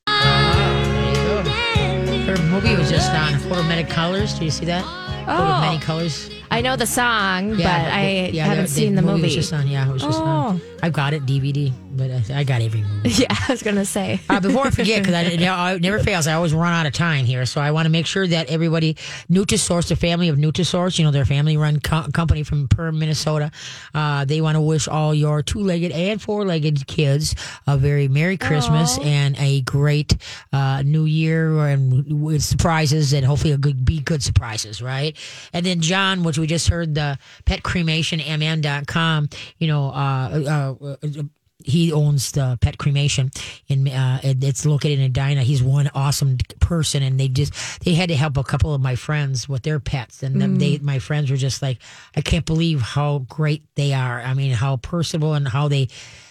there 0.08 1.10
you 1.10 1.16
go. 1.16 2.36
Her 2.36 2.42
movie 2.50 2.76
was 2.76 2.90
just 2.90 3.12
on 3.12 3.34
Photomatic 3.40 3.90
Colors. 3.90 4.38
Do 4.38 4.46
you 4.46 4.52
see 4.52 4.66
that? 4.66 4.84
Oh. 5.28 5.62
Many 5.62 5.80
Colors. 5.80 6.30
I 6.52 6.62
know 6.62 6.76
the 6.76 6.88
song, 6.88 7.52
but 7.58 7.66
I 7.66 8.30
yeah, 8.34 8.46
haven't 8.46 8.64
the- 8.66 8.70
seen 8.70 8.96
the, 8.96 9.02
movie. 9.04 9.24
was 9.24 9.36
just 9.36 9.54
on. 9.54 9.68
Yeah, 9.68 9.88
it 9.88 9.94
was 9.94 10.02
just 10.02 10.20
on. 10.20 10.60
Oh. 10.60 10.66
I've 10.82 10.94
got 10.94 11.14
it 11.14 11.26
DVD, 11.26 11.72
but 11.92 12.10
I, 12.10 12.40
I 12.40 12.44
got 12.44 12.62
every 12.62 12.82
movie. 12.82 13.10
yeah, 13.22 13.28
I 13.30 13.52
was 13.52 13.62
gonna 13.62 13.86
say. 13.86 14.20
Uh, 14.30 14.40
before 14.40 14.66
I 14.68 14.70
forget, 14.72 15.02
because 15.04 15.14
I, 15.14 15.20
I- 15.22 15.74
it 15.76 15.82
never 15.82 16.00
fails, 16.00 16.26
I 16.26 16.34
always 16.34 16.54
run 16.54 16.74
out 16.74 16.86
of 16.88 16.94
time 16.94 17.26
here. 17.26 17.46
So 17.46 17.62
I 17.62 17.72
want 17.72 17.86
to 17.86 17.90
make 17.92 18.06
sure 18.08 18.26
that 18.26 18.50
everybody, 18.50 18.96
Nutrisource, 19.30 19.90
the 19.90 19.96
family 19.96 20.30
of 20.30 20.38
Nutrisource, 20.38 20.98
you 20.98 21.06
know, 21.06 21.12
their 21.12 21.26
family 21.26 21.56
run 21.58 21.80
co- 21.82 22.08
company 22.14 22.44
from 22.44 22.68
Perham, 22.68 22.98
Minnesota, 22.98 23.52
uh, 23.94 24.26
they 24.26 24.42
want 24.42 24.56
to 24.56 24.62
wish 24.62 24.88
all 24.88 25.14
your 25.14 25.44
two 25.44 25.60
legged 25.60 25.92
and 25.92 26.22
four 26.22 26.46
legged 26.46 26.88
kids 26.88 27.36
a 27.68 27.78
very 27.78 28.08
Merry 28.08 28.38
Christmas 28.38 28.98
and 29.00 29.36
a 29.38 29.62
great 29.62 30.16
uh, 30.54 30.82
New 30.84 31.06
Year 31.06 31.68
and 31.68 32.22
with 32.24 32.42
surprises 32.42 33.14
and 33.14 33.26
hopefully 33.26 33.54
a 33.54 33.58
good, 33.58 33.86
be 33.86 34.00
good 34.00 34.24
surprises, 34.24 34.82
right? 34.82 35.16
And 35.54 35.64
then 35.66 35.82
John, 35.82 36.24
which 36.24 36.39
we 36.40 36.48
just 36.48 36.70
heard, 36.70 36.96
the 36.96 37.18
pet 37.46 37.64
cremation, 37.64 38.20
mn.com, 38.20 39.30
you 39.58 39.68
know, 39.68 39.90
uh, 39.90 40.76
uh, 40.82 40.86
uh, 40.86 41.24
he 41.64 41.92
owns 41.92 42.32
the 42.32 42.58
pet 42.62 42.78
cremation 42.78 43.32
in 43.68 43.88
uh 43.90 44.20
it's 44.24 44.66
located 44.66 45.00
in 45.00 45.06
Edina. 45.06 45.44
He's 45.44 45.62
one 45.62 45.90
awesome 45.94 46.38
person 46.62 47.04
and 47.04 47.20
they 47.20 47.28
just 47.28 47.84
they 47.84 47.94
had 47.96 48.10
to 48.10 48.16
help 48.16 48.38
a 48.38 48.44
couple 48.44 48.74
of 48.74 48.80
my 48.80 48.96
friends 48.96 49.50
with 49.50 49.64
their 49.64 49.80
pets 49.80 50.24
and 50.24 50.42
them 50.42 50.56
they 50.56 50.78
my 50.78 51.00
friends 51.00 51.30
were 51.30 51.38
just 51.38 51.62
like 51.62 51.80
I 52.16 52.22
can't 52.22 52.46
believe 52.46 52.82
how 52.82 53.26
great 53.30 53.64
they 53.76 53.94
are. 53.94 54.22
I 54.22 54.34
mean 54.34 54.54
how 54.54 54.78
personable 54.78 55.34
and 55.34 55.48
how 55.48 55.68
they 55.68 55.90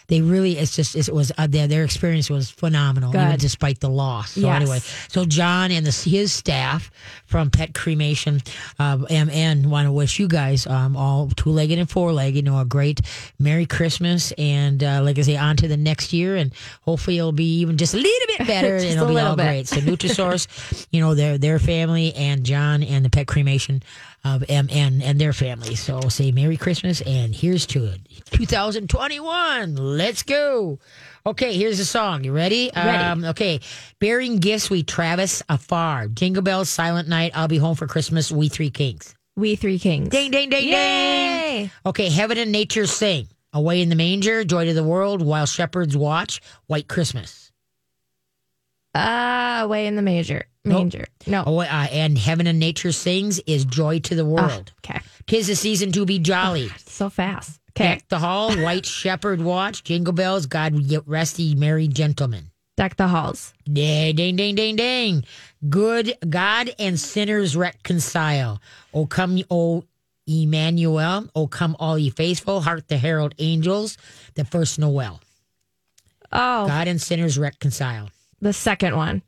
they 0.09 0.21
really 0.23 0.57
it's 0.59 0.75
just 0.75 0.97
it 0.97 1.13
was 1.13 1.31
uh, 1.39 1.47
their, 1.47 1.67
their 1.69 1.85
experience 1.85 2.31
was 2.31 2.51
phenomenal 2.51 3.11
even 3.15 3.39
despite 3.39 3.81
the 3.81 3.91
loss. 3.91 4.33
So 4.33 4.41
Yes. 4.41 4.63
anyway, 4.63 4.79
so 5.09 5.25
John 5.25 5.71
and 5.71 5.85
the, 5.87 6.11
his 6.11 6.33
staff 6.33 6.91
from 7.27 7.51
Pet 7.51 7.75
Cremation 7.75 8.41
uh, 8.79 8.97
MN 9.11 9.69
want 9.71 9.87
to 9.87 9.93
wish 9.93 10.19
you 10.19 10.27
guys 10.29 10.67
um, 10.67 10.97
all 10.97 11.29
two 11.37 11.51
legged 11.51 11.79
and 11.79 11.89
four 11.91 12.13
legged, 12.13 12.37
you 12.37 12.43
know, 12.43 12.59
a 12.59 12.65
great 12.65 13.01
Merry 13.39 13.67
Christmas 13.67 14.33
and 14.39 14.83
uh, 14.83 15.01
like 15.03 15.19
I 15.19 15.23
say, 15.23 15.37
on 15.37 15.57
to 15.59 15.69
the 15.69 15.77
next 15.77 16.13
year, 16.13 16.37
and 16.37 16.53
hopefully 16.83 17.19
it'll 17.19 17.33
be 17.33 17.59
even 17.61 17.77
just 17.77 17.93
a 17.95 17.99
little 17.99 18.27
bit 18.39 18.47
better, 18.47 18.77
and 18.77 18.85
it'll 18.85 19.05
a 19.07 19.13
be 19.13 19.19
all 19.19 19.37
bit. 19.37 19.43
great. 19.45 19.69
So 19.69 19.77
Nutrisource, 19.81 20.87
you 20.91 21.01
know, 21.01 21.15
their 21.15 21.37
their 21.39 21.59
family 21.59 22.15
and 22.15 22.45
John 22.45 22.83
and 22.83 23.05
the 23.05 23.11
Pet 23.11 23.27
Cremation 23.27 23.83
of 24.35 24.43
MN 24.49 25.03
and 25.03 25.21
their 25.21 25.33
family. 25.33 25.75
So 25.75 26.01
say 26.09 26.33
Merry 26.33 26.57
Christmas 26.57 27.01
and 27.03 27.35
here's 27.35 27.67
to 27.67 27.85
it, 27.87 28.01
2021. 28.33 29.77
Let's 29.77 30.23
go. 30.23 30.79
Okay, 31.27 31.57
here's 31.57 31.79
a 31.81 31.85
song. 31.85 32.25
You 32.25 32.33
ready? 32.33 32.71
Ready. 32.75 32.99
Um, 32.99 33.25
okay. 33.25 33.61
Bearing 33.99 34.39
gifts, 34.39 34.71
we 34.71 34.83
Travis 34.83 35.43
afar. 35.49 36.09
Jingle 36.09 36.43
bells, 36.43 36.69
silent 36.69 37.09
night. 37.09 37.33
I'll 37.35 37.49
be 37.49 37.59
home 37.59 37.77
for 37.77 37.87
Christmas. 37.87 38.31
We 38.33 38.49
three 38.49 38.71
kings. 38.71 39.15
We 39.39 39.55
Three 39.55 39.79
Kings. 39.79 40.09
Ding, 40.09 40.33
ding, 40.33 40.51
ding, 40.51 40.69
ding. 40.69 41.71
Okay, 41.87 42.09
heaven 42.09 42.39
and 42.39 42.51
nature 42.51 42.87
sing. 42.87 43.29
Away 43.53 43.83
in 43.83 43.89
the 43.89 43.95
manger, 43.95 44.43
joy 44.43 44.65
to 44.65 44.75
the 44.75 44.83
world, 44.83 45.23
while 45.23 45.47
shepherds 45.47 45.97
watch. 45.97 46.41
White 46.67 46.89
Christmas. 46.89 47.48
Uh, 48.99 49.61
away 49.65 49.87
in 49.87 49.97
the 49.97 50.03
major 50.03 50.45
manger. 50.65 51.07
No. 51.27 51.45
Oh, 51.47 51.61
uh, 51.61 51.65
and 51.65 52.19
heaven 52.19 52.47
and 52.47 52.59
nature 52.59 52.93
sings 52.93 53.39
is 53.47 53.65
joy 53.65 54.01
to 54.01 54.15
the 54.15 54.23
Ah, 54.23 54.27
world. 54.49 54.73
okay. 54.85 55.01
Tis 55.27 55.47
the 55.47 55.57
season 55.57 55.93
to 55.93 56.05
be 56.05 56.19
jolly. 56.19 56.69
So 56.87 57.09
fast. 57.11 57.61
Okay. 57.71 57.95
Deck 57.95 58.09
the 58.09 58.19
hall, 58.19 58.55
white 58.57 58.85
shepherd 59.01 59.41
watch, 59.41 59.85
jingle 59.85 60.13
bells, 60.13 60.47
God 60.47 60.75
rest 61.07 61.39
ye 61.39 61.55
merry 61.55 61.87
gentlemen. 61.89 62.51
Deck 62.77 62.97
the 62.97 63.09
halls. 63.09 63.55
Ding, 63.65 64.15
ding, 64.17 64.37
ding, 64.37 64.55
ding, 64.55 64.77
ding. 64.77 65.25
Good 65.69 66.15
God 66.29 66.71
and 66.79 66.99
sinners 66.99 67.57
reconcile. 67.57 68.61
O 68.95 69.07
come, 69.07 69.43
O 69.51 69.85
Emmanuel. 70.27 71.29
O 71.35 71.47
come, 71.47 71.75
all 71.81 71.99
ye 71.99 72.11
faithful. 72.11 72.61
Hark 72.61 72.87
the 72.89 72.99
herald 72.99 73.35
angels. 73.39 73.97
The 74.35 74.45
first 74.45 74.79
Noel. 74.79 75.21
Oh, 76.31 76.67
God 76.67 76.87
and 76.89 77.01
sinners 77.01 77.39
reconcile. 77.39 78.11
The 78.41 78.53
second 78.53 78.97
one. 78.97 79.23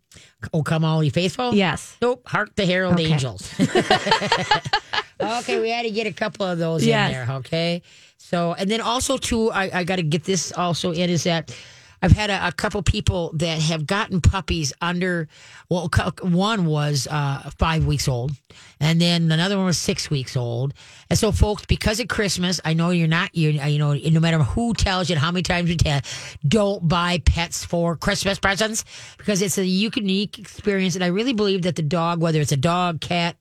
O 0.53 0.63
come, 0.63 0.85
all 0.85 1.03
ye 1.05 1.11
faithful. 1.11 1.55
Yes. 1.55 1.97
Nope. 2.03 2.23
Hark 2.27 2.55
the 2.57 2.67
herald 2.67 2.95
Okay. 2.95 3.13
angels. 3.13 3.53
okay, 5.21 5.61
we 5.61 5.71
had 5.71 5.83
to 5.83 5.91
get 5.91 6.07
a 6.07 6.13
couple 6.13 6.47
of 6.47 6.59
those 6.59 6.85
Yes. 6.85 7.11
in 7.11 7.27
there. 7.27 7.37
Okay. 7.39 7.83
So, 8.19 8.55
and 8.55 8.71
then 8.71 8.81
also 8.81 9.17
too, 9.17 9.51
I, 9.51 9.81
I 9.81 9.85
got 9.85 9.97
to 9.97 10.03
get 10.03 10.25
this 10.25 10.53
also 10.53 10.93
in 10.93 11.11
is 11.11 11.25
that 11.25 11.55
I've 12.03 12.13
had 12.13 12.31
a, 12.31 12.49
a 12.49 12.53
couple 12.53 12.83
people 12.83 13.33
that 13.35 13.61
have 13.61 13.87
gotten 13.87 14.21
puppies 14.21 14.73
under. 14.81 15.29
Well, 15.69 15.91
one 16.23 16.65
was 16.65 17.07
uh, 17.11 17.51
five 17.59 17.85
weeks 17.85 18.09
old, 18.09 18.33
and 18.81 19.01
then 19.01 19.31
another 19.31 19.57
one 19.57 19.67
was 19.67 19.79
six 19.79 20.11
weeks 20.11 20.37
old. 20.37 20.73
And 21.11 21.19
so, 21.19 21.31
folks, 21.31 21.67
because 21.67 22.01
of 22.01 22.09
Christmas, 22.09 22.61
I 22.65 22.73
know 22.75 22.91
you're 22.91 23.09
not. 23.09 23.35
You 23.35 23.51
you 23.51 23.79
know, 23.79 23.93
no 23.93 24.21
matter 24.21 24.39
who 24.39 24.73
tells 24.75 25.11
you 25.11 25.17
how 25.17 25.31
many 25.31 25.43
times 25.43 25.69
you 25.69 25.77
tell, 25.77 26.01
don't 26.47 26.89
buy 26.89 27.19
pets 27.19 27.65
for 27.65 27.97
Christmas 27.97 28.39
presents 28.39 28.85
because 29.19 29.43
it's 29.43 29.59
a 29.59 29.67
unique 29.67 30.39
experience. 30.39 30.95
And 30.95 31.05
I 31.05 31.09
really 31.09 31.35
believe 31.35 31.63
that 31.63 31.77
the 31.77 31.83
dog, 31.83 32.21
whether 32.21 32.41
it's 32.41 32.53
a 32.53 32.57
dog, 32.57 33.01
cat, 33.01 33.37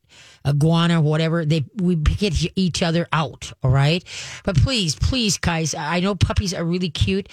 iguana, 0.46 1.02
whatever, 1.02 1.46
they 1.46 1.64
we 1.76 1.96
get 1.96 2.34
each 2.58 2.84
other 2.84 3.08
out. 3.14 3.54
All 3.64 3.72
right, 3.72 4.04
but 4.44 4.58
please, 4.58 4.96
please, 4.96 5.38
guys, 5.38 5.74
I 5.74 6.02
know 6.02 6.16
puppies 6.16 6.54
are 6.54 6.66
really 6.66 6.90
cute 6.90 7.30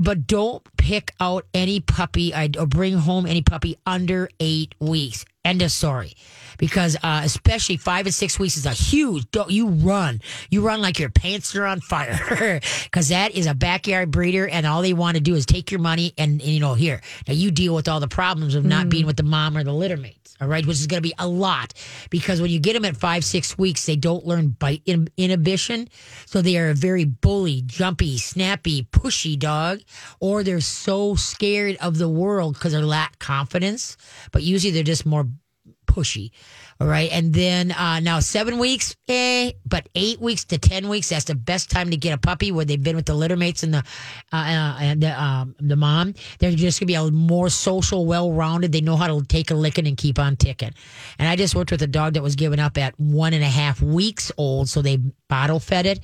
but 0.00 0.26
don't 0.26 0.66
pick 0.78 1.12
out 1.20 1.44
any 1.54 1.78
puppy 1.78 2.32
or 2.34 2.66
bring 2.66 2.94
home 2.94 3.26
any 3.26 3.42
puppy 3.42 3.76
under 3.86 4.28
eight 4.40 4.74
weeks. 4.80 5.24
End 5.44 5.62
of 5.62 5.72
story. 5.72 6.14
Because 6.58 6.96
uh, 7.02 7.22
especially 7.24 7.78
five 7.78 8.04
and 8.04 8.14
six 8.14 8.38
weeks 8.38 8.58
is 8.58 8.66
a 8.66 8.72
huge. 8.72 9.30
Don't 9.30 9.50
you 9.50 9.68
run? 9.68 10.20
You 10.50 10.60
run 10.60 10.82
like 10.82 10.98
your 10.98 11.08
pants 11.08 11.56
are 11.56 11.64
on 11.64 11.80
fire. 11.80 12.60
Because 12.84 13.08
that 13.08 13.32
is 13.32 13.46
a 13.46 13.54
backyard 13.54 14.10
breeder, 14.10 14.48
and 14.48 14.66
all 14.66 14.82
they 14.82 14.92
want 14.92 15.16
to 15.16 15.22
do 15.22 15.34
is 15.34 15.46
take 15.46 15.70
your 15.70 15.80
money 15.80 16.12
and, 16.18 16.32
and 16.40 16.50
you 16.50 16.60
know 16.60 16.74
here 16.74 17.00
now 17.26 17.34
you 17.34 17.50
deal 17.50 17.74
with 17.74 17.88
all 17.88 18.00
the 18.00 18.08
problems 18.08 18.54
of 18.54 18.64
not 18.64 18.88
being 18.88 19.06
with 19.06 19.16
the 19.16 19.22
mom 19.22 19.56
or 19.56 19.64
the 19.64 19.72
litter 19.72 19.96
mates. 19.96 20.36
All 20.40 20.48
right, 20.48 20.64
which 20.64 20.78
is 20.78 20.86
going 20.86 21.02
to 21.02 21.08
be 21.08 21.14
a 21.18 21.28
lot 21.28 21.74
because 22.08 22.40
when 22.40 22.50
you 22.50 22.58
get 22.60 22.72
them 22.72 22.86
at 22.86 22.96
five 22.96 23.24
six 23.24 23.58
weeks, 23.58 23.84
they 23.84 23.96
don't 23.96 24.26
learn 24.26 24.48
bite 24.48 24.82
in- 24.86 25.08
inhibition, 25.18 25.88
so 26.24 26.40
they 26.40 26.56
are 26.56 26.70
a 26.70 26.74
very 26.74 27.04
bully, 27.04 27.62
jumpy, 27.66 28.16
snappy, 28.16 28.84
pushy 28.84 29.38
dog, 29.38 29.80
or 30.18 30.42
they're 30.42 30.60
so 30.60 31.14
scared 31.14 31.76
of 31.76 31.98
the 31.98 32.08
world 32.08 32.54
because 32.54 32.72
they 32.72 32.80
lack 32.80 33.18
confidence. 33.18 33.98
But 34.32 34.42
usually 34.42 34.72
they're 34.72 34.82
just 34.82 35.04
more 35.04 35.26
pushy. 35.90 36.30
All 36.80 36.86
right. 36.86 37.10
And 37.12 37.34
then 37.34 37.72
uh, 37.72 38.00
now 38.00 38.20
seven 38.20 38.58
weeks, 38.58 38.96
eh, 39.08 39.52
but 39.66 39.88
eight 39.94 40.20
weeks 40.20 40.44
to 40.46 40.58
10 40.58 40.88
weeks, 40.88 41.10
that's 41.10 41.26
the 41.26 41.34
best 41.34 41.70
time 41.70 41.90
to 41.90 41.96
get 41.96 42.14
a 42.14 42.18
puppy 42.18 42.52
where 42.52 42.64
they've 42.64 42.82
been 42.82 42.96
with 42.96 43.06
the 43.06 43.14
litter 43.14 43.36
mates 43.36 43.62
and 43.62 43.74
the, 43.74 43.84
uh, 44.32 44.36
uh, 44.36 44.76
and 44.80 45.02
the, 45.02 45.22
um, 45.22 45.54
the 45.60 45.76
mom. 45.76 46.14
They're 46.38 46.52
just 46.52 46.80
going 46.80 46.86
to 46.86 46.92
be 46.92 46.94
a 46.94 47.10
more 47.10 47.50
social, 47.50 48.06
well 48.06 48.32
rounded. 48.32 48.72
They 48.72 48.80
know 48.80 48.96
how 48.96 49.08
to 49.08 49.26
take 49.26 49.50
a 49.50 49.54
licking 49.54 49.86
and 49.86 49.96
keep 49.96 50.18
on 50.18 50.36
ticking. 50.36 50.72
And 51.18 51.28
I 51.28 51.36
just 51.36 51.54
worked 51.54 51.70
with 51.70 51.82
a 51.82 51.86
dog 51.86 52.14
that 52.14 52.22
was 52.22 52.36
given 52.36 52.60
up 52.60 52.78
at 52.78 52.98
one 52.98 53.34
and 53.34 53.44
a 53.44 53.48
half 53.48 53.82
weeks 53.82 54.32
old. 54.38 54.68
So 54.68 54.80
they 54.80 54.96
bottle 55.28 55.60
fed 55.60 55.86
it 55.86 56.00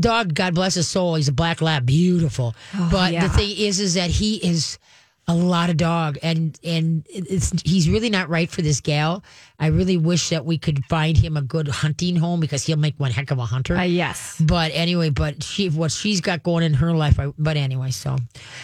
dog 0.00 0.34
god 0.34 0.54
bless 0.54 0.74
his 0.74 0.88
soul 0.88 1.14
he's 1.14 1.28
a 1.28 1.32
black 1.32 1.62
lab 1.62 1.86
beautiful 1.86 2.54
but 2.90 3.12
yeah. 3.12 3.26
the 3.26 3.28
thing 3.32 3.54
is 3.56 3.78
is 3.78 3.94
that 3.94 4.10
he 4.10 4.36
is 4.36 4.78
a 5.26 5.34
lot 5.34 5.70
of 5.70 5.76
dog 5.76 6.18
and 6.22 6.58
and 6.62 7.06
it's 7.08 7.52
he's 7.64 7.88
really 7.88 8.10
not 8.10 8.28
right 8.28 8.50
for 8.50 8.60
this 8.60 8.80
gal 8.80 9.24
i 9.58 9.68
really 9.68 9.96
wish 9.96 10.28
that 10.28 10.44
we 10.44 10.58
could 10.58 10.84
find 10.84 11.16
him 11.16 11.36
a 11.36 11.40
good 11.42 11.66
hunting 11.66 12.14
home 12.14 12.40
because 12.40 12.66
he'll 12.66 12.76
make 12.76 12.94
one 13.00 13.10
heck 13.10 13.30
of 13.30 13.38
a 13.38 13.44
hunter 13.46 13.74
Uh, 13.76 13.82
yes. 13.82 14.38
but 14.46 14.70
anyway, 14.74 15.08
but 15.10 15.42
she 15.42 15.70
what 15.70 15.90
she's 15.92 16.20
got 16.20 16.42
going 16.42 16.62
in 16.62 16.74
her 16.74 16.92
life. 16.92 17.18
I, 17.18 17.32
but 17.38 17.56
anyway, 17.56 17.90
so 17.90 18.18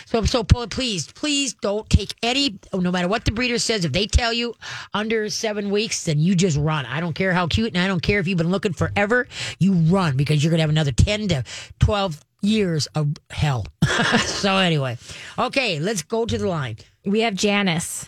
so 0.04 0.24
so 0.24 0.44
please 0.44 1.10
please 1.12 1.54
don't 1.54 1.88
take 1.88 2.14
any. 2.22 2.58
No 2.74 2.90
matter 2.90 3.08
what 3.08 3.24
the 3.24 3.32
breeder 3.32 3.58
says, 3.58 3.84
if 3.84 3.92
they 3.92 4.06
tell 4.06 4.32
you 4.32 4.54
under 4.92 5.30
seven 5.30 5.70
weeks, 5.70 6.04
then 6.04 6.18
you 6.18 6.34
just 6.34 6.56
run. 6.58 6.84
I 6.86 7.00
don't 7.00 7.14
care 7.14 7.32
how 7.32 7.46
cute, 7.46 7.68
and 7.74 7.78
I 7.82 7.86
don't 7.86 8.02
care 8.02 8.18
if 8.20 8.26
you've 8.28 8.38
been 8.38 8.50
looking 8.50 8.72
forever. 8.74 9.26
You 9.58 9.72
run 9.72 10.16
because 10.16 10.42
you're 10.44 10.50
gonna 10.50 10.62
have 10.62 10.70
another 10.70 10.92
ten 10.92 11.28
to 11.28 11.42
twelve 11.78 12.20
years 12.42 12.86
of 12.94 13.14
hell. 13.30 13.66
so 14.24 14.56
anyway, 14.56 14.98
okay, 15.38 15.78
let's 15.80 16.02
go 16.02 16.24
to 16.26 16.38
the 16.38 16.46
line. 16.48 16.76
We 17.04 17.20
have 17.20 17.34
Janice. 17.34 18.06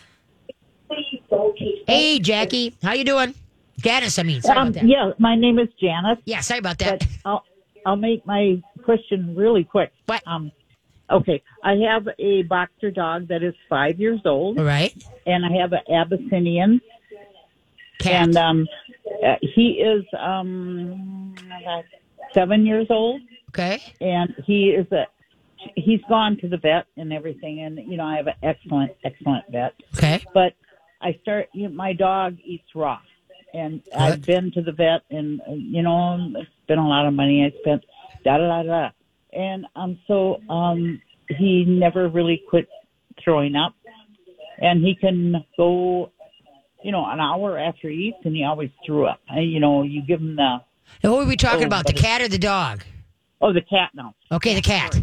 Hey, 1.87 2.19
Jackie, 2.19 2.75
how 2.83 2.93
you 2.93 3.03
doing? 3.03 3.33
Janice, 3.79 4.19
I 4.19 4.23
mean, 4.23 4.41
Um, 4.55 4.73
yeah, 4.83 5.11
my 5.17 5.35
name 5.35 5.57
is 5.59 5.67
Janice, 5.81 6.19
Yeah, 6.25 6.41
sorry 6.41 6.59
about 6.59 6.77
that. 6.79 7.05
I'll 7.25 7.43
I'll 7.85 7.95
make 7.97 8.25
my 8.25 8.61
question 8.83 9.35
really 9.35 9.63
quick. 9.63 9.91
What? 10.05 10.21
Um, 10.25 10.51
okay, 11.09 11.41
I 11.63 11.73
have 11.89 12.07
a 12.19 12.43
boxer 12.43 12.91
dog 12.91 13.27
that 13.27 13.43
is 13.43 13.53
five 13.67 13.99
years 13.99 14.21
old, 14.25 14.59
All 14.59 14.63
right, 14.65 14.93
and 15.25 15.43
I 15.45 15.49
have 15.59 15.73
an 15.73 15.81
Abyssinian, 15.91 16.79
cat. 17.99 18.13
and 18.13 18.37
um, 18.37 18.67
uh, 19.25 19.35
he 19.41 19.71
is 19.81 20.05
um 20.17 21.35
seven 22.33 22.65
years 22.65 22.87
old, 22.89 23.21
okay, 23.53 23.81
and 24.01 24.33
he 24.45 24.69
is 24.69 24.91
a 24.91 25.05
he's 25.75 26.01
gone 26.09 26.37
to 26.37 26.47
the 26.47 26.57
vet 26.57 26.85
and 26.97 27.13
everything, 27.13 27.61
and 27.61 27.77
you 27.77 27.97
know 27.97 28.05
I 28.05 28.17
have 28.17 28.27
an 28.27 28.35
excellent 28.43 28.91
excellent 29.03 29.45
vet, 29.51 29.73
okay, 29.95 30.23
but 30.33 30.53
I 31.01 31.17
start 31.21 31.49
you 31.53 31.69
know, 31.69 31.75
my 31.75 31.93
dog 31.93 32.37
eats 32.43 32.67
raw, 32.75 32.99
and 33.53 33.81
I've 33.95 34.21
been 34.21 34.51
to 34.53 34.61
the 34.61 34.71
vet, 34.71 35.01
and 35.09 35.41
you 35.47 35.81
know 35.81 36.33
it's 36.35 36.49
been 36.67 36.79
a 36.79 36.87
lot 36.87 37.05
of 37.07 37.13
money. 37.13 37.45
I 37.45 37.57
spent, 37.61 37.83
da 38.23 38.37
da 38.37 38.47
da 38.47 38.63
da, 38.63 38.89
and 39.31 39.65
um 39.75 39.99
so 40.07 40.41
um 40.49 41.01
he 41.29 41.63
never 41.65 42.09
really 42.09 42.43
quit 42.49 42.67
throwing 43.23 43.55
up, 43.55 43.73
and 44.59 44.83
he 44.83 44.95
can 44.95 45.43
go, 45.55 46.11
you 46.83 46.91
know, 46.91 47.05
an 47.05 47.19
hour 47.19 47.57
after 47.57 47.89
he 47.89 48.09
eats, 48.09 48.17
and 48.25 48.35
he 48.35 48.43
always 48.43 48.69
threw 48.85 49.05
up. 49.05 49.21
And, 49.29 49.49
you 49.49 49.59
know, 49.59 49.83
you 49.83 50.01
give 50.01 50.19
him 50.19 50.35
the 50.35 50.59
now 51.03 51.11
what 51.11 51.19
were 51.19 51.25
we 51.25 51.37
talking 51.37 51.63
Oh, 51.63 51.67
about? 51.67 51.87
The 51.87 51.93
cat 51.93 52.21
or 52.21 52.27
the 52.27 52.37
dog? 52.37 52.83
Oh 53.43 53.53
the 53.53 53.61
cat 53.61 53.91
now, 53.93 54.15
Okay, 54.31 54.55
the 54.55 54.61
cat. 54.61 54.95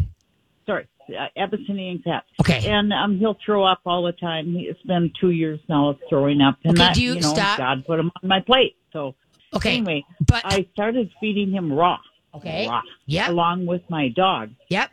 sorry, 0.65 0.87
uh, 1.09 1.27
Abyssinian 1.37 1.99
cat. 2.03 2.23
Okay. 2.41 2.65
And 2.69 2.91
um, 2.91 3.17
he'll 3.19 3.37
throw 3.45 3.63
up 3.63 3.81
all 3.85 4.03
the 4.03 4.11
time. 4.13 4.47
He, 4.53 4.61
it's 4.61 4.81
been 4.83 5.11
two 5.19 5.29
years 5.31 5.59
now 5.69 5.89
of 5.89 5.97
throwing 6.09 6.41
up. 6.41 6.57
And 6.63 6.73
Okay, 6.77 6.85
that, 6.87 6.95
do 6.95 7.01
you 7.03 7.15
know, 7.15 7.33
stop- 7.33 7.57
God 7.57 7.85
put 7.85 7.99
him 7.99 8.11
on 8.21 8.27
my 8.27 8.39
plate. 8.39 8.75
So 8.93 9.15
Okay. 9.53 9.77
anyway, 9.77 10.03
but 10.27 10.41
I 10.45 10.65
started 10.73 11.11
feeding 11.19 11.51
him 11.51 11.71
raw. 11.71 11.97
Okay. 12.35 12.67
Raw. 12.67 12.81
Yeah. 13.05 13.29
Along 13.29 13.65
with 13.65 13.81
my 13.89 14.07
dog. 14.09 14.51
Yep. 14.69 14.89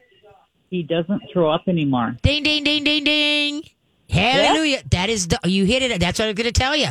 He 0.71 0.83
doesn't 0.83 1.23
throw 1.33 1.51
up 1.51 1.63
anymore. 1.69 2.17
Ding, 2.23 2.43
ding, 2.43 2.65
ding, 2.65 2.85
ding, 2.85 3.05
ding. 3.05 3.63
Hallelujah. 4.19 4.83
That 4.91 5.09
is, 5.09 5.29
the, 5.29 5.39
you 5.45 5.65
hit 5.65 5.83
it. 5.83 6.01
That's 6.01 6.19
what 6.19 6.29
I'm 6.29 6.35
going 6.35 6.47
to 6.47 6.53
tell 6.53 6.75
you. 6.77 6.89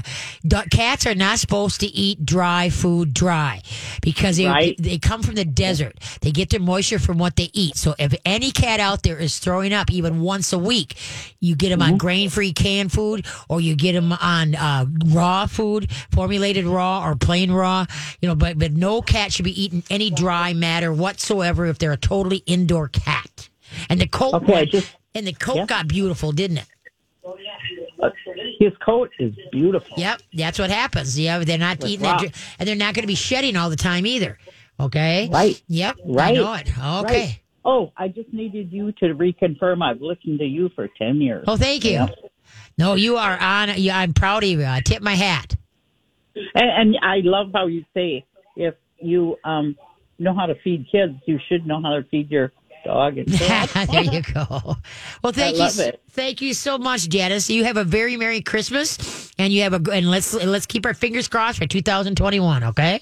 Cats 0.71 1.05
are 1.05 1.15
not 1.15 1.39
supposed 1.39 1.79
to 1.81 1.87
eat 1.87 2.25
dry 2.25 2.69
food 2.69 3.13
dry 3.13 3.61
because 4.01 4.37
they, 4.37 4.45
Right. 4.47 4.75
they 4.79 4.97
come 4.97 5.21
from 5.23 5.35
the 5.35 5.45
desert. 5.45 5.97
They 6.21 6.31
get 6.31 6.49
their 6.49 6.59
moisture 6.59 6.99
from 6.99 7.17
what 7.17 7.35
they 7.35 7.49
eat. 7.53 7.75
So 7.77 7.95
if 7.99 8.13
any 8.25 8.51
cat 8.51 8.79
out 8.79 9.03
there 9.03 9.17
is 9.17 9.39
throwing 9.39 9.73
up 9.73 9.91
even 9.91 10.21
once 10.21 10.53
a 10.53 10.59
week, 10.59 10.95
you 11.39 11.55
get 11.55 11.69
them 11.69 11.81
on 11.81 11.97
grain 11.97 12.29
free 12.29 12.53
canned 12.53 12.91
food 12.91 13.25
or 13.49 13.59
you 13.61 13.75
get 13.75 13.93
them 13.93 14.11
on 14.13 14.55
uh, 14.55 14.85
raw 15.07 15.45
food, 15.45 15.91
formulated 16.11 16.65
raw 16.65 17.05
or 17.07 17.15
plain 17.15 17.51
raw, 17.51 17.85
you 18.21 18.27
know, 18.29 18.35
but, 18.35 18.57
but 18.57 18.71
no 18.73 19.01
cat 19.01 19.31
should 19.33 19.45
be 19.45 19.61
eating 19.61 19.83
any 19.89 20.09
dry 20.09 20.53
matter 20.53 20.93
whatsoever 20.93 21.65
if 21.65 21.77
they're 21.79 21.91
a 21.91 21.97
totally 21.97 22.37
indoor 22.45 22.87
cat. 22.87 23.49
And 23.89 23.99
the 23.99 24.07
coat, 24.07 24.33
Okay, 24.35 24.65
just- 24.65 24.95
and 25.13 25.25
the 25.27 25.33
coat 25.33 25.55
Yeah. 25.57 25.65
got 25.65 25.87
beautiful, 25.87 26.31
didn't 26.31 26.57
it? 26.57 26.65
Uh, 28.01 28.09
his 28.59 28.71
coat 28.85 29.09
is 29.19 29.33
beautiful. 29.51 29.97
Yep, 29.97 30.21
that's 30.33 30.59
what 30.59 30.69
happens. 30.69 31.19
Yeah, 31.19 31.39
they're 31.39 31.57
not 31.57 31.83
eating 31.83 32.03
that, 32.03 32.21
and 32.59 32.67
they're 32.67 32.75
not 32.75 32.93
going 32.93 33.03
to 33.03 33.07
be 33.07 33.15
shedding 33.15 33.55
all 33.55 33.69
the 33.69 33.75
time 33.75 34.05
either. 34.05 34.37
Okay, 34.79 35.27
Right. 35.31 35.61
Yep, 35.67 35.95
I 35.97 36.11
Right. 36.11 36.35
know 36.35 36.53
it. 36.53 36.67
Okay. 36.77 37.03
Right. 37.03 37.39
Oh, 37.65 37.91
I 37.97 38.07
just 38.07 38.31
needed 38.31 38.71
you 38.71 38.91
to 38.93 39.13
reconfirm. 39.15 39.81
I've 39.81 40.01
listened 40.01 40.39
to 40.39 40.45
you 40.45 40.69
for 40.75 40.87
ten 40.97 41.19
years. 41.19 41.43
Oh, 41.47 41.57
thank 41.57 41.83
you. 41.83 42.07
No, 42.77 42.93
you 42.93 43.17
are 43.17 43.37
on. 43.37 43.69
I'm 43.71 44.13
proud 44.13 44.43
of 44.43 44.49
you. 44.49 44.63
I 44.63 44.81
tip 44.81 45.01
my 45.01 45.15
hat. 45.15 45.55
And, 46.35 46.45
and 46.55 46.97
I 47.01 47.17
love 47.23 47.47
how 47.53 47.65
you 47.67 47.83
say 47.93 48.23
if 48.55 48.75
you 48.99 49.37
um 49.43 49.75
know 50.19 50.33
how 50.35 50.45
to 50.45 50.55
feed 50.63 50.85
kids, 50.91 51.13
you 51.25 51.39
should 51.49 51.65
know 51.65 51.81
how 51.81 51.95
to 51.95 52.03
feed 52.03 52.29
your 52.29 52.51
dog 52.87 53.17
and 53.17 53.27
there 53.91 54.03
you 54.03 54.21
go. 54.21 54.77
Well, 55.23 55.33
thank 55.33 55.55
you, 55.57 55.63
love 55.63 55.79
it. 55.79 56.01
thank 56.11 56.41
you 56.41 56.53
so 56.53 56.77
much, 56.77 57.09
Janice. 57.09 57.49
You 57.49 57.63
have 57.65 57.77
a 57.77 57.83
very 57.83 58.17
merry 58.17 58.41
Christmas, 58.41 59.31
and 59.37 59.51
you 59.51 59.63
have 59.63 59.73
a 59.73 59.91
and 59.91 60.09
let's 60.09 60.33
let's 60.33 60.65
keep 60.65 60.85
our 60.85 60.93
fingers 60.93 61.27
crossed 61.27 61.59
for 61.59 61.67
2021. 61.67 62.63
Okay. 62.63 62.99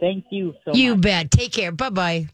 Thank 0.00 0.24
you 0.30 0.54
so 0.64 0.72
You 0.74 0.92
much. 0.96 1.02
bet. 1.02 1.30
Take 1.30 1.52
care. 1.52 1.70
Bye 1.72 1.90
bye. 1.90 2.26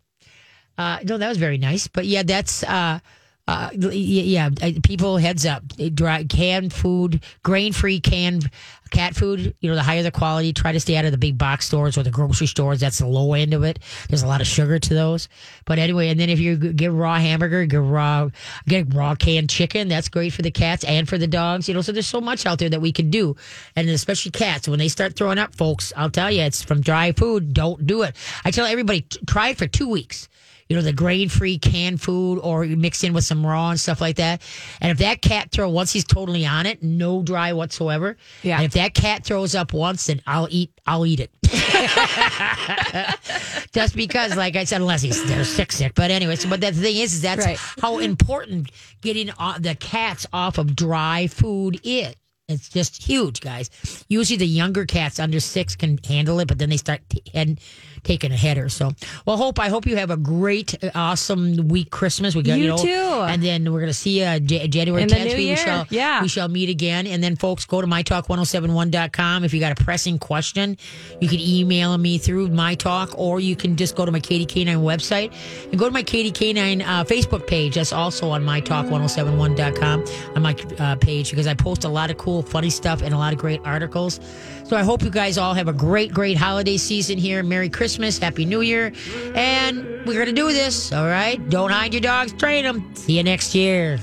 Uh, 0.78 0.98
no, 1.04 1.18
that 1.18 1.28
was 1.28 1.38
very 1.38 1.58
nice. 1.58 1.88
But 1.88 2.06
yeah, 2.06 2.22
that's 2.22 2.62
uh, 2.62 3.00
uh, 3.48 3.70
yeah. 3.72 4.50
uh, 4.62 4.72
People, 4.84 5.16
heads 5.16 5.46
up. 5.46 5.66
Dry 5.94 6.24
canned 6.24 6.70
food, 6.70 7.24
grain 7.42 7.72
free 7.72 7.98
canned 7.98 8.50
cat 8.90 9.14
food. 9.14 9.54
You 9.60 9.70
know, 9.70 9.74
the 9.74 9.82
higher 9.82 10.02
the 10.02 10.10
quality. 10.10 10.52
Try 10.52 10.72
to 10.72 10.80
stay 10.80 10.96
out 10.96 11.06
of 11.06 11.12
the 11.12 11.18
big 11.18 11.38
box 11.38 11.64
stores 11.64 11.96
or 11.96 12.02
the 12.02 12.10
grocery 12.10 12.46
stores. 12.46 12.78
That's 12.80 12.98
the 12.98 13.06
low 13.06 13.32
end 13.32 13.54
of 13.54 13.64
it. 13.64 13.78
There's 14.10 14.22
a 14.22 14.26
lot 14.26 14.42
of 14.42 14.46
sugar 14.46 14.78
to 14.78 14.94
those. 14.94 15.30
But 15.64 15.78
anyway, 15.78 16.10
and 16.10 16.20
then 16.20 16.28
if 16.28 16.38
you 16.40 16.56
get 16.56 16.92
raw 16.92 17.18
hamburger, 17.18 17.64
get 17.64 17.80
raw, 17.80 18.28
get 18.66 18.92
raw 18.92 19.14
canned 19.14 19.48
chicken. 19.48 19.88
That's 19.88 20.10
great 20.10 20.34
for 20.34 20.42
the 20.42 20.50
cats 20.50 20.84
and 20.84 21.08
for 21.08 21.16
the 21.16 21.26
dogs. 21.26 21.68
You 21.68 21.74
know, 21.74 21.80
so 21.80 21.92
there's 21.92 22.06
so 22.06 22.20
much 22.20 22.44
out 22.44 22.58
there 22.58 22.68
that 22.68 22.82
we 22.82 22.92
can 22.92 23.08
do, 23.08 23.34
and 23.76 23.88
especially 23.88 24.32
cats. 24.32 24.68
When 24.68 24.78
they 24.78 24.88
start 24.88 25.16
throwing 25.16 25.38
up, 25.38 25.54
folks, 25.54 25.90
I'll 25.96 26.10
tell 26.10 26.30
you, 26.30 26.42
it's 26.42 26.62
from 26.62 26.82
dry 26.82 27.12
food. 27.12 27.54
Don't 27.54 27.86
do 27.86 28.02
it. 28.02 28.14
I 28.44 28.50
tell 28.50 28.66
everybody, 28.66 29.06
try 29.26 29.48
it 29.48 29.56
for 29.56 29.66
two 29.66 29.88
weeks 29.88 30.28
you 30.68 30.76
know, 30.76 30.82
the 30.82 30.92
grain 30.92 31.28
free 31.28 31.58
canned 31.58 32.00
food 32.00 32.38
or 32.40 32.64
you 32.64 32.76
mix 32.76 33.02
in 33.04 33.12
with 33.14 33.24
some 33.24 33.44
raw 33.46 33.70
and 33.70 33.80
stuff 33.80 34.00
like 34.00 34.16
that. 34.16 34.42
And 34.80 34.90
if 34.90 34.98
that 34.98 35.22
cat 35.22 35.50
throw 35.50 35.68
once 35.70 35.92
he's 35.92 36.04
totally 36.04 36.44
on 36.46 36.66
it, 36.66 36.82
no 36.82 37.22
dry 37.22 37.52
whatsoever. 37.54 38.16
Yeah. 38.42 38.56
And 38.56 38.64
if 38.66 38.72
that 38.72 38.94
cat 38.94 39.24
throws 39.24 39.54
up 39.54 39.72
once, 39.72 40.06
then 40.06 40.20
I'll 40.26 40.48
eat 40.50 40.72
I'll 40.86 41.06
eat 41.06 41.20
it. 41.20 41.30
Just 43.72 43.94
because, 43.96 44.36
like 44.36 44.56
I 44.56 44.64
said, 44.64 44.80
unless 44.80 45.02
he's 45.02 45.24
they're 45.26 45.44
sick 45.44 45.72
sick. 45.72 45.92
But 45.94 46.10
anyway, 46.10 46.36
so 46.36 46.48
but 46.48 46.60
the 46.60 46.72
thing 46.72 46.96
is, 46.96 47.14
is 47.14 47.22
that's 47.22 47.44
Right. 47.44 47.58
how 47.80 47.98
important 47.98 48.70
getting 49.02 49.26
the 49.60 49.76
cats 49.78 50.26
off 50.32 50.58
of 50.58 50.74
dry 50.74 51.26
food 51.28 51.80
is. 51.84 52.14
It's 52.48 52.70
just 52.70 53.02
huge, 53.02 53.40
guys. 53.42 53.68
Usually 54.08 54.38
the 54.38 54.46
younger 54.46 54.86
cats 54.86 55.20
under 55.20 55.38
six 55.38 55.76
can 55.76 55.98
handle 56.06 56.40
it, 56.40 56.48
but 56.48 56.58
then 56.58 56.70
they 56.70 56.78
start 56.78 57.02
t- 57.10 57.22
and 57.34 57.60
taking 58.08 58.32
a 58.32 58.36
header. 58.36 58.70
So, 58.70 58.90
well, 59.26 59.36
hope 59.36 59.58
I 59.60 59.68
hope 59.68 59.86
you 59.86 59.96
have 59.96 60.10
a 60.10 60.16
great, 60.16 60.82
uh, 60.82 60.90
awesome 60.94 61.68
week 61.68 61.90
Christmas. 61.90 62.34
We 62.34 62.42
got 62.42 62.58
You 62.58 62.68
know, 62.68 62.78
too. 62.78 62.88
and 63.28 63.42
then 63.42 63.70
we're 63.70 63.80
gonna 63.80 63.92
see 63.92 64.20
you 64.20 64.24
uh, 64.24 64.38
J- 64.38 64.66
January 64.66 65.04
tenth. 65.06 65.34
We 65.34 65.44
year. 65.44 65.56
shall, 65.58 65.86
Yeah. 65.90 66.22
we 66.22 66.28
shall 66.28 66.48
meet 66.48 66.70
again. 66.70 67.06
And 67.06 67.22
then, 67.22 67.36
folks, 67.36 67.66
go 67.66 67.82
to 67.82 67.86
mytalk1071.com 67.86 69.44
if 69.44 69.52
you 69.52 69.60
got 69.60 69.78
a 69.78 69.84
pressing 69.84 70.18
question. 70.18 70.76
You 71.20 71.28
can 71.28 71.38
email 71.40 71.96
me 71.98 72.16
through 72.18 72.48
my 72.48 72.74
talk, 72.74 73.10
or 73.18 73.40
you 73.40 73.54
can 73.56 73.76
just 73.76 73.94
go 73.94 74.04
to 74.06 74.12
my 74.12 74.20
Katie 74.20 74.46
K9 74.46 74.76
website 74.82 75.32
and 75.70 75.78
go 75.78 75.84
to 75.84 75.90
my 75.92 76.02
Katie 76.02 76.32
K9 76.32 76.80
uh, 76.82 77.04
Facebook 77.04 77.46
page. 77.46 77.74
That's 77.74 77.92
also 77.92 78.30
on 78.30 78.42
mytalk1071.com 78.44 80.04
on 80.36 80.42
my 80.42 80.54
uh, 80.78 80.96
page 80.96 81.30
because 81.30 81.46
I 81.46 81.54
post 81.54 81.84
a 81.84 81.88
lot 81.88 82.10
of 82.10 82.16
cool, 82.16 82.40
funny 82.42 82.70
stuff 82.70 83.02
and 83.02 83.12
a 83.14 83.18
lot 83.18 83.32
of 83.34 83.38
great 83.38 83.60
articles. 83.64 84.18
So 84.64 84.76
I 84.76 84.82
hope 84.82 85.02
you 85.02 85.10
guys 85.10 85.38
all 85.38 85.54
have 85.54 85.68
a 85.68 85.72
great, 85.72 86.12
great 86.12 86.36
holiday 86.36 86.76
season 86.76 87.16
here. 87.16 87.42
Merry 87.42 87.68
Christmas, 87.70 87.97
Happy 87.98 88.44
New 88.44 88.60
Year, 88.60 88.92
and 89.34 89.84
we're 90.06 90.18
gonna 90.18 90.32
do 90.32 90.52
this. 90.52 90.92
All 90.92 91.06
right, 91.06 91.38
don't 91.50 91.70
hide 91.70 91.92
your 91.92 92.00
dogs, 92.00 92.32
train 92.32 92.64
them. 92.64 92.94
See 92.94 93.16
you 93.16 93.22
next 93.24 93.54
year. 93.54 93.98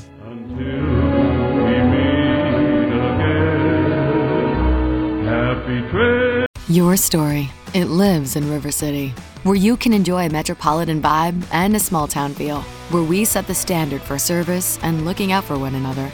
Your 6.67 6.97
story. 6.97 7.49
It 7.73 7.85
lives 7.85 8.35
in 8.35 8.49
River 8.49 8.71
City, 8.71 9.13
where 9.43 9.55
you 9.55 9.75
can 9.77 9.93
enjoy 9.93 10.25
a 10.25 10.29
metropolitan 10.29 11.01
vibe 11.01 11.45
and 11.51 11.75
a 11.75 11.79
small 11.79 12.07
town 12.07 12.33
feel, 12.33 12.61
where 12.89 13.03
we 13.03 13.25
set 13.25 13.47
the 13.47 13.53
standard 13.53 14.01
for 14.01 14.17
service 14.17 14.79
and 14.81 15.05
looking 15.05 15.31
out 15.31 15.43
for 15.43 15.59
one 15.59 15.75
another, 15.75 16.07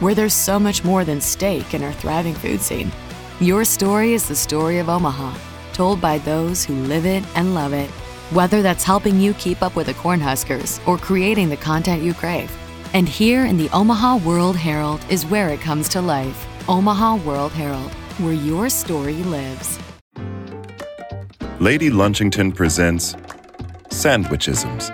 where 0.00 0.14
there's 0.14 0.32
so 0.32 0.58
much 0.60 0.84
more 0.84 1.04
than 1.04 1.20
steak 1.20 1.74
in 1.74 1.82
our 1.82 1.92
thriving 1.92 2.34
food 2.34 2.60
scene. 2.60 2.92
Your 3.40 3.64
story 3.64 4.14
is 4.14 4.28
the 4.28 4.36
story 4.36 4.78
of 4.78 4.88
Omaha, 4.88 5.36
told 5.78 6.00
by 6.00 6.18
those 6.18 6.64
who 6.64 6.74
live 6.74 7.06
it 7.06 7.22
and 7.36 7.54
love 7.54 7.72
it. 7.72 7.88
Whether 8.34 8.62
that's 8.62 8.82
helping 8.82 9.20
you 9.20 9.32
keep 9.34 9.62
up 9.62 9.76
with 9.76 9.86
the 9.86 9.94
Cornhuskers 9.94 10.86
or 10.88 10.98
creating 10.98 11.50
the 11.50 11.56
content 11.56 12.02
you 12.02 12.14
crave. 12.14 12.50
And 12.94 13.08
here 13.08 13.46
in 13.46 13.56
the 13.56 13.70
Omaha 13.70 14.16
World 14.16 14.56
Herald 14.56 15.00
is 15.08 15.24
where 15.24 15.50
it 15.50 15.60
comes 15.60 15.88
to 15.90 16.00
life. 16.00 16.46
Omaha 16.68 17.18
World 17.18 17.52
Herald, 17.52 17.92
where 18.18 18.32
your 18.32 18.68
story 18.68 19.22
lives. 19.22 19.78
Lady 21.60 21.90
Lunchington 21.90 22.52
presents 22.52 23.14
Sandwichisms. 23.90 24.90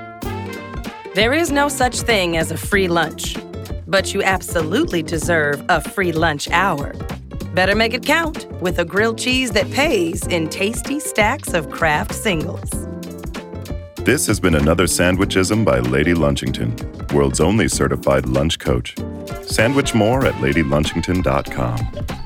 There 1.14 1.32
is 1.32 1.50
no 1.50 1.68
such 1.68 2.02
thing 2.02 2.36
as 2.36 2.50
a 2.50 2.58
free 2.58 2.88
lunch, 2.88 3.36
but 3.86 4.12
you 4.12 4.22
absolutely 4.22 5.02
deserve 5.02 5.64
a 5.70 5.80
free 5.80 6.12
lunch 6.12 6.50
hour. 6.50 6.92
Better 7.54 7.74
make 7.74 7.94
it 7.94 8.04
count 8.04 8.46
with 8.64 8.78
a 8.78 8.84
grilled 8.84 9.18
cheese 9.18 9.50
that 9.50 9.70
pays 9.70 10.26
in 10.28 10.48
tasty 10.48 10.98
stacks 10.98 11.52
of 11.52 11.70
Kraft 11.70 12.14
singles. 12.14 12.70
This 13.96 14.26
has 14.26 14.40
been 14.40 14.54
another 14.54 14.86
Sandwichism 14.86 15.66
by 15.66 15.80
Lady 15.80 16.14
Lunchington, 16.14 17.12
world's 17.12 17.40
only 17.40 17.68
certified 17.68 18.26
lunch 18.26 18.58
coach. 18.58 18.96
Sandwich 19.42 19.94
more 19.94 20.26
at 20.26 20.34
ladylunchington.com. 20.36 22.23